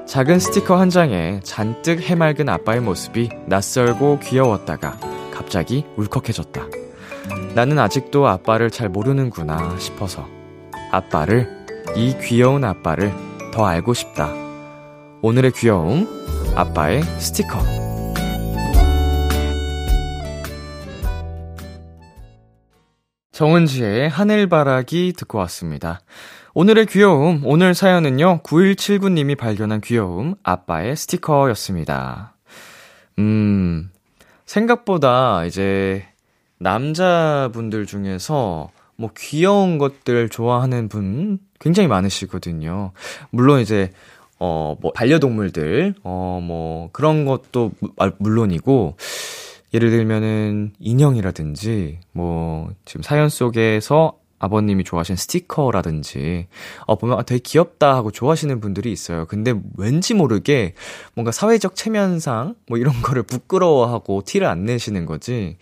작은 0.06 0.38
스티커 0.38 0.76
한 0.76 0.90
장에 0.90 1.40
잔뜩 1.42 2.00
해맑은 2.00 2.48
아빠의 2.48 2.80
모습이 2.80 3.30
낯설고 3.46 4.20
귀여웠다가 4.20 4.98
갑자기 5.32 5.84
울컥해졌다. 5.96 6.62
나는 7.54 7.78
아직도 7.78 8.28
아빠를 8.28 8.70
잘 8.70 8.88
모르는구나 8.88 9.76
싶어서 9.78 10.28
아빠를, 10.92 11.48
이 11.96 12.16
귀여운 12.22 12.64
아빠를 12.64 13.12
더 13.52 13.66
알고 13.66 13.94
싶다. 13.94 14.30
오늘의 15.22 15.52
귀여움, 15.52 16.06
아빠의 16.54 17.02
스티커. 17.02 17.83
정은지의 23.38 24.08
하늘바라기 24.10 25.12
듣고 25.16 25.38
왔습니다. 25.38 26.00
오늘의 26.54 26.86
귀여움, 26.86 27.40
오늘 27.44 27.74
사연은요, 27.74 28.42
9179님이 28.44 29.36
발견한 29.36 29.80
귀여움, 29.80 30.36
아빠의 30.44 30.94
스티커였습니다. 30.94 32.36
음, 33.18 33.90
생각보다 34.46 35.46
이제, 35.46 36.04
남자분들 36.60 37.86
중에서 37.86 38.70
뭐 38.94 39.10
귀여운 39.16 39.78
것들 39.78 40.28
좋아하는 40.28 40.88
분 40.88 41.40
굉장히 41.58 41.88
많으시거든요. 41.88 42.92
물론 43.30 43.58
이제, 43.58 43.90
어, 44.38 44.76
뭐, 44.80 44.92
반려동물들, 44.92 45.94
어, 46.04 46.38
뭐, 46.40 46.88
그런 46.92 47.24
것도 47.24 47.72
무- 47.80 47.90
아, 47.98 48.12
물론이고, 48.18 48.96
예를 49.74 49.90
들면은 49.90 50.72
인형이라든지 50.78 51.98
뭐 52.12 52.70
지금 52.84 53.02
사연 53.02 53.28
속에서 53.28 54.18
아버님이 54.38 54.84
좋아하시는 54.84 55.16
스티커라든지 55.16 56.46
어 56.86 56.96
보면 56.96 57.18
아, 57.18 57.22
되게 57.22 57.40
귀엽다 57.40 57.96
하고 57.96 58.12
좋아하시는 58.12 58.60
분들이 58.60 58.92
있어요. 58.92 59.26
근데 59.26 59.52
왠지 59.76 60.14
모르게 60.14 60.74
뭔가 61.14 61.32
사회적 61.32 61.74
체면상 61.74 62.54
뭐 62.68 62.78
이런 62.78 62.94
거를 63.02 63.24
부끄러워하고 63.24 64.22
티를 64.22 64.46
안 64.46 64.64
내시는 64.64 65.06
거지. 65.06 65.56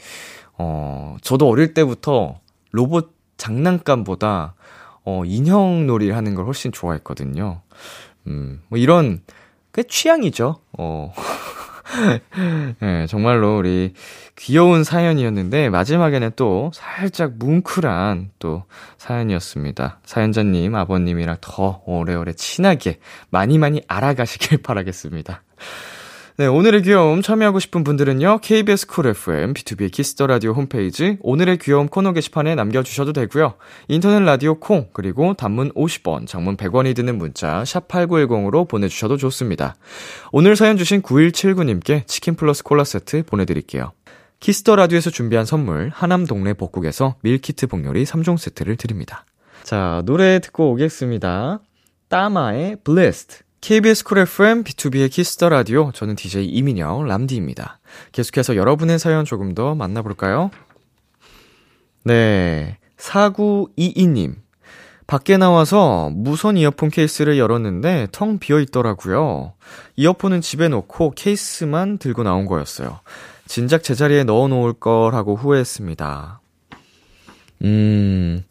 어 0.58 1.16
저도 1.22 1.48
어릴 1.48 1.72
때부터 1.72 2.38
로봇 2.70 3.14
장난감보다 3.38 4.54
어 5.04 5.22
인형 5.24 5.86
놀이를 5.86 6.14
하는 6.14 6.34
걸 6.34 6.44
훨씬 6.44 6.70
좋아했거든요. 6.70 7.62
음, 8.26 8.60
뭐 8.68 8.78
이런 8.78 9.22
꽤 9.72 9.82
취향이죠. 9.84 10.56
어. 10.78 11.12
네, 12.80 13.06
정말로 13.06 13.58
우리 13.58 13.94
귀여운 14.36 14.84
사연이었는데 14.84 15.70
마지막에는 15.70 16.32
또 16.36 16.70
살짝 16.74 17.32
뭉클한 17.38 18.30
또 18.38 18.64
사연이었습니다. 18.98 20.00
사연자님, 20.04 20.74
아버님이랑 20.74 21.38
더 21.40 21.82
오래오래 21.86 22.32
친하게 22.34 22.98
많이 23.30 23.58
많이 23.58 23.82
알아가시길 23.88 24.62
바라겠습니다. 24.62 25.42
네, 26.38 26.46
오늘의 26.46 26.80
귀여움 26.82 27.20
참여하고 27.20 27.58
싶은 27.58 27.84
분들은요, 27.84 28.38
KBS 28.38 28.86
쿨 28.86 29.06
FM, 29.06 29.52
B2B 29.52 29.92
키스터 29.92 30.26
라디오 30.26 30.52
홈페이지, 30.52 31.18
오늘의 31.20 31.58
귀여움 31.58 31.88
코너 31.88 32.14
게시판에 32.14 32.54
남겨주셔도 32.54 33.12
되고요. 33.12 33.56
인터넷 33.88 34.24
라디오 34.24 34.54
콩, 34.54 34.88
그리고 34.94 35.34
단문 35.34 35.72
50원, 35.72 36.26
장문 36.26 36.56
100원이 36.56 36.96
드는 36.96 37.18
문자, 37.18 37.62
샵8910으로 37.64 38.66
보내주셔도 38.66 39.18
좋습니다. 39.18 39.74
오늘 40.32 40.56
사연 40.56 40.78
주신 40.78 41.02
9179님께 41.02 42.06
치킨 42.06 42.34
플러스 42.34 42.64
콜라 42.64 42.84
세트 42.84 43.24
보내드릴게요. 43.24 43.92
Kiss 44.40 44.60
the 44.60 44.74
Radio에서 44.74 45.10
준비한 45.10 45.44
선물 45.44 45.90
하남 45.92 46.26
동네 46.26 46.54
복국에서 46.54 47.16
밀키트 47.20 47.66
복요리 47.66 48.04
3종 48.04 48.38
세트를 48.38 48.76
드립니다. 48.76 49.26
자, 49.64 50.00
노래 50.06 50.38
듣고 50.38 50.72
오겠습니다. 50.72 51.60
THAMA의 52.08 52.78
Blessed. 52.84 53.51
KBS 53.62 54.02
쿨 54.02 54.18
FM, 54.18 54.64
B2B의 54.64 55.08
키스터 55.08 55.48
라디오. 55.48 55.92
저는 55.92 56.16
DJ 56.16 56.46
이민혁, 56.46 57.06
람디입니다. 57.06 57.78
계속해서 58.10 58.56
여러분의 58.56 58.98
사연 58.98 59.24
조금 59.24 59.54
더 59.54 59.76
만나볼까요? 59.76 60.50
네. 62.02 62.78
4922님. 62.96 64.34
밖에 65.06 65.36
나와서 65.36 66.10
무선 66.10 66.56
이어폰 66.56 66.90
케이스를 66.90 67.38
열었는데 67.38 68.08
텅 68.10 68.40
비어 68.40 68.58
있더라고요. 68.58 69.52
이어폰은 69.94 70.40
집에 70.40 70.66
놓고 70.66 71.12
케이스만 71.12 71.98
들고 71.98 72.24
나온 72.24 72.46
거였어요. 72.46 72.98
진작 73.46 73.84
제자리에 73.84 74.24
넣어 74.24 74.48
놓을 74.48 74.72
걸 74.72 75.14
하고 75.14 75.36
후회했습니다. 75.36 76.40
음, 77.62 78.42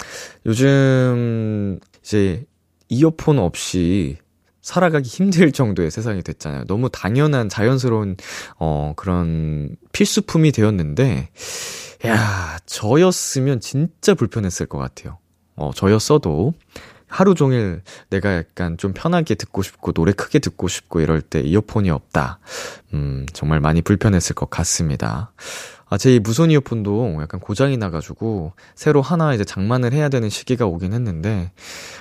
요즘 0.45 1.81
이제 2.01 2.45
이어폰 2.87 3.39
없이 3.39 4.17
살아가기 4.61 5.07
힘들 5.07 5.51
정도의 5.51 5.91
세상이 5.91 6.21
됐잖아요. 6.21 6.65
너무 6.65 6.89
당연한 6.89 7.49
자연스러운 7.49 8.17
어 8.59 8.93
그런 8.95 9.75
필수품이 9.91 10.51
되었는데 10.51 11.29
야, 12.07 12.57
저였으면 12.65 13.59
진짜 13.59 14.13
불편했을 14.13 14.65
것 14.65 14.77
같아요. 14.77 15.17
어, 15.55 15.71
저였어도 15.75 16.53
하루 17.07 17.35
종일 17.35 17.81
내가 18.09 18.35
약간 18.37 18.77
좀 18.77 18.93
편하게 18.93 19.35
듣고 19.35 19.61
싶고 19.61 19.91
노래 19.91 20.13
크게 20.13 20.39
듣고 20.39 20.67
싶고 20.67 21.01
이럴 21.01 21.21
때 21.21 21.41
이어폰이 21.41 21.89
없다. 21.89 22.39
음, 22.93 23.25
정말 23.33 23.59
많이 23.59 23.81
불편했을 23.81 24.33
것 24.33 24.49
같습니다. 24.49 25.33
아, 25.91 25.97
제 25.97 26.19
무선 26.19 26.51
이어폰도 26.51 27.17
약간 27.21 27.41
고장이 27.41 27.75
나가지고 27.75 28.53
새로 28.75 29.01
하나 29.01 29.33
이제 29.33 29.43
장만을 29.43 29.91
해야 29.91 30.07
되는 30.07 30.29
시기가 30.29 30.65
오긴 30.65 30.93
했는데 30.93 31.51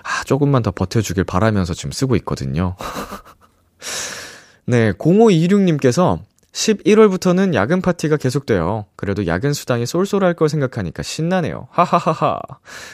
아, 0.04 0.22
조금만 0.24 0.62
더 0.62 0.70
버텨주길 0.70 1.24
바라면서 1.24 1.74
지금 1.74 1.90
쓰고 1.90 2.14
있거든요. 2.16 2.76
네, 4.64 4.92
0526님께서 4.92 6.20
11월부터는 6.52 7.54
야근 7.54 7.82
파티가 7.82 8.16
계속돼요. 8.16 8.86
그래도 8.94 9.26
야근 9.26 9.52
수당이 9.52 9.86
쏠쏠할 9.86 10.34
걸 10.34 10.48
생각하니까 10.48 11.02
신나네요. 11.02 11.66
하하하하. 11.70 12.38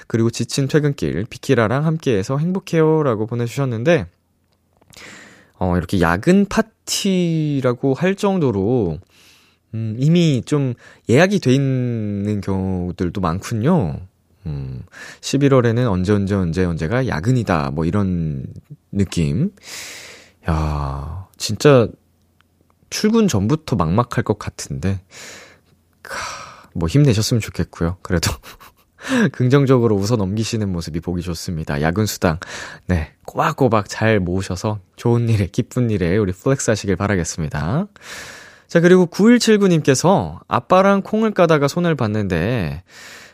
그리고 0.07 0.31
지친 0.31 0.67
퇴근길 0.67 1.27
비키라랑 1.29 1.85
함께해서 1.85 2.39
행복해요. 2.39 3.03
라고 3.03 3.27
보내주셨는데, 3.27 4.07
어, 5.59 5.77
이렇게 5.77 6.01
야근 6.01 6.47
파티라고 6.47 7.95
할 7.95 8.15
정도로, 8.15 8.99
음, 9.77 9.95
이미 9.99 10.43
좀 10.45 10.73
예약이 11.11 11.41
돼 11.41 11.53
있는 11.53 12.41
경우들도 12.41 13.21
많군요. 13.21 14.01
음, 14.47 14.83
11월에는 15.21 15.91
언제, 15.91 16.13
언제, 16.15 16.35
언제, 16.35 16.65
언제가 16.65 17.07
야근이다. 17.07 17.73
뭐 17.73 17.85
이런 17.85 18.47
느낌. 18.91 19.51
야 20.49 21.27
진짜 21.37 21.89
출근 22.89 23.29
전부터 23.29 23.77
막막할 23.77 24.25
것 24.25 24.39
같은데, 24.39 25.03
카, 26.03 26.17
뭐 26.73 26.89
힘내셨으면 26.89 27.41
좋겠고요. 27.43 27.99
그래도 28.01 28.31
긍정적으로 29.33 29.97
웃어 29.97 30.17
넘기시는 30.17 30.73
모습이 30.73 31.01
보기 31.01 31.21
좋습니다. 31.21 31.83
야근 31.83 32.07
수당, 32.07 32.39
네, 32.87 33.13
꼬박꼬박 33.27 33.89
잘 33.91 34.21
모으셔서 34.21 34.79
좋은 34.95 35.29
일에, 35.29 35.49
기쁜 35.49 35.91
일에 35.91 36.17
우리 36.17 36.33
flex 36.33 36.71
하시길 36.71 36.97
바라겠습니다. 36.97 37.89
자, 38.69 38.81
그리고 38.81 39.07
9179님께서 39.07 40.41
아빠랑 40.49 41.03
콩을 41.03 41.33
까다가 41.33 41.69
손을 41.69 41.95
봤는데, 41.95 42.83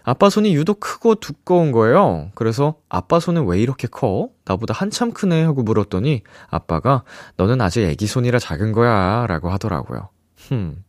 아빠 0.05 0.30
손이 0.30 0.55
유독 0.55 0.80
크고 0.80 1.16
두꺼운 1.16 1.72
거예요. 1.72 2.30
그래서 2.35 2.76
아빠 2.89 3.20
손은 3.20 3.47
왜 3.47 3.61
이렇게 3.61 3.87
커? 3.87 4.30
나보다 4.45 4.74
한참 4.74 5.12
크네 5.12 5.43
하고 5.45 5.62
물었더니 5.62 6.22
아빠가 6.49 7.05
너는 7.37 7.61
아직 7.61 7.85
애기 7.85 8.07
손이라 8.07 8.39
작은 8.39 8.72
거야 8.72 9.26
라고 9.28 9.51
하더라고요. 9.51 10.09
흠. 10.49 10.83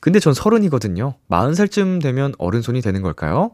근데 0.00 0.18
전 0.18 0.34
서른이거든요. 0.34 1.14
40살쯤 1.30 2.02
되면 2.02 2.34
어른 2.38 2.62
손이 2.62 2.80
되는 2.80 3.02
걸까요? 3.02 3.52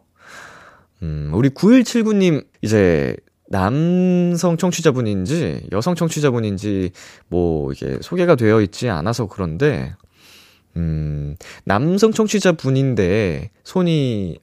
음, 1.03 1.31
우리 1.35 1.49
9179님 1.51 2.45
이제 2.63 3.17
남성 3.49 4.57
청취자분인지 4.57 5.69
여성 5.73 5.97
청취자분인지 5.97 6.93
뭐 7.29 7.73
이게 7.73 7.99
소개가 8.01 8.37
되어 8.37 8.61
있지 8.61 8.89
않아서 8.89 9.27
그런데 9.27 9.95
음, 10.77 11.37
남성 11.65 12.13
청취자 12.13 12.53
분인데 12.53 13.51
손이 13.65 14.39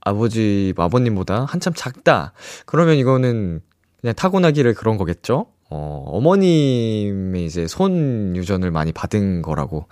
아버지, 0.00 0.72
아버님보다 0.76 1.44
한참 1.44 1.72
작다. 1.76 2.32
그러면 2.66 2.96
이거는 2.96 3.60
그냥 4.00 4.14
타고나기를 4.14 4.74
그런 4.74 4.96
거겠죠? 4.96 5.46
어, 5.70 6.04
어머님이 6.06 7.44
이제 7.44 7.66
손 7.66 8.34
유전을 8.36 8.70
많이 8.70 8.90
받은 8.92 9.42
거라고 9.42 9.86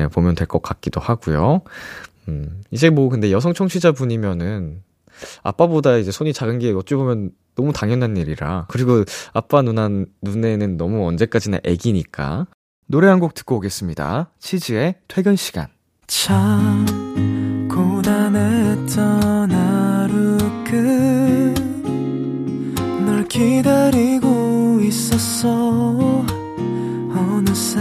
예, 0.00 0.08
보면 0.08 0.34
될 0.34 0.46
것 0.48 0.60
같기도 0.62 1.00
하고요. 1.00 1.62
음, 2.28 2.62
이제 2.70 2.90
뭐 2.90 3.08
근데 3.08 3.30
여성 3.30 3.54
청취자 3.54 3.92
분이면은 3.92 4.82
아빠보다 5.42 5.96
이제 5.98 6.10
손이 6.10 6.32
작은 6.32 6.58
게 6.58 6.72
어찌 6.72 6.94
보면 6.94 7.30
너무 7.54 7.72
당연한 7.72 8.16
일이라. 8.16 8.66
그리고 8.68 9.04
아빠 9.32 9.62
누나 9.62 9.88
눈에는 10.22 10.76
너무 10.76 11.06
언제까지나 11.06 11.60
애기니까. 11.64 12.46
노래 12.90 13.06
한 13.06 13.20
곡 13.20 13.34
듣고 13.34 13.56
오겠습니다. 13.58 14.30
치즈의 14.40 14.96
퇴근 15.06 15.36
시간. 15.36 15.68
참 16.08 17.68
고단했던 17.70 19.52
하루 19.52 20.36
끝널 23.04 23.28
기다리고 23.28 24.80
있었어 24.82 26.24
어느새 27.14 27.78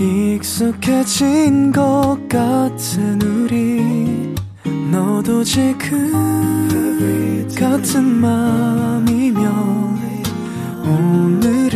익숙해진 0.00 1.70
것 1.70 2.18
같은 2.28 3.22
우리 3.22 4.34
너도 4.90 5.44
지금 5.44 6.10
같은 7.56 8.02
맘이면 8.02 9.54
오늘 10.84 11.73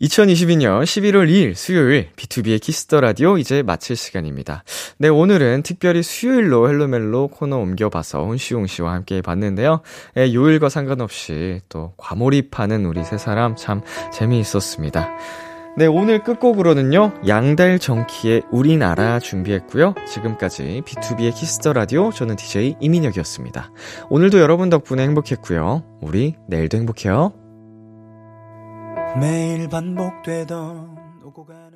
2022년 0.00 0.82
11월 0.82 1.28
2일 1.28 1.54
수요일 1.54 2.10
B2B의 2.14 2.60
키스터 2.60 3.00
라디오 3.00 3.36
이제 3.36 3.62
마칠 3.62 3.96
시간입니다. 3.96 4.62
네, 4.98 5.08
오늘은 5.08 5.62
특별히 5.64 6.02
수요일로 6.02 6.68
Hello 6.68 6.95
Mellow 6.95 7.28
코너 7.28 7.58
옮겨봐서 7.58 8.24
혼시용 8.24 8.68
씨와 8.68 8.92
함께 8.92 9.20
봤는데요. 9.22 9.80
예, 10.16 10.32
요일과 10.32 10.68
상관없이 10.68 11.60
또 11.68 11.94
과몰입하는 11.96 12.86
우리 12.86 13.02
세 13.02 13.18
사람 13.18 13.56
참 13.56 13.82
재미있었습니다. 14.12 15.08
네, 15.76 15.86
오늘 15.86 16.22
끝곡으로는요, 16.24 17.20
양다일 17.26 17.78
정키의 17.78 18.42
우린 18.50 18.89
알아 18.89 19.18
준비했고요. 19.20 19.94
지금까지 20.12 20.82
B2B의 20.84 21.34
키스터 21.34 21.72
라디오, 21.72 22.10
저는 22.10 22.36
DJ 22.36 22.76
이민혁이었습니다. 22.80 23.70
오늘도 24.10 24.38
여러분 24.40 24.70
덕분에 24.70 25.02
행복했고요. 25.02 25.84
우리 26.00 26.34
내일도 26.48 26.78
행복해요. 26.78 27.47
매일 29.16 29.68
반복되던 29.68 31.22
오고 31.24 31.44
가는 31.46 31.67